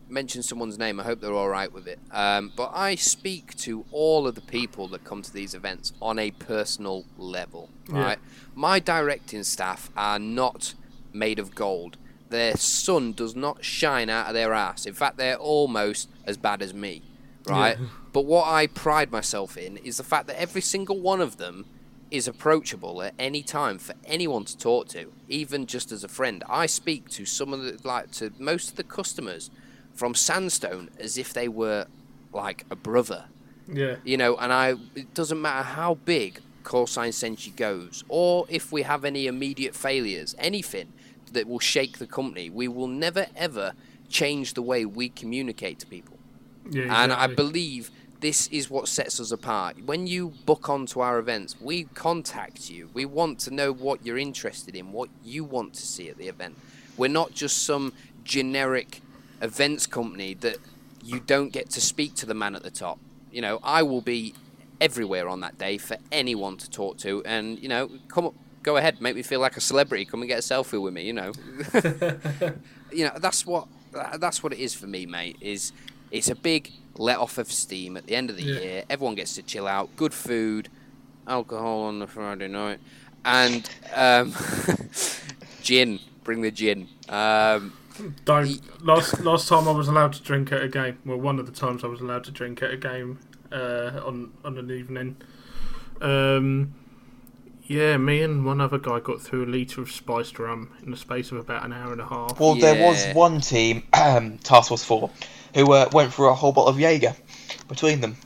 mention 0.09 0.43
someone's 0.43 0.79
name, 0.79 1.01
I 1.01 1.05
hope 1.05 1.21
they're 1.21 1.33
all 1.33 1.49
right 1.49 1.73
with 1.73 1.89
it, 1.89 1.99
um, 2.13 2.53
but 2.55 2.71
I 2.75 2.95
speak 2.95 3.57
to 3.59 3.85
all 3.91 4.27
of 4.29 4.35
the 4.35 4.41
people 4.43 4.87
that 4.89 5.03
come 5.05 5.23
to 5.23 5.33
these 5.33 5.55
events 5.55 5.93
on 6.01 6.19
a 6.19 6.31
personal 6.33 7.05
level, 7.19 7.71
Yeah. 7.91 8.03
right? 8.05 8.19
My 8.55 8.79
directing 8.79 9.43
staff 9.43 9.91
are 9.97 10.19
not 10.19 10.75
made 11.13 11.39
of 11.39 11.55
gold. 11.55 11.97
Their 12.29 12.57
sun 12.57 13.13
does 13.13 13.35
not 13.35 13.65
shine 13.65 14.09
out 14.11 14.29
of 14.29 14.35
their 14.35 14.53
ass. 14.53 14.85
In 14.87 14.95
fact, 14.95 15.17
they're 15.17 15.37
almost 15.37 16.09
as 16.27 16.37
bad 16.37 16.61
as 16.63 16.73
me, 16.75 17.03
right? 17.47 17.79
Yeah. 17.81 17.87
But 18.13 18.27
what 18.27 18.47
I 18.47 18.67
pride 18.67 19.11
myself 19.11 19.57
in 19.57 19.79
is 19.79 19.97
the 19.97 20.05
fact 20.05 20.27
that 20.27 20.39
every 20.39 20.61
single 20.61 21.01
one 21.01 21.23
of 21.23 21.39
them 21.39 21.65
is 22.13 22.29
approachable 22.29 23.03
at 23.03 23.15
any 23.19 23.43
time 23.43 23.79
for 23.79 23.95
anyone 24.05 24.45
to 24.45 24.57
talk 24.57 24.87
to, 24.89 25.11
even 25.29 25.67
just 25.67 25.91
as 25.91 26.05
a 26.05 26.09
friend. 26.09 26.45
I 26.49 26.67
speak 26.67 27.09
to 27.11 27.25
some 27.25 27.53
of 27.53 27.63
the 27.63 27.79
like 27.89 28.11
to 28.13 28.31
most 28.39 28.71
of 28.71 28.77
the 28.77 28.85
customers 28.85 29.51
from 29.95 30.15
Sandstone 30.15 30.91
as 30.99 31.17
if 31.17 31.33
they 31.33 31.49
were 31.49 31.87
like 32.33 32.65
a 32.71 32.77
brother, 32.77 33.25
Yeah. 33.67 33.97
you 34.05 34.17
know. 34.17 34.37
And 34.37 34.53
I, 34.53 34.75
it 34.95 35.15
doesn't 35.15 35.41
matter 35.41 35.63
how 35.63 35.95
big 35.95 36.41
Call 36.65 36.87
Sign 36.87 37.11
Senshi 37.11 37.55
goes, 37.57 38.05
or 38.09 38.47
if 38.49 38.71
we 38.71 38.83
have 38.83 39.05
any 39.05 39.27
immediate 39.27 39.75
failures, 39.75 40.35
anything 40.39 40.93
that 41.33 41.49
will 41.49 41.59
shake 41.61 41.99
the 41.99 42.07
company, 42.07 42.51
we 42.51 42.69
will 42.69 42.89
never 42.89 43.27
ever 43.35 43.73
change 44.09 44.53
the 44.55 44.63
way 44.63 44.85
we 44.85 45.09
communicate 45.09 45.79
to 45.81 45.87
people. 45.87 46.19
Yeah. 46.71 47.03
And 47.03 47.13
I 47.13 47.27
believe 47.27 47.91
this 48.23 48.47
is 48.49 48.71
what 48.71 48.89
sets 48.89 49.21
us 49.21 49.31
apart. 49.31 49.85
When 49.85 50.07
you 50.07 50.33
book 50.47 50.69
onto 50.69 51.01
our 51.01 51.19
events, 51.19 51.61
we 51.61 51.85
contact 51.85 52.71
you. 52.71 52.89
We 52.95 53.05
want 53.05 53.39
to 53.41 53.51
know 53.53 53.73
what 53.73 54.07
you're 54.07 54.17
interested 54.17 54.75
in, 54.75 54.93
what 54.93 55.11
you 55.23 55.45
want 55.45 55.75
to 55.75 55.83
see 55.83 56.09
at 56.09 56.17
the 56.17 56.29
event. 56.29 56.57
We're 56.97 57.09
not 57.09 57.35
just 57.35 57.65
some 57.65 57.93
generic 58.25 59.01
events 59.41 59.87
company 59.87 60.35
that 60.35 60.57
you 61.03 61.21
don't 61.21 61.53
get 61.53 61.69
to 61.71 61.81
speak 61.81 62.15
to 62.15 62.27
the 62.27 62.35
man 62.35 62.55
at 62.55 62.63
the 62.63 62.71
top. 62.71 62.99
You 63.31 63.43
know, 63.43 63.59
I 63.63 63.83
will 63.83 64.03
be 64.03 64.35
everywhere 64.81 65.29
on 65.29 65.41
that 65.41 65.59
day 65.59 65.77
for 65.77 65.97
anyone 66.11 66.57
to 66.59 66.71
talk 66.71 66.99
to 66.99 67.23
and, 67.25 67.59
you 67.59 67.69
know, 67.69 67.91
come 68.09 68.27
up, 68.27 68.35
go 68.63 68.77
ahead, 68.77 69.01
make 69.01 69.17
me 69.17 69.23
feel 69.23 69.41
like 69.41 69.57
a 69.57 69.61
celebrity. 69.61 70.05
Come 70.05 70.23
and 70.23 70.29
get 70.29 70.39
a 70.39 70.43
selfie 70.43 70.81
with 70.81 70.95
me, 70.95 71.03
you 71.03 71.13
know. 71.13 71.33
you 72.93 73.05
know 73.05 73.13
that's 73.19 73.47
what 73.47 73.67
that's 74.19 74.43
what 74.43 74.53
it 74.53 74.59
is 74.59 74.75
for 74.75 74.87
me 74.87 75.07
mate 75.07 75.37
is 75.41 75.73
it's 76.13 76.29
a 76.29 76.35
big 76.37 76.71
let 76.97 77.19
off 77.19 77.39
of 77.39 77.51
steam 77.51 77.97
at 77.97 78.07
the 78.07 78.15
end 78.15 78.31
of 78.31 78.37
the 78.37 78.43
Yeah. 78.45 78.61
year 78.61 78.85
everyone 78.89 79.15
gets 79.17 79.35
to 79.35 79.43
chill 79.43 79.67
out 79.67 79.89
good 79.97 80.15
food 80.15 80.69
alcohol 81.27 81.83
on 81.83 81.99
the 81.99 82.07
friday 82.07 82.49
night 82.49 82.79
and 83.25 83.69
um, 83.95 84.33
gin 85.63 85.99
bring 86.25 86.43
the 86.43 86.51
gin 86.51 86.87
um, 87.09 87.73
Don't. 88.25 88.61
Last 88.85 89.21
last 89.21 89.49
time 89.49 89.69
I 89.69 89.73
was 89.73 89.89
allowed 89.89 90.13
to 90.15 90.23
drink 90.23 90.51
at 90.51 90.63
a 90.63 90.69
game. 90.69 90.99
Well, 91.05 91.19
one 91.19 91.39
of 91.39 91.47
the 91.47 91.53
times 91.53 91.85
I 91.85 91.89
was 91.89 92.01
allowed 92.01 92.25
to 92.25 92.31
drink 92.31 92.63
at 92.63 92.71
a 92.73 92.77
game 92.77 93.19
uh, 93.53 94.01
on 94.05 94.33
on 94.45 94.57
an 94.59 94.71
evening. 94.71 95.17
Um, 96.01 96.75
yeah, 97.65 97.97
me 97.99 98.23
and 98.23 98.45
one 98.45 98.61
other 98.61 98.79
guy 98.79 98.99
got 99.01 99.21
through 99.21 99.45
a 99.45 99.51
litre 99.51 99.83
of 99.83 99.91
spiced 99.93 100.39
rum 100.39 100.71
in 100.83 100.91
the 100.91 100.97
space 100.97 101.31
of 101.33 101.39
about 101.39 101.65
an 101.65 101.73
hour 101.73 101.93
and 101.93 102.01
a 102.01 102.07
half. 102.07 102.41
Well, 102.41 102.55
there 102.57 102.83
was 102.83 103.07
one 103.15 103.41
team, 103.41 103.83
um, 103.93 104.39
Task 104.43 104.69
Force 104.69 104.85
4, 104.85 105.11
who 105.55 105.73
uh, 105.73 105.89
went 105.93 106.13
for 106.13 106.29
a 106.29 106.35
whole 106.35 106.53
bottle 106.53 106.71
of 106.71 106.79
Jaeger 106.79 107.15
between 107.69 108.01
them. 108.01 108.17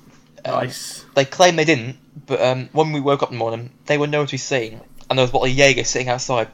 Um, 0.44 0.54
Nice. 0.54 1.04
They 1.14 1.24
claim 1.24 1.56
they 1.56 1.64
didn't, 1.64 1.96
but 2.26 2.40
um, 2.40 2.68
when 2.72 2.92
we 2.92 3.00
woke 3.00 3.22
up 3.22 3.30
in 3.30 3.36
the 3.36 3.38
morning, 3.38 3.70
they 3.86 3.98
were 3.98 4.06
nowhere 4.06 4.26
to 4.26 4.32
be 4.32 4.38
seen. 4.38 4.80
And 5.08 5.18
there 5.18 5.24
was 5.24 5.30
a 5.30 5.32
bottle 5.32 5.48
of 5.48 5.56
Jaeger 5.56 5.84
sitting 5.84 6.08
outside. 6.08 6.48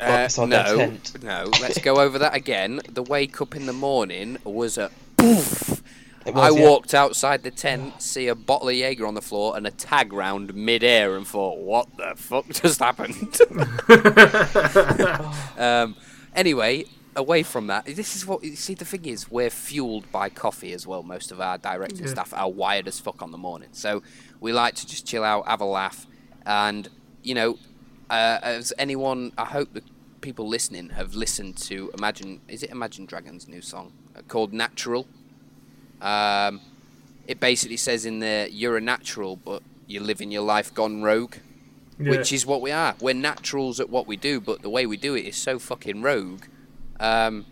Uh, 0.00 0.24
beside 0.24 0.50
their 0.50 0.64
no, 0.64 0.76
tent. 0.76 1.22
no. 1.22 1.50
Let's 1.60 1.78
go 1.78 2.00
over 2.00 2.18
that 2.18 2.34
again. 2.34 2.80
The 2.88 3.02
wake 3.02 3.40
up 3.40 3.54
in 3.54 3.66
the 3.66 3.72
morning 3.72 4.38
was 4.44 4.76
a 4.76 4.90
poof. 5.16 5.82
It 6.26 6.34
I 6.34 6.50
yeah. 6.50 6.62
walked 6.62 6.94
outside 6.94 7.42
the 7.42 7.50
tent, 7.50 8.00
see 8.00 8.28
a 8.28 8.34
bottle 8.34 8.70
of 8.70 8.74
Jaeger 8.74 9.06
on 9.06 9.14
the 9.14 9.20
floor 9.20 9.56
and 9.56 9.66
a 9.66 9.70
tag 9.70 10.12
round 10.12 10.54
mid-air, 10.54 11.16
and 11.16 11.26
thought, 11.26 11.58
"What 11.58 11.94
the 11.98 12.14
fuck 12.16 12.48
just 12.48 12.80
happened?" 12.80 13.38
um, 15.58 15.96
anyway, 16.34 16.86
away 17.16 17.42
from 17.42 17.66
that, 17.68 17.84
this 17.86 18.16
is 18.16 18.26
what 18.26 18.42
you 18.44 18.56
see. 18.56 18.74
The 18.74 18.84
thing 18.84 19.04
is, 19.04 19.30
we're 19.30 19.50
fueled 19.50 20.10
by 20.12 20.28
coffee 20.28 20.72
as 20.72 20.86
well. 20.86 21.02
Most 21.02 21.30
of 21.32 21.40
our 21.40 21.58
directing 21.58 22.00
Yeah. 22.04 22.10
staff 22.10 22.32
are 22.34 22.50
wired 22.50 22.88
as 22.88 22.98
fuck 23.00 23.22
on 23.22 23.30
the 23.32 23.38
morning, 23.38 23.68
so 23.72 24.02
we 24.40 24.52
like 24.52 24.74
to 24.76 24.86
just 24.86 25.06
chill 25.06 25.24
out, 25.24 25.46
have 25.46 25.60
a 25.60 25.64
laugh, 25.64 26.06
and 26.46 26.88
you 27.22 27.34
know, 27.34 27.58
uh, 28.10 28.38
as 28.42 28.72
anyone, 28.78 29.32
I 29.38 29.46
hope 29.46 29.72
the 29.72 29.82
people 30.20 30.46
listening 30.48 30.90
have 30.90 31.14
listened 31.14 31.56
to 31.58 31.90
Imagine. 31.96 32.40
Is 32.48 32.62
it 32.62 32.70
Imagine 32.70 33.06
Dragons' 33.06 33.48
new 33.48 33.62
song 33.62 33.92
uh, 34.16 34.22
called 34.28 34.52
"Natural"? 34.52 35.06
Um, 36.00 36.60
it 37.26 37.40
basically 37.40 37.76
says 37.78 38.04
in 38.04 38.18
there, 38.18 38.46
"You're 38.48 38.76
a 38.76 38.80
natural, 38.80 39.36
but 39.36 39.62
you're 39.86 40.02
living 40.02 40.30
your 40.30 40.42
life 40.42 40.72
gone 40.74 41.02
rogue." 41.02 41.36
Yeah. 41.96 42.10
which 42.10 42.32
is 42.32 42.44
what 42.44 42.60
we 42.60 42.72
are. 42.72 42.96
We're 43.00 43.14
naturals 43.14 43.78
at 43.78 43.88
what 43.88 44.08
we 44.08 44.16
do, 44.16 44.40
but 44.40 44.62
the 44.62 44.68
way 44.68 44.84
we 44.84 44.96
do 44.96 45.14
it 45.14 45.26
is 45.26 45.36
so 45.36 45.60
fucking 45.60 46.02
rogue. 46.02 46.42
Um, 47.00 47.46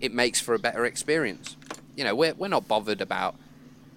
it 0.00 0.12
makes 0.12 0.40
for 0.40 0.54
a 0.54 0.58
better 0.58 0.84
experience. 0.84 1.56
You 1.96 2.04
know, 2.04 2.14
we're 2.14 2.34
we're 2.34 2.48
not 2.48 2.68
bothered 2.68 3.00
about 3.00 3.36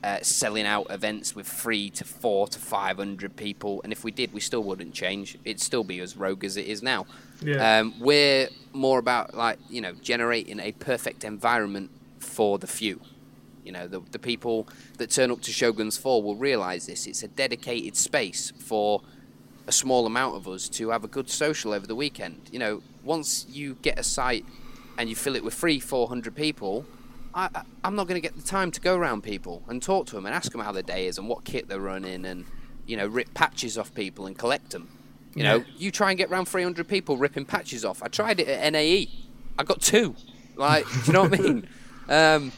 uh, 0.04 0.20
selling 0.22 0.66
out 0.66 0.88
events 0.90 1.36
with 1.36 1.48
three 1.48 1.90
to 1.90 2.04
four 2.04 2.48
to 2.48 2.60
five 2.60 2.98
hundred 2.98 3.36
people, 3.36 3.82
and 3.84 3.92
if 3.92 4.04
we 4.04 4.12
did, 4.12 4.34
we 4.34 4.40
still 4.40 4.64
wouldn't 4.64 4.94
change. 4.94 5.38
It'd 5.44 5.60
still 5.60 5.84
be 5.84 6.00
as 6.00 6.16
rogue 6.16 6.44
as 6.44 6.58
it 6.58 6.68
is 6.68 6.84
now. 6.84 7.06
Yeah. 7.42 7.80
Um, 7.80 7.94
we're 8.00 8.50
more 8.74 9.00
about 9.00 9.34
like 9.34 9.60
you 9.70 9.82
know 9.82 9.94
generating 9.94 10.60
a 10.60 10.72
perfect 10.74 11.24
environment 11.24 11.90
for 12.20 12.58
the 12.58 12.68
few. 12.68 13.02
You 13.64 13.74
know, 13.74 13.88
the, 13.88 14.00
the 14.12 14.20
people 14.20 14.66
that 14.98 15.12
turn 15.12 15.30
up 15.30 15.42
to 15.42 15.52
Shogun's 15.52 15.98
Fall 15.98 16.24
will 16.24 16.38
realise 16.38 16.86
this. 16.86 17.06
It's 17.06 17.22
a 17.22 17.28
dedicated 17.28 17.98
space 17.98 18.54
for 18.58 19.02
a 19.68 19.74
small 19.74 20.06
amount 20.06 20.38
of 20.38 20.48
us 20.48 20.70
to 20.70 20.92
have 20.92 21.04
a 21.04 21.08
good 21.10 21.30
social 21.30 21.74
over 21.74 21.86
the 21.86 21.96
weekend. 21.96 22.50
You 22.50 22.60
know, 22.60 22.82
once 23.04 23.46
you 23.50 23.76
get 23.82 24.00
a 24.00 24.04
site 24.04 24.46
and 24.98 25.10
you 25.10 25.16
fill 25.16 25.36
it 25.36 25.44
with 25.44 25.54
three, 25.54 25.80
four 25.80 26.08
hundred 26.08 26.36
people, 26.36 26.86
I, 27.34 27.50
I, 27.54 27.62
I'm 27.84 27.96
not 27.96 28.08
going 28.08 28.20
to 28.22 28.26
get 28.28 28.36
the 28.36 28.44
time 28.48 28.72
to 28.72 28.82
go 28.82 28.96
around 28.96 29.22
people 29.24 29.64
and 29.68 29.82
talk 29.82 30.08
to 30.08 30.16
them 30.16 30.26
and 30.26 30.34
ask 30.34 30.52
them 30.52 30.62
how 30.62 30.72
their 30.72 30.84
day 30.84 31.08
is 31.08 31.18
and 31.18 31.28
what 31.30 31.44
kit 31.44 31.68
they're 31.68 31.80
running 31.80 32.26
and, 32.26 32.46
you 32.86 32.98
know, 32.98 33.06
rip 33.08 33.34
patches 33.34 33.78
off 33.78 33.94
people 33.94 34.26
and 34.26 34.38
collect 34.38 34.72
them. 34.72 34.90
You 35.36 35.44
know, 35.44 35.58
Yeah. 35.58 35.64
you 35.78 35.92
try 35.92 36.10
and 36.10 36.18
get 36.18 36.32
around 36.32 36.46
300 36.48 36.88
people 36.88 37.18
ripping 37.18 37.46
patches 37.46 37.86
off. 37.86 38.02
I 38.02 38.08
tried 38.08 38.40
it 38.40 38.48
at 38.48 38.74
NAE. 38.74 39.10
I 39.60 39.64
got 39.64 39.82
two. 39.82 40.16
Like, 40.56 40.86
do 40.86 41.00
you 41.06 41.14
know 41.14 41.24
what 41.24 41.40
I 41.40 41.44
mean? 41.44 41.68
Um, 42.10 42.54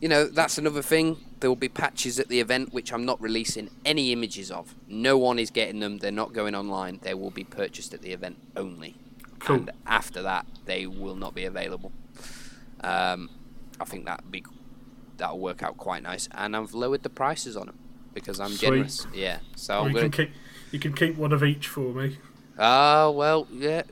you 0.00 0.08
know, 0.08 0.24
that's 0.24 0.56
another 0.56 0.80
thing. 0.80 1.18
There 1.40 1.50
will 1.50 1.54
be 1.54 1.68
patches 1.68 2.18
at 2.18 2.28
the 2.28 2.40
event 2.40 2.72
which 2.72 2.94
I'm 2.94 3.04
not 3.04 3.20
releasing 3.20 3.68
any 3.84 4.10
images 4.10 4.50
of. 4.50 4.74
No 4.88 5.18
one 5.18 5.38
is 5.38 5.50
getting 5.50 5.80
them. 5.80 5.98
They're 5.98 6.10
not 6.10 6.32
going 6.32 6.54
online. 6.54 6.98
They 7.02 7.12
will 7.12 7.30
be 7.30 7.44
purchased 7.44 7.92
at 7.92 8.00
the 8.00 8.12
event 8.12 8.38
only. 8.56 8.94
Cool. 9.46 9.56
And 9.56 9.70
after 9.86 10.22
that, 10.22 10.46
they 10.64 10.86
will 10.86 11.14
not 11.14 11.34
be 11.34 11.44
available. 11.44 11.92
Um, 12.80 13.30
I 13.80 13.84
think 13.84 14.04
that 14.06 14.30
be 14.30 14.44
that'll 15.16 15.38
work 15.38 15.62
out 15.62 15.76
quite 15.76 16.02
nice. 16.02 16.28
And 16.32 16.56
I've 16.56 16.74
lowered 16.74 17.02
the 17.02 17.10
prices 17.10 17.56
on 17.56 17.66
them 17.66 17.78
because 18.12 18.40
I'm 18.40 18.50
Sweet. 18.50 18.60
generous. 18.60 19.06
Yeah. 19.14 19.38
So 19.54 19.80
I'm 19.80 19.88
you 19.88 19.94
gonna. 19.94 20.10
can 20.10 20.26
keep 20.26 20.34
you 20.72 20.78
can 20.78 20.92
keep 20.92 21.16
one 21.16 21.32
of 21.32 21.44
each 21.44 21.68
for 21.68 21.92
me. 21.92 22.18
Ah, 22.58 23.10
well, 23.10 23.46
yeah. 23.52 23.82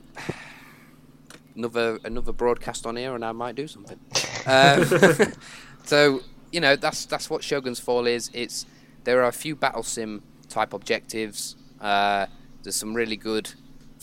Another 1.56 2.00
another 2.04 2.32
broadcast 2.32 2.84
on 2.84 2.96
here, 2.96 3.14
and 3.14 3.24
I 3.24 3.30
might 3.32 3.54
do 3.54 3.68
something. 3.68 4.00
Um, 4.46 4.84
so 5.84 6.22
you 6.50 6.60
know, 6.60 6.74
that's 6.74 7.06
that's 7.06 7.30
what 7.30 7.44
Shogun's 7.44 7.78
Fall 7.78 8.06
is. 8.06 8.30
It's 8.32 8.66
there 9.04 9.22
are 9.22 9.28
a 9.28 9.32
few 9.32 9.54
battle 9.54 9.84
sim 9.84 10.22
type 10.48 10.72
objectives. 10.72 11.54
Uh, 11.80 12.26
there's 12.62 12.76
some 12.76 12.94
really 12.94 13.16
good, 13.16 13.52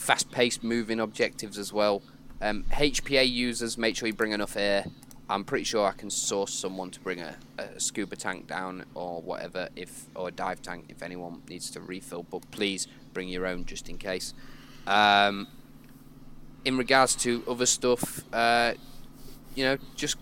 fast-paced 0.02 0.64
moving 0.64 0.98
objectives 1.00 1.58
as 1.58 1.72
well. 1.72 2.02
Um, 2.40 2.64
HPA 2.72 3.30
users, 3.30 3.78
make 3.78 3.96
sure 3.96 4.08
you 4.08 4.12
bring 4.14 4.32
enough 4.32 4.56
air. 4.56 4.84
I'm 5.30 5.44
pretty 5.44 5.64
sure 5.64 5.86
I 5.86 5.92
can 5.92 6.10
source 6.10 6.52
someone 6.52 6.90
to 6.90 7.00
bring 7.00 7.20
a, 7.20 7.36
a 7.58 7.78
scuba 7.80 8.16
tank 8.16 8.48
down 8.48 8.84
or 8.94 9.22
whatever, 9.22 9.68
if 9.76 10.06
or 10.16 10.28
a 10.28 10.30
dive 10.32 10.60
tank 10.60 10.86
if 10.88 11.02
anyone 11.02 11.40
needs 11.48 11.70
to 11.70 11.80
refill. 11.80 12.24
But 12.24 12.50
please 12.50 12.88
bring 13.14 13.28
your 13.28 13.46
own 13.46 13.64
just 13.64 13.88
in 13.88 13.96
case. 13.96 14.34
Um, 14.86 15.46
in 16.64 16.76
regards 16.76 17.14
to 17.16 17.42
other 17.48 17.66
stuff, 17.66 18.22
uh, 18.34 18.74
you 19.54 19.64
know, 19.64 19.76
just 19.94 20.16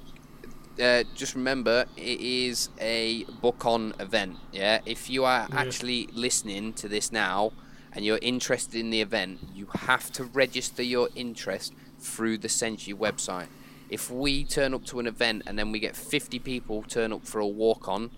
uh, 0.81 1.05
just 1.15 1.35
remember 1.35 1.87
it 1.97 2.21
is 2.21 2.69
a 2.79 3.25
book 3.41 3.65
on 3.65 3.95
event. 3.99 4.37
Yeah, 4.53 4.81
if 4.85 5.09
you 5.09 5.25
are 5.25 5.49
Yeah. 5.51 5.59
actually 5.59 6.09
listening 6.13 6.75
to 6.75 6.87
this 6.89 7.11
now 7.11 7.53
and 7.93 8.05
you're 8.05 8.19
interested 8.23 8.79
in 8.79 8.91
the 8.91 9.01
event, 9.01 9.41
you 9.55 9.67
have 9.67 10.13
to 10.13 10.25
register 10.25 10.83
your 10.83 11.09
interest 11.15 11.75
through 11.99 12.39
the 12.39 12.49
Senshi 12.49 12.95
website. 12.95 13.49
If 13.89 14.11
we 14.11 14.45
turn 14.45 14.73
up 14.75 14.85
to 14.87 15.01
an 15.01 15.07
event 15.07 15.43
and 15.47 15.59
then 15.59 15.73
we 15.73 15.81
get 15.81 15.97
50 15.97 16.39
people 16.39 16.83
turn 16.83 17.13
up 17.13 17.27
for 17.27 17.41
a 17.41 17.47
walk 17.47 17.89
on, 17.89 18.11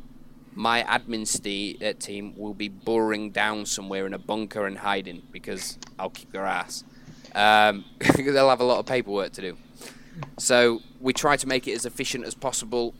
my 0.54 0.82
admin 0.82 1.26
ste- 1.26 1.82
uh, 1.82 1.94
team 1.98 2.34
will 2.36 2.52
be 2.52 2.68
burrowing 2.68 3.30
down 3.30 3.64
somewhere 3.64 4.06
in 4.06 4.12
a 4.12 4.18
bunker 4.18 4.66
and 4.66 4.78
hiding 4.78 5.22
because 5.32 5.78
I'll 5.98 6.10
kick 6.10 6.30
their 6.32 6.44
ass. 6.44 6.84
Um, 7.34 7.84
they'll 8.16 8.50
have 8.50 8.60
a 8.60 8.64
lot 8.64 8.78
of 8.78 8.86
paperwork 8.86 9.32
to 9.32 9.40
do. 9.40 9.56
So 10.38 10.82
we 11.00 11.14
try 11.14 11.36
to 11.36 11.48
make 11.48 11.66
it 11.66 11.72
as 11.72 11.86
efficient 11.86 12.26
as 12.26 12.34
possible, 12.34 12.94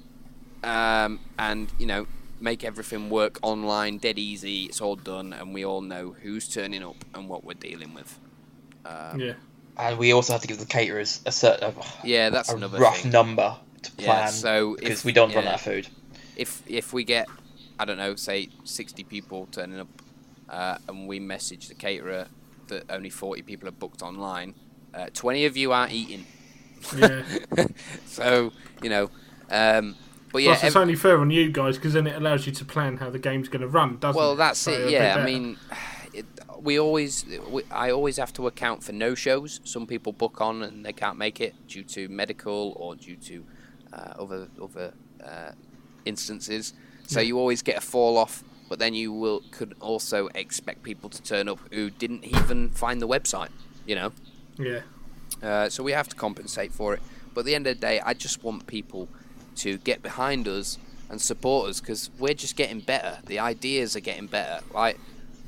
um, 0.65 1.21
and 1.39 1.71
you 1.79 1.87
know, 1.87 2.07
make 2.43 2.65
everything 2.65 3.09
work 3.09 3.39
online, 3.43 3.99
dead 3.99 4.19
easy. 4.19 4.65
It's 4.65 4.81
all 4.81 4.97
done, 4.97 5.33
and 5.33 5.55
we 5.55 5.65
all 5.65 5.81
know 5.81 6.15
who's 6.23 6.49
turning 6.49 6.83
up 6.83 6.97
and 7.15 7.29
what 7.29 7.45
we're 7.45 7.55
dealing 7.55 7.95
with. 7.95 8.19
Um, 8.85 9.21
yeah. 9.21 9.33
And 9.79 9.97
we 9.99 10.13
also 10.13 10.33
have 10.35 10.43
to 10.43 10.49
give 10.49 10.59
the 10.59 10.67
caterers 10.67 11.21
a 11.25 11.33
certain 11.33 11.73
Yeah, 12.05 12.29
that's 12.31 12.51
a 12.53 12.57
another 12.57 12.79
rough 12.79 12.99
thing. 13.01 13.13
number 13.13 13.57
to 13.83 13.91
Yeah, 13.99 14.05
plan 14.07 14.29
so 14.33 14.75
because 14.79 14.99
if- 15.01 15.05
we 15.05 15.13
don't 15.13 15.35
run 15.35 15.47
out 15.47 15.55
of 15.55 15.61
food. 15.63 15.89
if 16.37 16.63
if 16.67 16.93
we 16.93 17.05
get 17.05 17.27
I 17.79 17.85
don't 17.87 17.97
know, 17.97 18.15
say 18.17 18.49
sixty 18.65 19.03
people 19.03 19.49
turning 19.51 19.81
up, 19.81 19.89
uh, 20.49 20.79
and 20.89 21.09
we 21.09 21.19
message 21.21 21.69
the 21.69 21.75
caterer 21.75 22.27
that 22.69 22.85
only 22.91 23.09
forty 23.11 23.43
people 23.43 23.67
are 23.69 23.73
booked 23.73 24.03
online, 24.03 24.55
uh, 24.95 25.07
twenty 25.15 25.47
of 25.47 25.57
you 25.57 25.73
aren't 25.73 25.93
eating. 25.93 26.27
Yeah. 26.97 27.23
so 28.07 28.53
you 28.83 28.91
know, 28.91 29.11
um, 29.51 29.97
but 30.33 30.43
yeah. 30.43 30.51
Plus, 30.53 30.65
it's 30.65 30.77
ev- 30.77 30.83
only 30.83 30.95
fair 30.97 31.19
on 31.19 31.31
you 31.31 31.51
guys 31.51 31.77
because 31.77 31.93
then 31.93 32.07
it 32.07 32.17
allows 32.17 32.47
you 32.47 32.53
to 32.53 32.65
plan 32.65 32.97
how 32.97 33.11
the 33.11 33.19
game's 33.19 33.49
going 33.49 33.63
to 33.63 33.69
run, 33.69 33.99
doesn't 33.99 34.19
well, 34.19 34.33
it? 34.33 34.37
that's 34.37 34.59
So 34.59 34.87
be 34.87 34.93
Yeah, 34.93 35.17
I 35.19 35.25
mean, 35.25 35.57
it, 36.13 36.27
we 36.59 36.79
always, 36.79 37.25
we, 37.49 37.63
I 37.71 37.91
always 37.91 38.17
have 38.17 38.33
to 38.35 38.47
account 38.47 38.83
for 38.85 38.93
no 38.93 39.15
shows. 39.15 39.61
Some 39.65 39.87
people 39.87 40.13
book 40.13 40.41
on 40.41 40.63
and 40.63 40.85
they 40.85 40.93
can't 40.93 41.19
make 41.19 41.41
it 41.41 41.55
due 41.69 41.85
to 41.85 42.09
medical 42.09 42.75
or 42.77 42.95
due 42.97 43.17
to 43.17 43.45
uh, 43.93 44.15
other 44.19 44.49
other 44.61 44.95
uh, 45.23 45.53
instances. 46.05 46.73
So 47.07 47.21
Yeah. 47.21 47.27
you 47.27 47.39
always 47.39 47.63
get 47.63 47.77
a 47.77 47.81
fall 47.81 48.17
off, 48.17 48.43
but 48.69 48.79
then 48.79 48.95
you 48.95 49.13
will 49.13 49.43
could 49.51 49.75
also 49.81 50.29
expect 50.35 50.83
people 50.83 51.11
to 51.11 51.23
turn 51.23 51.49
up 51.49 51.59
who 51.73 51.91
didn't 51.91 52.25
even 52.25 52.71
find 52.71 53.01
the 53.03 53.09
website. 53.09 53.51
You 53.87 53.97
know. 53.97 54.13
yeah, 54.59 54.81
Uh, 55.43 55.69
so 55.69 55.83
we 55.83 55.93
have 55.93 56.09
to 56.09 56.15
compensate 56.17 56.73
for 56.73 56.95
it. 56.95 57.03
But 57.35 57.41
at 57.41 57.47
the 57.47 57.55
end 57.55 57.67
of 57.67 57.75
the 57.77 57.81
day, 57.81 58.01
I 58.01 58.15
just 58.15 58.45
want 58.45 58.67
people 58.67 59.09
to 59.57 59.79
get 59.79 60.03
behind 60.03 60.49
us 60.49 60.79
and 61.11 61.21
support 61.21 61.69
us 61.71 61.81
because 61.81 62.11
we're 62.19 62.35
just 62.35 62.57
getting 62.57 62.81
better. 62.81 63.19
The 63.27 63.39
ideas 63.39 63.95
are 63.97 64.01
getting 64.01 64.27
better. 64.27 64.61
Like, 64.73 64.99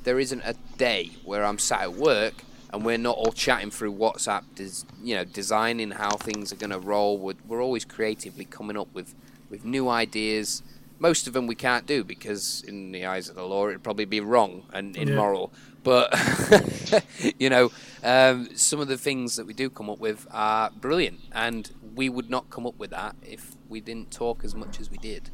There 0.05 0.21
isn't 0.21 0.43
a 0.45 0.55
day 0.77 1.13
where 1.25 1.45
I'm 1.45 1.59
sat 1.59 1.81
at 1.81 1.95
work 1.95 2.35
and 2.73 2.85
we're 2.85 2.99
not 2.99 3.17
all 3.17 3.33
chatting 3.33 3.71
through 3.71 3.95
WhatsApp, 3.95 4.43
des- 4.55 4.87
you 5.03 5.15
know, 5.15 5.25
designing 5.25 5.93
how 5.93 6.17
things 6.17 6.53
are 6.53 6.57
going 6.57 6.71
to 6.71 6.79
roll. 6.79 7.17
We're, 7.19 7.35
we're 7.47 7.63
always 7.63 7.85
creatively 7.87 8.45
coming 8.45 8.77
up 8.77 8.89
with, 8.93 9.15
with 9.51 9.65
new 9.65 9.89
ideas 9.89 10.63
most 11.01 11.27
of 11.27 11.33
them 11.33 11.47
we 11.47 11.57
can't 11.57 11.87
do 11.87 12.05
because, 12.05 12.63
in 12.69 12.93
the 12.93 13.05
eyes 13.05 13.29
of 13.29 13.35
the 13.35 13.43
law, 13.45 13.69
it'd 13.69 13.83
probably 13.83 14.05
be 14.05 14.21
wrong 14.21 14.63
and 14.73 14.97
Yeah. 15.09 15.17
Immoral. 15.87 16.09
But 16.11 17.05
you 17.39 17.51
know, 17.51 17.71
um, 18.03 18.49
some 18.57 18.81
of 18.81 18.89
the 18.89 18.99
things 18.99 19.37
that 19.37 19.47
we 19.47 19.53
do 19.55 19.71
come 19.71 19.91
up 19.91 19.99
with 19.99 20.27
are 20.31 20.71
brilliant, 20.71 21.21
and 21.33 21.71
we 21.95 22.09
would 22.09 22.31
not 22.31 22.51
come 22.51 22.67
up 22.67 22.77
with 22.79 22.91
that 22.91 23.17
if 23.23 23.53
we 23.69 23.81
didn't 23.81 24.11
talk 24.11 24.45
as 24.45 24.55
much 24.55 24.81
as 24.81 24.91
we 24.91 24.99
did. 24.99 25.31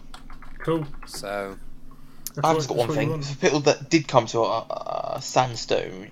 Cool. 0.61 0.87
So 1.07 1.57
I've 2.45 2.57
just 2.57 2.69
got 2.69 2.77
one 2.77 2.89
thing. 2.95 3.23
For 3.23 3.37
people 3.37 3.61
that 3.61 3.89
did 3.91 4.07
come 4.07 4.27
to 4.27 4.41
a, 4.41 5.15
a 5.17 5.19
sandstone, 5.23 6.11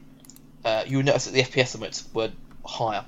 uh, 0.64 0.84
you'll 0.86 1.02
notice 1.02 1.26
that 1.26 1.32
the 1.32 1.42
FPS 1.42 1.74
limits 1.74 2.08
were 2.14 2.30
higher. 2.64 3.04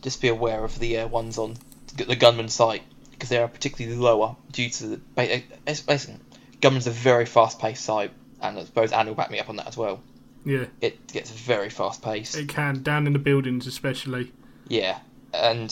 Just 0.00 0.20
be 0.20 0.28
aware 0.28 0.64
of 0.64 0.78
the 0.78 0.98
uh, 0.98 1.08
ones 1.08 1.38
on 1.38 1.56
the 1.96 2.16
gunman 2.16 2.48
site 2.48 2.82
because 3.12 3.28
they 3.28 3.38
are 3.38 3.46
particularly 3.48 3.96
lower 3.96 4.34
due 4.50 4.68
to 4.70 4.86
the. 4.88 4.96
ba- 5.14 5.22
uh, 5.34 5.36
it's- 5.66 5.80
Basically, 5.82 6.16
gunman's 6.60 6.86
a 6.86 6.90
very 6.90 7.26
fast-paced 7.26 7.84
site, 7.84 8.10
and 8.40 8.58
I 8.58 8.64
suppose 8.64 8.92
Anne 8.92 9.06
will 9.06 9.14
back 9.14 9.30
me 9.30 9.38
up 9.38 9.48
on 9.48 9.56
that 9.56 9.68
as 9.68 9.76
well. 9.76 10.02
Yeah, 10.44 10.66
It 10.80 11.06
gets 11.12 11.30
very 11.30 11.70
fast-paced. 11.70 12.36
it 12.36 12.48
can 12.48 12.82
down 12.82 13.06
in 13.06 13.12
the 13.12 13.18
buildings 13.18 13.66
especially. 13.66 14.32
Yeah, 14.68 14.98
and 15.32 15.70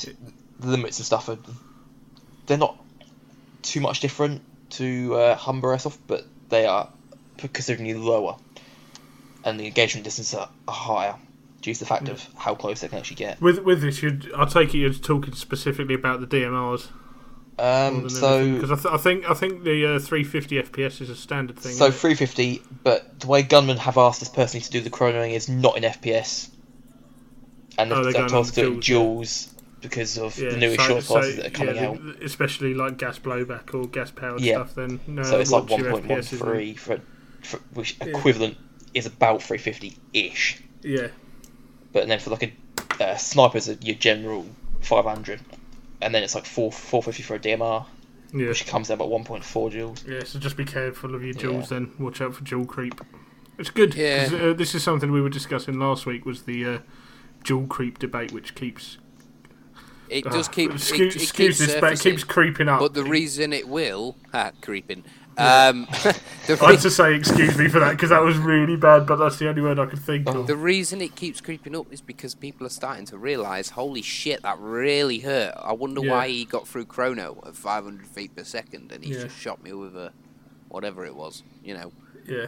the 0.58 0.68
limits 0.68 0.98
and 0.98 1.06
stuff 1.06 1.28
are 1.28 1.38
they're 2.46 2.58
not 2.58 2.76
too 3.62 3.80
much 3.80 4.00
different 4.00 4.42
to 4.70 5.14
uh, 5.16 5.34
Humber 5.36 5.68
Airsoft, 5.76 5.98
but 6.06 6.24
they 6.48 6.66
are 6.66 6.88
considerably 7.52 7.94
lower, 7.94 8.36
and 9.44 9.58
the 9.58 9.66
engagement 9.66 10.04
distance 10.04 10.34
are, 10.34 10.48
are 10.68 10.74
higher 10.74 11.14
due 11.62 11.74
to 11.74 11.80
the 11.80 11.86
fact 11.86 12.08
of 12.08 12.26
how 12.36 12.54
close 12.54 12.80
they 12.80 12.88
can 12.88 12.98
actually 12.98 13.16
get. 13.16 13.40
With 13.40 13.58
with 13.60 13.80
this, 13.82 14.02
I 14.36 14.44
take 14.46 14.74
it 14.74 14.78
you're 14.78 14.92
talking 14.92 15.34
specifically 15.34 15.94
about 15.94 16.20
the 16.20 16.26
DMRs. 16.26 16.88
Um, 17.60 18.02
because 18.04 18.22
I, 18.22 18.74
th- 18.76 18.86
I 18.86 18.96
think 18.96 19.28
I 19.30 19.34
think 19.34 19.64
the 19.64 19.96
uh, 19.96 19.98
350 19.98 20.62
FPS 20.62 21.00
is 21.02 21.10
a 21.10 21.16
standard 21.16 21.58
thing. 21.58 21.72
so 21.72 21.90
350, 21.90 22.62
but 22.82 23.20
the 23.20 23.26
way 23.26 23.42
Gunman 23.42 23.76
have 23.76 23.98
asked 23.98 24.22
us 24.22 24.28
personally 24.30 24.62
to 24.64 24.70
do 24.70 24.80
the 24.80 24.88
chronoing 24.90 25.32
is 25.32 25.48
not 25.48 25.76
in 25.76 25.82
FPS, 25.82 26.48
and 27.78 27.92
Oh, 27.92 27.96
they've 27.96 28.04
they're 28.14 28.22
going 28.22 28.30
told 28.30 28.46
us 28.46 28.52
to 28.52 28.60
do 28.62 28.66
it 28.68 28.74
in 28.74 28.80
joules, 28.80 29.20
joules 29.20 29.54
because 29.82 30.16
of 30.18 30.38
yeah, 30.38 30.50
the 30.50 30.56
new 30.56 30.74
so- 30.74 30.82
assurance 30.82 31.06
so, 31.06 31.20
that 31.32 31.46
are 31.46 31.50
coming 31.50 31.76
yeah, 31.76 31.88
out. 31.88 32.00
especially 32.22 32.72
like 32.74 32.96
gas 32.98 33.18
blowback 33.18 33.74
or 33.74 33.86
gas 33.88 34.10
powered 34.10 34.40
Yeah. 34.40 34.56
stuff. 34.64 34.74
Then 34.74 35.00
no, 35.06 35.22
So 35.22 35.38
it's 35.40 35.50
like 35.50 35.68
your 35.70 35.80
FPS, 35.92 36.32
isn't 36.32 36.38
1.13 36.48 36.78
for, 36.78 37.00
for 37.42 37.56
which 37.74 37.96
Yeah. 38.00 38.06
equivalent 38.08 38.56
is 38.94 39.06
about 39.06 39.42
350 39.42 39.96
ish. 40.12 40.62
Yeah, 40.82 41.08
But 41.92 42.08
then 42.08 42.18
for 42.20 42.30
like 42.30 42.54
a 42.98 43.04
uh, 43.04 43.16
snipers, 43.16 43.68
your 43.82 43.96
general 43.96 44.46
500, 44.80 45.40
and 46.02 46.14
then 46.14 46.22
it's 46.22 46.34
like 46.34 46.46
4 46.46 46.70
450 46.72 47.22
for 47.22 47.34
a 47.34 47.38
DMR, 47.38 47.86
yeah, 48.32 48.48
which 48.48 48.66
comes 48.66 48.90
out 48.90 48.94
about 48.94 49.08
1.4 49.10 49.42
joules. 49.72 50.06
yeah. 50.08 50.24
So 50.24 50.38
just 50.38 50.56
be 50.56 50.64
careful 50.64 51.14
of 51.14 51.22
your 51.22 51.34
Yeah. 51.34 51.42
joules. 51.42 51.68
Then 51.68 51.92
watch 51.98 52.20
out 52.20 52.34
for 52.34 52.44
joule 52.44 52.64
creep. 52.66 53.00
It's 53.58 53.70
good. 53.70 53.94
Yeah. 53.94 54.28
uh, 54.32 54.52
this 54.54 54.74
is 54.74 54.82
something 54.82 55.12
we 55.12 55.20
were 55.20 55.28
discussing 55.28 55.78
last 55.78 56.06
week. 56.06 56.24
Was 56.24 56.42
the 56.44 56.64
uh, 56.64 56.78
joule 57.44 57.66
creep 57.66 57.98
debate, 57.98 58.32
which 58.32 58.54
keeps 58.54 58.98
it 60.08 60.24
does 60.24 60.48
Ah, 60.48 60.52
keep. 60.52 60.72
excuse, 60.72 61.14
it, 61.14 61.20
it 61.20 61.22
excuse 61.22 61.58
keeps 61.60 61.74
but 61.80 61.92
it 61.92 62.00
keeps 62.00 62.24
creeping 62.24 62.68
up. 62.68 62.80
But 62.80 62.94
the 62.94 63.04
reason 63.04 63.52
it 63.52 63.68
will, 63.68 64.16
ha, 64.32 64.50
creeping. 64.60 65.04
Um, 65.38 65.86
the, 66.46 66.58
I 66.60 66.66
re- 66.66 66.74
had 66.74 66.80
to 66.80 66.90
say 66.90 67.14
excuse 67.14 67.56
me 67.56 67.68
for 67.68 67.78
that 67.80 67.92
because 67.92 68.10
that 68.10 68.22
was 68.22 68.36
really 68.36 68.76
bad, 68.76 69.06
but 69.06 69.16
that's 69.16 69.38
the 69.38 69.48
only 69.48 69.62
word 69.62 69.78
I 69.78 69.86
could 69.86 70.00
think 70.00 70.28
of. 70.28 70.46
the 70.46 70.56
reason 70.56 71.00
it 71.00 71.14
keeps 71.14 71.40
creeping 71.40 71.74
up 71.74 71.86
is 71.92 72.00
because 72.00 72.34
people 72.34 72.66
are 72.66 72.70
starting 72.70 73.06
to 73.06 73.16
realise, 73.18 73.70
holy 73.70 74.02
shit, 74.02 74.42
that 74.42 74.58
really 74.58 75.20
hurt. 75.20 75.54
I 75.56 75.72
wonder 75.72 76.02
Yeah. 76.04 76.12
why 76.12 76.28
he 76.28 76.44
got 76.44 76.66
through 76.68 76.86
chrono 76.86 77.42
at 77.46 77.56
500 77.56 78.06
feet 78.06 78.36
per 78.36 78.44
second, 78.44 78.92
and 78.92 79.02
he 79.04 79.14
Yeah. 79.14 79.22
just 79.22 79.38
shot 79.38 79.62
me 79.62 79.72
with 79.72 79.96
a 79.96 80.12
whatever 80.68 81.06
it 81.06 81.14
was. 81.14 81.42
You 81.64 81.74
know, 81.74 81.92
Yeah, 82.26 82.46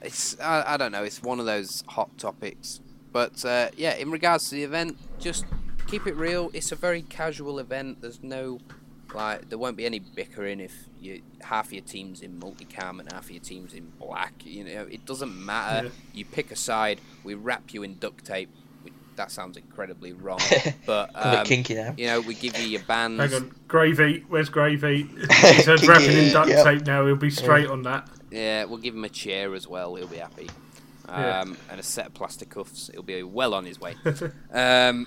it's 0.00 0.38
I, 0.40 0.74
I 0.74 0.76
don't 0.76 0.92
know. 0.92 1.02
It's 1.04 1.22
one 1.22 1.40
of 1.40 1.46
those 1.46 1.84
hot 1.88 2.16
topics. 2.16 2.80
But 3.12 3.44
uh, 3.44 3.70
yeah, 3.76 3.94
in 3.96 4.10
regards 4.10 4.48
to 4.50 4.54
the 4.54 4.62
event, 4.62 4.96
just 5.18 5.44
keep 5.88 6.06
it 6.06 6.14
real. 6.14 6.50
It's 6.54 6.70
a 6.72 6.76
very 6.76 7.02
casual 7.02 7.58
event. 7.58 8.00
There's 8.02 8.22
no 8.22 8.60
like 9.14 9.48
there 9.48 9.58
won't 9.58 9.76
be 9.76 9.86
any 9.86 9.98
bickering 9.98 10.60
if 10.60 10.72
you 11.00 11.22
half 11.42 11.72
your 11.72 11.82
team's 11.82 12.20
in 12.22 12.38
multicam 12.38 13.00
and 13.00 13.10
half 13.12 13.30
your 13.30 13.40
team's 13.40 13.74
in 13.74 13.90
black. 13.98 14.32
You 14.44 14.64
know, 14.64 14.86
it 14.90 15.04
doesn't 15.06 15.34
matter. 15.44 15.86
Yeah. 15.86 15.92
You 16.14 16.24
pick 16.24 16.50
a 16.50 16.56
side. 16.56 17.00
We 17.24 17.34
wrap 17.34 17.72
you 17.74 17.82
in 17.82 17.96
duct 17.98 18.24
tape. 18.24 18.50
We, 18.84 18.92
that 19.16 19.30
sounds 19.30 19.56
incredibly 19.56 20.12
wrong, 20.12 20.40
but 20.86 21.10
a 21.14 21.30
bit 21.30 21.38
um, 21.40 21.46
kinky 21.46 21.74
now. 21.74 21.94
you 21.96 22.06
know, 22.06 22.20
we 22.20 22.34
give 22.34 22.58
you 22.58 22.66
your 22.68 22.82
bands. 22.82 23.20
hang 23.20 23.34
on, 23.34 23.54
gravy. 23.68 24.24
Where's 24.28 24.48
gravy? 24.48 25.02
He's 25.42 25.66
had 25.66 25.82
wrapping 25.86 26.16
in 26.16 26.32
duct 26.32 26.48
Yep. 26.48 26.64
tape 26.64 26.86
now. 26.86 27.06
He'll 27.06 27.16
be 27.16 27.30
straight 27.30 27.68
on 27.68 27.82
that. 27.82 28.08
Yeah, 28.30 28.64
we'll 28.64 28.78
give 28.78 28.94
him 28.94 29.04
a 29.04 29.08
chair 29.08 29.54
as 29.54 29.66
well. 29.66 29.94
He'll 29.96 30.06
be 30.06 30.16
happy. 30.18 30.48
Um, 31.08 31.20
Yeah. 31.22 31.44
And 31.70 31.80
a 31.80 31.82
set 31.82 32.06
of 32.06 32.14
plastic 32.14 32.50
cuffs. 32.50 32.90
He'll 32.92 33.02
be 33.02 33.22
well 33.24 33.54
on 33.54 33.64
his 33.64 33.80
way. 33.80 33.96
um, 34.52 35.06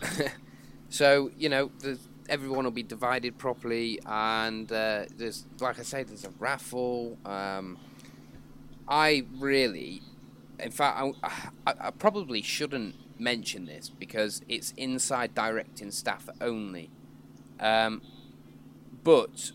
so 0.90 1.32
you 1.38 1.50
know, 1.50 1.72
there's, 1.80 2.08
everyone 2.34 2.64
will 2.64 2.72
be 2.72 2.82
divided 2.82 3.38
properly, 3.38 4.00
and 4.08 4.72
uh, 4.72 5.06
there's, 5.18 5.46
like 5.60 5.78
I 5.78 5.84
say, 5.84 6.02
there's 6.02 6.26
a 6.26 6.32
raffle. 6.40 7.16
Um, 7.26 7.78
I 8.88 9.24
really, 9.40 10.02
in 10.60 10.72
fact, 10.72 10.98
I, 11.00 11.12
I, 11.68 11.74
I 11.80 11.92
probably 11.92 12.42
shouldn't 12.42 12.96
mention 13.20 13.66
this 13.66 13.88
because 13.90 14.42
it's 14.50 14.74
inside 14.78 15.36
directing 15.36 15.92
staff 15.92 16.28
only. 16.42 16.90
Um, 17.60 18.02
but 19.04 19.52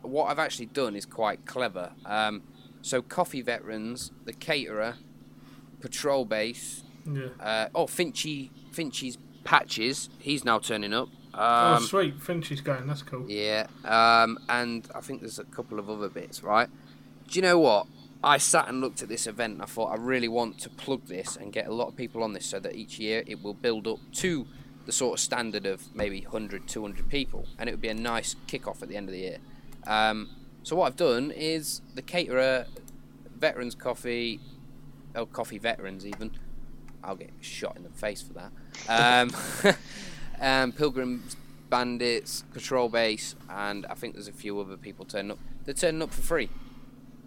what 0.00 0.30
I've 0.30 0.38
actually 0.38 0.66
done 0.66 0.96
is 0.96 1.04
quite 1.04 1.44
clever. 1.44 1.92
Um, 2.06 2.42
so, 2.80 3.02
coffee 3.02 3.42
veterans, 3.42 4.12
the 4.24 4.32
caterer, 4.32 4.94
patrol 5.80 6.24
base, 6.24 6.84
Yeah. 7.04 7.26
uh, 7.38 7.68
oh, 7.74 7.84
Finchy, 7.86 8.48
Finchy's 8.72 9.18
patches, 9.44 10.08
he's 10.18 10.42
now 10.42 10.58
turning 10.58 10.94
up. 10.94 11.08
Oh, 11.38 11.74
Um, 11.76 11.82
sweet. 11.82 12.20
Finchy's 12.20 12.60
going. 12.60 12.86
That's 12.86 13.02
cool. 13.02 13.24
yeah, 13.28 13.66
um, 13.84 14.38
and 14.48 14.88
I 14.94 15.00
think 15.00 15.20
there's 15.20 15.38
a 15.38 15.44
couple 15.44 15.78
of 15.78 15.88
other 15.88 16.08
bits, 16.08 16.42
right? 16.42 16.68
Do 17.28 17.38
you 17.38 17.42
know 17.42 17.58
what? 17.58 17.86
I 18.22 18.38
sat 18.38 18.68
and 18.68 18.80
looked 18.80 19.00
at 19.02 19.08
this 19.08 19.26
event 19.28 19.54
and 19.54 19.62
I 19.62 19.66
thought 19.66 19.92
I 19.92 19.96
really 19.96 20.26
want 20.26 20.58
to 20.60 20.68
plug 20.70 21.06
this 21.06 21.36
and 21.36 21.52
get 21.52 21.68
a 21.68 21.72
lot 21.72 21.86
of 21.86 21.94
people 21.96 22.24
on 22.24 22.32
this 22.32 22.46
so 22.46 22.58
that 22.58 22.74
each 22.74 22.98
year 22.98 23.22
it 23.28 23.42
will 23.44 23.54
build 23.54 23.86
up 23.86 24.00
to 24.14 24.44
the 24.86 24.92
sort 24.92 25.14
of 25.14 25.20
standard 25.20 25.66
of 25.66 25.94
maybe 25.94 26.22
100, 26.22 26.66
200 26.66 27.08
people 27.08 27.46
and 27.58 27.68
it 27.68 27.72
would 27.72 27.80
be 27.80 27.88
a 27.88 27.94
nice 27.94 28.34
kick-off 28.48 28.82
at 28.82 28.88
the 28.88 28.96
end 28.96 29.08
of 29.08 29.12
the 29.12 29.20
year. 29.20 29.38
Um, 29.86 30.30
so 30.64 30.74
what 30.74 30.86
I've 30.88 30.96
done 30.96 31.30
is 31.30 31.80
the 31.94 32.02
caterer, 32.02 32.66
veterans 33.36 33.76
coffee, 33.76 34.40
oh, 35.14 35.26
coffee 35.26 35.58
veterans 35.58 36.04
even, 36.04 36.32
I'll 37.04 37.14
get 37.14 37.30
shot 37.40 37.76
in 37.76 37.84
the 37.84 37.90
face 37.90 38.20
for 38.20 38.32
that. 38.32 38.50
Um, 38.88 39.30
um, 40.40 40.72
Pilgrims, 40.72 41.36
Bandits, 41.70 42.44
Patrol 42.52 42.88
Base, 42.88 43.34
and 43.48 43.86
I 43.86 43.94
think 43.94 44.14
there's 44.14 44.28
a 44.28 44.32
few 44.32 44.58
other 44.60 44.76
people 44.76 45.04
turning 45.04 45.32
up. 45.32 45.38
They're 45.64 45.74
turning 45.74 46.02
up 46.02 46.12
for 46.12 46.22
free 46.22 46.48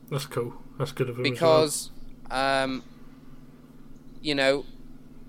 That's 0.09 0.25
cool. 0.25 0.53
That's 0.79 0.91
good 0.91 1.09
of 1.09 1.19
him. 1.19 1.25
as 1.25 1.39
well. 1.41 1.61
because, 1.61 1.91
um, 2.31 2.83
you 4.21 4.33
know, 4.35 4.65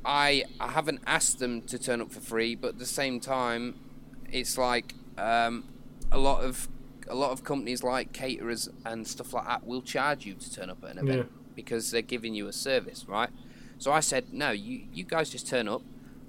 I 0.05 0.45
I 0.59 0.69
haven't 0.69 1.01
asked 1.07 1.39
them 1.39 1.63
to 1.63 1.79
turn 1.79 2.01
up 2.01 2.11
for 2.11 2.21
free, 2.21 2.55
but 2.55 2.69
at 2.69 2.79
the 2.79 2.87
same 2.87 3.21
time, 3.21 3.79
it's 4.31 4.57
like 4.59 4.95
um, 5.19 5.65
a 6.11 6.19
lot 6.19 6.43
of 6.43 6.69
a 7.09 7.15
lot 7.15 7.33
of 7.33 7.45
companies 7.45 7.83
like 7.83 8.13
caterers 8.13 8.69
and 8.87 9.07
stuff 9.07 9.33
like 9.33 9.47
that 9.47 9.67
will 9.67 9.83
charge 9.83 10.25
you 10.25 10.35
to 10.35 10.53
turn 10.53 10.71
up 10.71 10.83
at 10.85 10.93
an 10.93 10.99
event 10.99 11.31
because 11.55 11.91
they're 11.91 12.01
giving 12.03 12.35
you 12.35 12.49
a 12.49 12.53
service, 12.53 13.05
right? 13.07 13.29
So 13.79 13.93
I 13.93 14.01
said, 14.01 14.33
no, 14.33 14.51
you 14.51 14.87
you 14.93 15.05
guys 15.05 15.31
just 15.31 15.47
turn 15.47 15.69
up. 15.69 15.83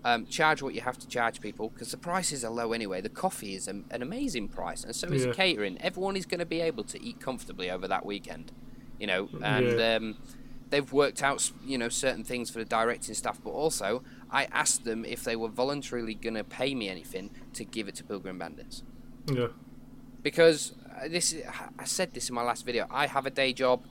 Um, 0.05 0.25
charge 0.25 0.61
what 0.61 0.73
you 0.73 0.81
have 0.81 0.97
to 0.97 1.07
charge 1.07 1.39
people 1.39 1.69
because 1.69 1.91
the 1.91 1.97
prices 1.97 2.43
are 2.43 2.51
low 2.51 2.73
anyway. 2.73 2.99
The 2.99 3.07
coffee 3.07 3.55
is 3.55 3.69
an, 3.69 3.85
an 3.89 4.01
amazing 4.01 4.49
price, 4.49 4.83
and 4.83 4.93
so 4.93 5.07
is 5.07 5.25
Yeah. 5.25 5.31
catering. 5.31 5.77
Everyone 5.79 6.17
is 6.17 6.25
going 6.25 6.39
to 6.41 6.45
be 6.45 6.59
able 6.59 6.83
to 6.85 7.01
eat 7.01 7.21
comfortably 7.21 7.71
over 7.71 7.87
that 7.87 8.05
weekend, 8.05 8.51
you 8.99 9.07
know. 9.07 9.29
And 9.41 9.79
Yeah. 9.79 9.95
um, 9.95 10.17
they've 10.71 10.91
worked 10.91 11.23
out, 11.23 11.49
you 11.65 11.77
know, 11.77 11.87
certain 11.87 12.25
things 12.25 12.49
for 12.49 12.59
the 12.59 12.65
directing 12.65 13.15
staff. 13.15 13.39
But 13.41 13.51
also, 13.51 14.03
I 14.29 14.45
asked 14.51 14.83
them 14.83 15.05
if 15.05 15.23
they 15.23 15.37
were 15.37 15.47
voluntarily 15.47 16.15
going 16.15 16.33
to 16.33 16.43
pay 16.43 16.75
me 16.75 16.89
anything 16.89 17.29
to 17.53 17.63
give 17.63 17.87
it 17.87 17.95
to 17.95 18.03
Pilgrim 18.03 18.37
Bandits 18.37 18.83
Yeah. 19.31 19.47
because 20.21 20.73
uh, 21.01 21.07
this 21.07 21.33
I 21.79 21.85
said 21.85 22.13
this 22.13 22.27
in 22.29 22.35
my 22.35 22.43
last 22.43 22.65
video. 22.65 22.87
I 22.91 23.07
have 23.07 23.25
a 23.25 23.29
day 23.31 23.53
job. 23.53 23.85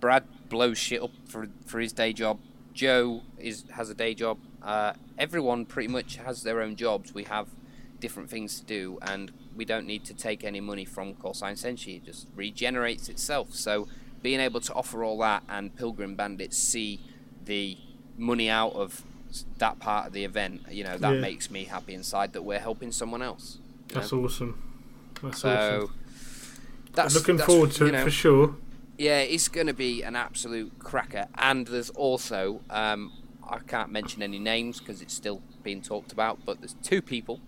Brad 0.00 0.24
blows 0.50 0.76
shit 0.76 1.02
up 1.02 1.10
for 1.26 1.48
for 1.66 1.80
his 1.80 1.92
day 1.94 2.12
job. 2.12 2.38
Joe 2.74 3.22
is 3.38 3.64
has 3.72 3.88
a 3.90 3.94
day 3.94 4.14
job. 4.14 4.38
Uh, 4.62 4.92
everyone 5.18 5.64
pretty 5.64 5.88
much 5.88 6.16
has 6.16 6.42
their 6.42 6.60
own 6.60 6.76
jobs. 6.76 7.14
We 7.14 7.24
have 7.24 7.48
different 8.00 8.28
things 8.28 8.58
to 8.60 8.66
do, 8.66 8.98
and 9.02 9.30
we 9.56 9.64
don't 9.64 9.86
need 9.86 10.04
to 10.06 10.14
take 10.14 10.44
any 10.44 10.60
money 10.60 10.84
from 10.84 11.14
Call 11.14 11.34
Sign 11.34 11.54
Senshi. 11.54 11.96
It 11.98 12.04
just 12.04 12.26
regenerates 12.34 13.08
itself. 13.08 13.54
So 13.54 13.86
being 14.22 14.40
able 14.40 14.60
to 14.60 14.72
offer 14.74 15.04
all 15.04 15.18
that 15.18 15.42
and 15.48 15.74
Pilgrim 15.76 16.14
Bandits 16.16 16.56
see 16.58 17.00
the 17.44 17.76
money 18.18 18.48
out 18.50 18.72
of 18.74 19.02
that 19.58 19.78
part 19.78 20.06
of 20.08 20.12
the 20.12 20.24
event, 20.24 20.62
you 20.70 20.82
know, 20.84 20.96
that 20.98 21.14
Yeah. 21.14 21.20
makes 21.20 21.50
me 21.50 21.64
happy 21.64 21.94
inside 21.94 22.32
that 22.32 22.42
we're 22.42 22.58
helping 22.60 22.90
someone 22.92 23.20
else. 23.22 23.58
you 23.90 23.94
know? 23.96 24.00
That's 24.00 24.12
awesome. 24.12 24.62
That's 25.22 25.38
So, 25.40 25.50
awesome. 25.50 25.94
that's 26.94 27.14
Looking 27.14 27.36
that's, 27.36 27.46
forward 27.46 27.70
to 27.72 27.86
it 27.86 27.92
know, 27.92 28.04
for 28.04 28.10
sure. 28.10 28.56
Yeah, 28.96 29.18
it's 29.20 29.48
going 29.48 29.66
to 29.66 29.74
be 29.74 30.02
an 30.02 30.14
absolute 30.16 30.78
cracker. 30.78 31.26
And 31.36 31.66
there's 31.66 31.90
also, 31.90 32.60
um, 32.70 33.12
I 33.48 33.58
can't 33.58 33.90
mention 33.90 34.22
any 34.22 34.38
names 34.38 34.78
because 34.78 35.02
it's 35.02 35.14
still 35.14 35.42
being 35.62 35.82
talked 35.82 36.12
about, 36.12 36.44
but 36.44 36.60
there's 36.60 36.76
two 36.82 37.02
people 37.02 37.40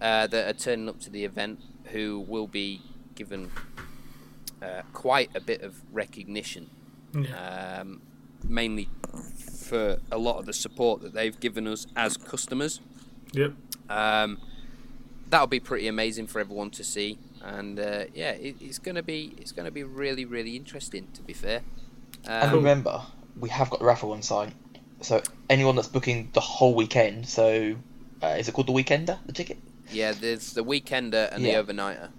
uh, 0.00 0.26
that 0.26 0.48
are 0.48 0.58
turning 0.58 0.88
up 0.88 1.00
to 1.00 1.10
the 1.10 1.24
event 1.24 1.60
who 1.92 2.24
will 2.28 2.48
be 2.48 2.82
given 3.14 3.50
uh, 4.62 4.82
quite 4.92 5.30
a 5.36 5.40
bit 5.40 5.62
of 5.62 5.76
recognition, 5.92 6.68
Yeah. 7.14 7.78
um, 7.80 8.02
mainly 8.44 8.88
for 9.64 9.98
a 10.10 10.18
lot 10.18 10.38
of 10.38 10.46
the 10.46 10.52
support 10.52 11.02
that 11.02 11.12
they've 11.12 11.38
given 11.38 11.66
us 11.68 11.86
as 11.96 12.16
customers. 12.16 12.80
Yep. 13.32 13.52
Um, 13.88 14.38
that'll 15.30 15.46
be 15.46 15.60
pretty 15.60 15.86
amazing 15.86 16.26
for 16.26 16.40
everyone 16.40 16.70
to 16.72 16.84
see, 16.84 17.18
and 17.42 17.78
uh, 17.78 18.04
yeah, 18.14 18.32
it, 18.32 18.56
it's 18.60 18.78
gonna 18.78 19.02
be 19.02 19.34
it's 19.38 19.52
gonna 19.52 19.70
be 19.70 19.84
really 19.84 20.24
really 20.24 20.56
interesting. 20.56 21.08
To 21.14 21.22
be 21.22 21.32
fair, 21.32 21.62
And 22.26 22.52
um, 22.52 22.58
remember, 22.58 23.02
we 23.38 23.48
have 23.50 23.70
got 23.70 23.80
the 23.80 23.86
raffle 23.86 24.12
on 24.12 24.22
site. 24.22 24.52
So 25.00 25.22
anyone 25.48 25.76
that's 25.76 25.88
booking 25.88 26.30
the 26.32 26.40
whole 26.40 26.74
weekend, 26.74 27.28
so 27.28 27.76
uh, 28.22 28.36
is 28.38 28.48
it 28.48 28.52
called 28.52 28.66
the 28.66 28.72
Weekender, 28.72 29.18
the 29.26 29.32
ticket? 29.32 29.58
yeah, 29.92 30.12
there's 30.12 30.52
the 30.52 30.64
weekender 30.64 31.32
and 31.32 31.44
Yeah. 31.44 31.62
the 31.62 31.72
overnighter. 31.72 32.10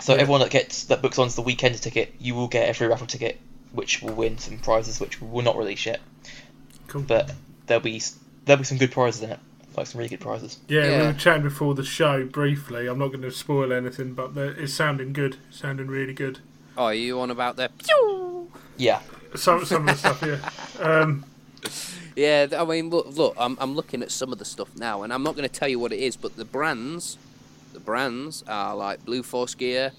So 0.00 0.14
Yeah. 0.14 0.20
everyone 0.20 0.40
that 0.40 0.50
gets 0.50 0.84
that 0.84 1.02
books 1.02 1.18
onto 1.18 1.34
the 1.34 1.42
Weekender 1.42 1.80
ticket, 1.80 2.14
you 2.18 2.34
will 2.34 2.48
get 2.48 2.68
a 2.70 2.74
free 2.74 2.86
raffle 2.86 3.06
ticket, 3.06 3.38
which 3.72 4.00
will 4.00 4.14
win 4.14 4.38
some 4.38 4.58
prizes, 4.58 5.00
which 5.00 5.20
we 5.20 5.28
will 5.28 5.42
not 5.42 5.56
release 5.56 5.84
yet. 5.86 6.00
Cool. 6.86 7.02
But 7.02 7.32
there'll 7.66 7.82
be 7.82 8.00
there'll 8.46 8.58
be 8.58 8.64
some 8.64 8.78
good 8.78 8.92
prizes 8.92 9.22
in 9.22 9.30
it, 9.30 9.40
like 9.80 9.86
some 9.86 9.98
really 9.98 10.10
good 10.10 10.20
prizes. 10.20 10.58
Yeah, 10.68 11.00
we 11.00 11.06
were 11.06 11.12
chatting 11.14 11.42
before 11.42 11.74
the 11.74 11.84
show 11.84 12.26
briefly. 12.26 12.86
I'm 12.86 12.98
not 12.98 13.08
going 13.08 13.22
to 13.22 13.30
spoil 13.30 13.72
anything, 13.72 14.12
but 14.12 14.34
the, 14.34 14.48
it's 14.62 14.74
sounding 14.74 15.14
good. 15.14 15.38
It's 15.48 15.58
sounding 15.58 15.86
really 15.86 16.12
good. 16.12 16.38
Oh, 16.76 16.84
are 16.84 16.94
you 16.94 17.18
on 17.20 17.30
about 17.30 17.56
the? 17.56 17.70
Yeah, 18.76 19.00
Some 19.34 19.64
some 19.64 19.88
of 19.88 20.02
the 20.02 20.14
stuff, 20.14 20.22
yeah. 20.22 20.84
Um, 20.84 21.24
Yeah, 22.14 22.48
I 22.58 22.64
mean, 22.64 22.90
look, 22.90 23.06
look, 23.16 23.34
I'm 23.38 23.56
I'm 23.58 23.74
looking 23.74 24.02
at 24.02 24.10
some 24.10 24.32
of 24.32 24.38
the 24.38 24.44
stuff 24.44 24.76
now, 24.76 25.02
and 25.02 25.12
I'm 25.12 25.22
not 25.22 25.34
going 25.34 25.48
to 25.48 25.54
tell 25.54 25.68
you 25.68 25.78
what 25.78 25.92
it 25.92 26.00
is, 26.00 26.16
but 26.16 26.36
the 26.36 26.44
brands, 26.44 27.16
the 27.72 27.80
brands 27.80 28.44
are 28.46 28.76
like 28.76 29.04
Blue 29.04 29.22
Force 29.22 29.54
gear. 29.54 29.92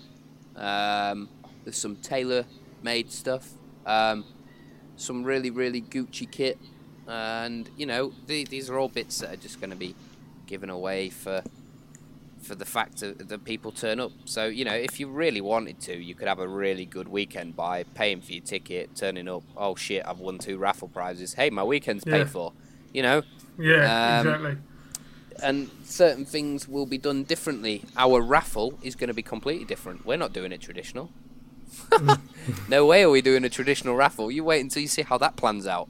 Um, 0.56 1.28
there's 1.64 1.78
some 1.78 1.96
tailor-made 1.96 3.12
stuff. 3.12 3.50
Um, 3.86 4.26
some 4.96 5.24
really 5.24 5.50
really 5.50 5.82
Gucci 5.82 6.30
kit, 6.30 6.60
and 7.08 7.70
you 7.78 7.86
know 7.86 8.14
the, 8.28 8.44
these 8.46 8.70
are 8.70 8.78
all 8.78 8.90
bits 8.90 9.20
that 9.20 9.34
are 9.34 9.38
just 9.38 9.60
going 9.60 9.70
to 9.72 9.76
be 9.76 9.96
given 10.48 10.70
away 10.70 11.10
for 11.10 11.44
for 12.42 12.56
the 12.56 12.66
fact 12.66 13.00
that, 13.02 13.30
that 13.30 13.46
people 13.46 13.72
turn 13.72 14.00
up. 14.00 14.12
So 14.26 14.46
you 14.48 14.66
know, 14.66 14.74
if 14.74 15.00
you 15.00 15.08
really 15.08 15.42
wanted 15.42 15.80
to, 15.82 15.96
you 15.96 16.16
could 16.16 16.28
have 16.28 16.40
a 16.40 16.48
really 16.48 16.86
good 16.86 17.08
weekend 17.08 17.56
by 17.56 17.84
paying 17.84 18.22
for 18.22 18.32
your 18.34 18.42
ticket, 18.44 18.96
turning 18.96 19.28
up. 19.28 19.44
Oh 19.56 19.76
shit, 19.76 20.04
I've 20.08 20.20
won 20.20 20.40
two 20.40 20.58
raffle 20.58 20.88
prizes. 20.88 21.34
Hey, 21.36 21.50
my 21.50 21.64
weekend's 21.64 22.04
Yeah. 22.06 22.18
paid 22.18 22.30
for. 22.30 22.54
You 22.94 23.04
know, 23.04 23.22
yeah, 23.60 24.20
Um, 24.20 24.28
exactly. 24.28 24.58
and 25.44 25.70
certain 25.84 26.26
things 26.26 26.68
will 26.68 26.86
be 26.88 26.98
done 26.98 27.24
differently. 27.24 27.84
Our 27.96 28.22
raffle 28.22 28.78
is 28.82 28.96
going 28.96 29.08
to 29.08 29.14
be 29.14 29.22
completely 29.24 29.66
different. 29.66 30.06
We're 30.06 30.18
not 30.18 30.34
doing 30.34 30.52
it 30.52 30.60
traditional. 30.62 31.10
No 32.70 32.86
way 32.86 33.04
are 33.04 33.10
we 33.10 33.22
doing 33.22 33.44
a 33.44 33.50
traditional 33.50 33.96
raffle. 33.96 34.32
You 34.32 34.44
wait 34.44 34.62
until 34.62 34.82
you 34.82 34.88
see 34.88 35.02
how 35.04 35.18
that 35.20 35.36
plans 35.36 35.68
out. 35.68 35.90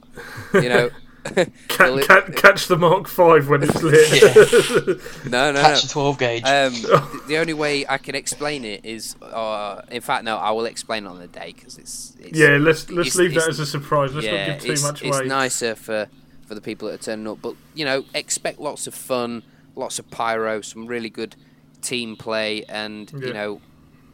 You 0.54 0.68
know. 0.68 0.90
Ca- 1.24 1.46
Well, 1.78 2.04
ca- 2.04 2.22
catch 2.34 2.66
the 2.66 2.76
Mark 2.76 3.06
Five 3.06 3.48
when 3.48 3.62
it's 3.62 3.80
lit. 3.80 4.98
no, 5.30 5.52
no, 5.52 5.52
no. 5.52 5.60
catch 5.60 5.82
the 5.82 5.88
12 5.88 6.18
gauge. 6.18 6.42
Um, 6.42 6.72
th- 6.74 7.22
the 7.28 7.38
only 7.38 7.54
way 7.54 7.86
I 7.88 7.96
can 7.98 8.16
explain 8.16 8.64
it 8.64 8.84
is, 8.84 9.14
uh, 9.22 9.82
in 9.92 10.00
fact, 10.00 10.24
no, 10.24 10.36
I 10.36 10.50
will 10.50 10.64
explain 10.64 11.04
it 11.06 11.08
on 11.08 11.20
the 11.20 11.28
day 11.28 11.52
because 11.56 11.78
it's, 11.78 12.16
it's 12.18 12.36
yeah, 12.36 12.56
let's 12.60 12.90
let's 12.90 13.10
it's- 13.10 13.14
leave 13.16 13.34
that 13.34 13.48
as 13.48 13.60
a 13.60 13.66
surprise. 13.66 14.12
Let's 14.14 14.26
yeah, 14.26 14.48
not 14.48 14.54
give 14.56 14.62
too 14.64 14.72
it's, 14.72 14.82
much 14.82 15.02
it's 15.04 15.20
nicer 15.24 15.76
for 15.76 16.08
for 16.48 16.56
the 16.56 16.60
people 16.60 16.88
that 16.88 16.94
are 17.00 17.04
turning 17.04 17.28
up, 17.28 17.38
but 17.40 17.54
you 17.74 17.84
know, 17.84 18.04
expect 18.14 18.58
lots 18.58 18.88
of 18.88 18.94
fun, 18.94 19.44
lots 19.76 20.00
of 20.00 20.10
pyro, 20.10 20.60
some 20.60 20.88
really 20.88 21.08
good 21.08 21.36
team 21.82 22.16
play, 22.16 22.64
and 22.64 23.12
Yeah. 23.12 23.26
you 23.28 23.32
know, 23.32 23.60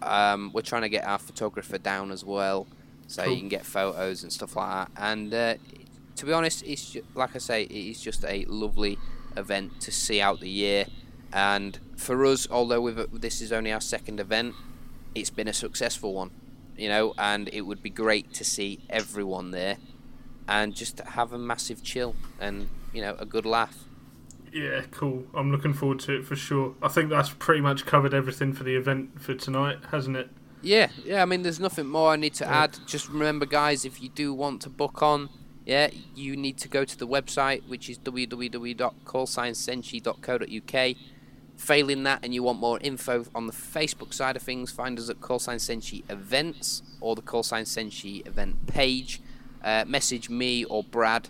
um, 0.02 0.50
we're 0.52 0.62
trying 0.62 0.82
to 0.82 0.88
get 0.88 1.04
our 1.04 1.18
photographer 1.18 1.78
down 1.78 2.10
as 2.10 2.24
well, 2.24 2.66
so 3.06 3.24
Cool. 3.24 3.32
you 3.32 3.38
can 3.40 3.48
get 3.48 3.64
photos 3.66 4.22
and 4.22 4.32
stuff 4.32 4.56
like 4.56 4.68
that. 4.88 4.90
And 5.00 5.32
uh, 5.34 5.54
to 6.16 6.26
be 6.26 6.32
honest, 6.32 6.62
it's 6.66 6.92
ju- 6.92 7.04
like 7.14 7.34
I 7.34 7.38
say, 7.38 7.62
it 7.64 7.70
is 7.72 8.00
just 8.00 8.24
a 8.24 8.44
lovely 8.46 8.98
event 9.36 9.80
to 9.82 9.90
see 9.92 10.20
out 10.20 10.40
the 10.40 10.48
year. 10.48 10.86
And 11.32 11.78
for 11.96 12.24
us, 12.26 12.48
although 12.50 12.80
we've, 12.80 13.06
this 13.12 13.40
is 13.40 13.52
only 13.52 13.72
our 13.72 13.80
second 13.80 14.18
event, 14.20 14.54
it's 15.14 15.30
been 15.30 15.48
a 15.48 15.52
successful 15.52 16.14
one, 16.14 16.30
you 16.76 16.88
know. 16.88 17.14
And 17.18 17.48
it 17.52 17.62
would 17.62 17.82
be 17.82 17.90
great 17.90 18.32
to 18.34 18.44
see 18.44 18.80
everyone 18.88 19.50
there, 19.50 19.76
and 20.48 20.74
just 20.74 21.00
have 21.00 21.32
a 21.32 21.38
massive 21.38 21.82
chill 21.82 22.14
and 22.40 22.68
you 22.92 23.02
know 23.02 23.14
a 23.18 23.26
good 23.26 23.44
laugh. 23.44 23.84
Yeah, 24.58 24.82
cool. 24.90 25.24
I'm 25.34 25.52
looking 25.52 25.72
forward 25.72 26.00
to 26.00 26.18
it 26.18 26.24
for 26.24 26.34
sure. 26.34 26.74
I 26.82 26.88
think 26.88 27.10
that's 27.10 27.30
pretty 27.30 27.60
much 27.60 27.86
covered 27.86 28.12
everything 28.14 28.52
for 28.52 28.64
the 28.64 28.74
event 28.74 29.20
for 29.22 29.34
tonight, 29.34 29.78
hasn't 29.92 30.16
it? 30.16 30.30
Yeah, 30.62 30.88
yeah. 31.04 31.22
I 31.22 31.26
mean, 31.26 31.42
there's 31.42 31.60
nothing 31.60 31.86
more 31.86 32.10
I 32.10 32.16
need 32.16 32.34
to 32.34 32.44
Yeah. 32.44 32.64
add. 32.64 32.78
Just 32.86 33.08
remember, 33.08 33.46
guys, 33.46 33.84
if 33.84 34.02
you 34.02 34.08
do 34.08 34.34
want 34.34 34.60
to 34.62 34.68
book 34.70 35.00
on, 35.02 35.28
yeah, 35.64 35.90
you 36.16 36.36
need 36.36 36.58
to 36.58 36.68
go 36.68 36.84
to 36.84 36.98
the 36.98 37.06
website, 37.06 37.68
which 37.68 37.88
is 37.88 37.98
www.callsignsenshi.co.uk. 37.98 40.96
Failing 41.56 42.02
that, 42.04 42.20
and 42.24 42.32
you 42.34 42.42
want 42.44 42.58
more 42.60 42.78
info 42.80 43.24
on 43.34 43.46
the 43.48 43.52
Facebook 43.52 44.14
side 44.14 44.36
of 44.36 44.42
things, 44.42 44.70
find 44.70 44.96
us 44.98 45.10
at 45.10 45.20
Call 45.20 45.38
Sign 45.40 45.58
Senshi 45.58 46.04
Events 46.08 46.82
or 47.00 47.16
the 47.16 47.22
Call 47.22 47.42
Sign 47.42 47.64
Senshi 47.64 48.24
event 48.26 48.66
page. 48.68 49.20
Uh, 49.62 49.84
message 49.86 50.30
me 50.30 50.64
or 50.64 50.84
Brad 50.84 51.28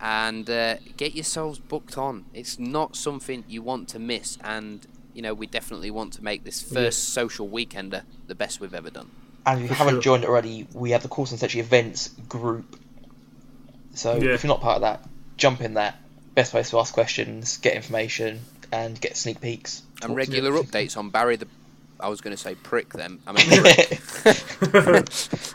and 0.00 0.48
uh, 0.48 0.76
get 0.96 1.14
yourselves 1.14 1.58
booked 1.58 1.98
on. 1.98 2.24
It's 2.34 2.58
not 2.58 2.96
something 2.96 3.44
you 3.48 3.62
want 3.62 3.88
to 3.90 3.98
miss, 3.98 4.38
and 4.42 4.86
you 5.14 5.22
know 5.22 5.34
we 5.34 5.46
definitely 5.46 5.90
want 5.90 6.12
to 6.14 6.22
make 6.24 6.44
this 6.44 6.62
first 6.62 7.10
social 7.10 7.48
weekender 7.48 8.02
the 8.26 8.34
best 8.34 8.60
we've 8.60 8.74
ever 8.74 8.90
done. 8.90 9.10
and 9.46 9.58
if 9.58 9.62
you 9.62 9.68
for 9.68 9.74
haven't 9.74 9.94
sure. 9.94 10.02
joined 10.02 10.24
already, 10.24 10.66
we 10.74 10.90
have 10.90 11.02
the 11.02 11.08
Call 11.08 11.26
Sign 11.26 11.38
Senshi 11.38 11.58
Events 11.60 12.08
group. 12.28 12.78
So 13.94 14.14
Yeah. 14.16 14.34
if 14.34 14.42
you're 14.44 14.48
not 14.48 14.60
part 14.60 14.76
of 14.76 14.82
that, 14.82 15.08
jump 15.36 15.60
in 15.60 15.74
that. 15.74 15.96
Best 16.34 16.52
place 16.52 16.70
to 16.70 16.78
ask 16.78 16.92
questions, 16.94 17.56
get 17.56 17.74
information, 17.74 18.40
and 18.70 19.00
get 19.00 19.16
sneak 19.16 19.40
peeks. 19.40 19.82
And 20.02 20.14
regular 20.14 20.52
updates 20.52 20.96
on 20.96 21.10
Barry 21.10 21.36
the. 21.36 21.48
I 22.00 22.08
was 22.08 22.20
going 22.20 22.34
to 22.36 22.40
say 22.42 22.54
prick 22.54 22.92
them. 22.92 23.20
I 23.26 23.32
mean 23.32 23.46
prick. 23.62 24.00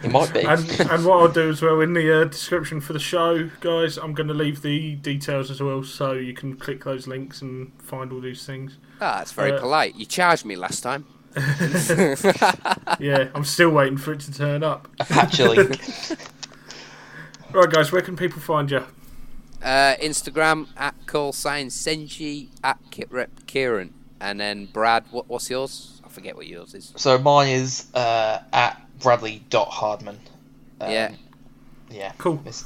it 0.03 0.11
might 0.11 0.33
be. 0.33 0.41
and 0.41 0.69
and 0.91 1.05
what 1.05 1.19
I'll 1.21 1.27
do 1.31 1.49
as 1.49 1.61
well 1.61 1.79
in 1.81 1.93
the 1.93 2.21
uh, 2.21 2.25
description 2.25 2.81
for 2.81 2.93
the 2.93 2.99
show, 2.99 3.49
guys, 3.61 3.97
I'm 3.97 4.13
going 4.13 4.27
to 4.27 4.33
leave 4.33 4.61
the 4.61 4.95
details 4.95 5.49
as 5.51 5.61
well, 5.61 5.83
so 5.83 6.13
you 6.13 6.33
can 6.33 6.55
click 6.57 6.83
those 6.83 7.07
links 7.07 7.41
and 7.41 7.71
find 7.81 8.11
all 8.11 8.19
these 8.21 8.45
things. 8.45 8.77
ah, 9.01 9.17
that's 9.19 9.31
very 9.31 9.51
Uh, 9.53 9.59
polite. 9.59 9.95
You 9.95 10.05
charged 10.05 10.45
me 10.45 10.55
last 10.55 10.81
time. 10.81 11.05
Yeah, 12.99 13.29
I'm 13.33 13.43
still 13.43 13.69
waiting 13.71 13.97
for 13.97 14.13
it 14.13 14.19
to 14.21 14.33
turn 14.33 14.63
up. 14.63 14.87
Actually, 15.09 15.57
Right, 17.51 17.69
guys, 17.69 17.91
where 17.91 18.01
can 18.01 18.15
people 18.15 18.39
find 18.41 18.69
you? 18.71 18.85
Uh, 19.61 19.95
Instagram 20.01 20.67
at 20.77 20.93
call 21.05 21.31
sign 21.33 21.67
Senshi 21.67 22.49
at 22.63 22.79
Kitrep 22.91 23.45
Kieran. 23.47 23.93
And 24.19 24.39
then 24.39 24.65
Brad, 24.65 25.05
what, 25.11 25.27
what's 25.27 25.49
yours? 25.49 25.92
I 26.14 26.16
forget 26.16 26.36
what 26.36 26.45
yours 26.45 26.76
is. 26.76 26.93
so 26.95 27.18
mine 27.18 27.47
is 27.49 27.88
uh, 27.95 28.38
at 28.53 28.80
bradley.hardman. 28.99 30.20
Um, 30.80 30.91
Yeah. 30.91 31.16
Yeah. 31.89 32.11
Cool. 32.20 32.36
It's- 32.41 32.66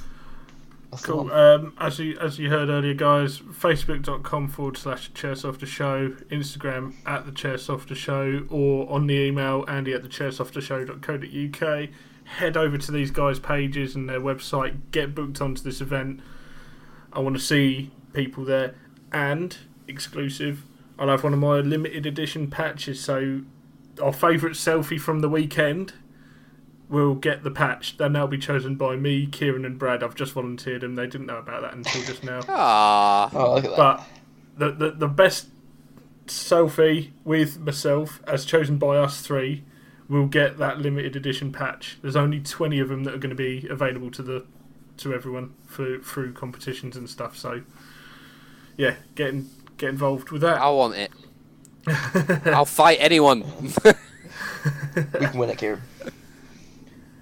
that's 0.92 1.06
Cool. 1.06 1.32
Um, 1.32 1.74
as 1.80 1.98
you 2.00 2.18
as 2.20 2.38
you 2.40 2.50
heard 2.50 2.68
earlier, 2.70 2.94
guys, 2.94 3.40
facebook.com 3.40 4.50
forward 4.50 4.78
slash 4.78 5.12
Chairsofter 5.12 5.66
Show, 5.68 6.10
Instagram 6.30 6.94
at 7.06 7.26
the 7.26 7.32
Chairsofter 7.32 7.96
Show, 7.96 8.46
or 8.50 8.90
on 8.92 9.08
the 9.08 9.14
email 9.16 9.64
Andy 9.70 9.94
at 9.94 10.02
the 10.04 10.10
Chairsoftershow.co.uk. 10.10 11.90
Head 12.26 12.58
over 12.58 12.78
to 12.78 12.92
these 12.92 13.12
guys' 13.12 13.40
pages 13.40 13.96
and 13.96 14.10
their 14.10 14.20
website. 14.20 14.76
Get 14.92 15.14
booked 15.16 15.40
onto 15.42 15.62
this 15.62 15.80
event. 15.82 16.20
I 17.14 17.20
want 17.20 17.36
to 17.38 17.42
see 17.42 17.92
people 18.14 18.44
there, 18.46 18.76
and 19.14 19.56
exclusive. 19.88 20.64
I'll 21.00 21.10
have 21.10 21.24
one 21.24 21.34
of 21.34 21.40
my 21.40 21.58
limited 21.60 22.06
edition 22.06 22.50
patches. 22.50 23.00
So 23.00 23.42
our 24.02 24.14
favourite 24.14 24.56
selfie 24.56 25.00
from 25.00 25.20
the 25.20 25.30
weekend 25.30 25.94
will 26.90 27.16
get 27.16 27.44
the 27.44 27.52
patch. 27.52 27.98
Then 27.98 28.14
they'll 28.14 28.28
be 28.28 28.38
chosen 28.38 28.76
by 28.76 28.96
me, 28.96 29.28
Kieran, 29.28 29.66
and 29.66 29.78
Brad. 29.78 30.04
I've 30.04 30.16
just 30.16 30.34
volunteered 30.34 30.82
them. 30.82 30.96
They 30.96 31.06
didn't 31.08 31.28
know 31.28 31.38
about 31.38 31.62
that 31.62 31.74
until 31.74 32.02
just 32.04 32.24
now. 32.24 32.40
Ah, 32.50 33.30
Oh, 33.34 33.56
look 33.56 33.66
at 33.66 33.72
that. 33.72 33.78
But 33.78 34.04
the, 34.58 34.72
the 34.72 34.92
the 34.92 35.08
best 35.08 35.48
selfie 36.26 37.12
with 37.24 37.60
myself, 37.60 38.22
as 38.28 38.46
chosen 38.46 38.78
by 38.78 38.98
us 38.98 39.22
three, 39.22 39.64
will 40.10 40.26
get 40.28 40.58
that 40.58 40.80
limited 40.80 41.16
edition 41.16 41.52
patch. 41.52 41.98
There's 42.02 42.16
only 42.16 42.40
20 42.40 42.80
of 42.80 42.90
them 42.90 43.04
that 43.04 43.14
are 43.14 43.18
going 43.20 43.30
to 43.30 43.36
be 43.36 43.68
available 43.70 44.10
to 44.12 44.22
the 44.24 44.46
to 44.98 45.14
everyone 45.14 45.54
for 45.68 46.00
through 46.00 46.34
competitions 46.34 46.96
and 46.98 47.10
stuff. 47.10 47.38
So 47.38 47.62
yeah, 48.78 48.96
get 49.16 49.30
in, 49.30 49.50
get 49.78 49.90
involved 49.90 50.32
with 50.32 50.42
that. 50.42 50.58
I 50.60 50.70
want 50.70 50.96
it. 50.96 51.12
I'll 52.48 52.66
fight 52.66 52.98
anyone. 53.00 53.44
we 53.84 55.04
can 55.04 55.38
win 55.38 55.50
it, 55.50 55.58
Kieran. 55.58 55.82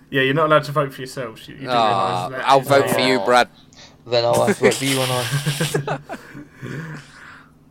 Yeah, 0.09 0.21
you're 0.21 0.33
not 0.33 0.47
allowed 0.47 0.63
to 0.65 0.71
vote 0.71 0.93
for 0.93 1.01
yourselves. 1.01 1.47
You, 1.47 1.55
you 1.55 1.61
do 1.61 1.67
Ah, 1.69 2.29
that. 2.29 2.47
I'll 2.47 2.61
vote 2.61 2.89
for 2.89 2.99
you. 2.99 3.19
Brad. 3.19 3.49
Then 4.07 4.23
I'll 4.23 4.45
vote 4.47 4.55
for 4.73 4.85
you 4.85 5.01
and 5.01 5.11
I. 5.11 5.99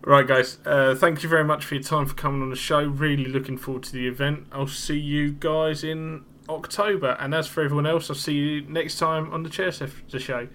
Right, 0.07 0.27
guys. 0.27 0.59
Uh, 0.67 0.95
thank 0.95 1.23
you 1.23 1.31
very 1.31 1.45
much 1.45 1.65
for 1.65 1.77
your 1.77 1.83
time 1.83 2.05
for 2.05 2.15
coming 2.15 2.43
on 2.43 2.51
the 2.51 2.57
show. 2.57 2.83
Really 2.85 3.25
looking 3.25 3.57
forward 3.57 3.85
to 3.85 3.93
the 3.93 4.07
event. 4.07 4.47
I'll 4.53 4.67
see 4.67 4.99
you 4.99 5.33
guys 5.33 5.83
in 5.83 6.27
October. 6.47 7.17
And 7.19 7.35
as 7.35 7.47
for 7.47 7.63
everyone 7.65 7.87
else, 7.87 8.11
I'll 8.11 8.17
see 8.17 8.35
you 8.35 8.61
next 8.69 8.99
time 8.99 9.33
on 9.33 9.45
the 9.45 9.49
Chair 9.49 9.73
Softer 9.73 10.19
show. 10.19 10.49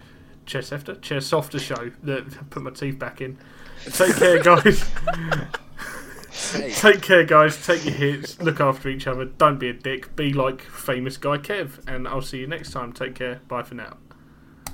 Chair 0.45 0.61
Softer? 0.61 0.93
Chair 0.97 1.19
Softer 1.19 1.57
show. 1.57 1.91
That 2.03 2.51
put 2.51 2.61
my 2.61 2.69
teeth 2.69 2.99
back 2.99 3.21
in. 3.21 3.39
Take 3.86 4.15
care, 4.15 4.41
guys. 4.41 4.89
Take 6.80 7.01
care, 7.01 7.23
guys. 7.23 7.65
Take 7.65 7.86
your 7.86 7.93
hits. 7.93 8.39
Look 8.39 8.59
after 8.59 8.89
each 8.89 9.07
other. 9.07 9.25
Don't 9.25 9.59
be 9.59 9.69
a 9.69 9.73
dick. 9.73 10.15
Be 10.15 10.34
like 10.34 10.61
famous 10.61 11.17
guy 11.17 11.38
Kev. 11.38 11.86
And 11.88 12.07
I'll 12.07 12.21
see 12.21 12.39
you 12.39 12.47
next 12.47 12.71
time. 12.71 12.93
Take 12.93 13.15
care. 13.15 13.41
Bye 13.47 13.63
for 13.63 13.75
now. 13.75 13.97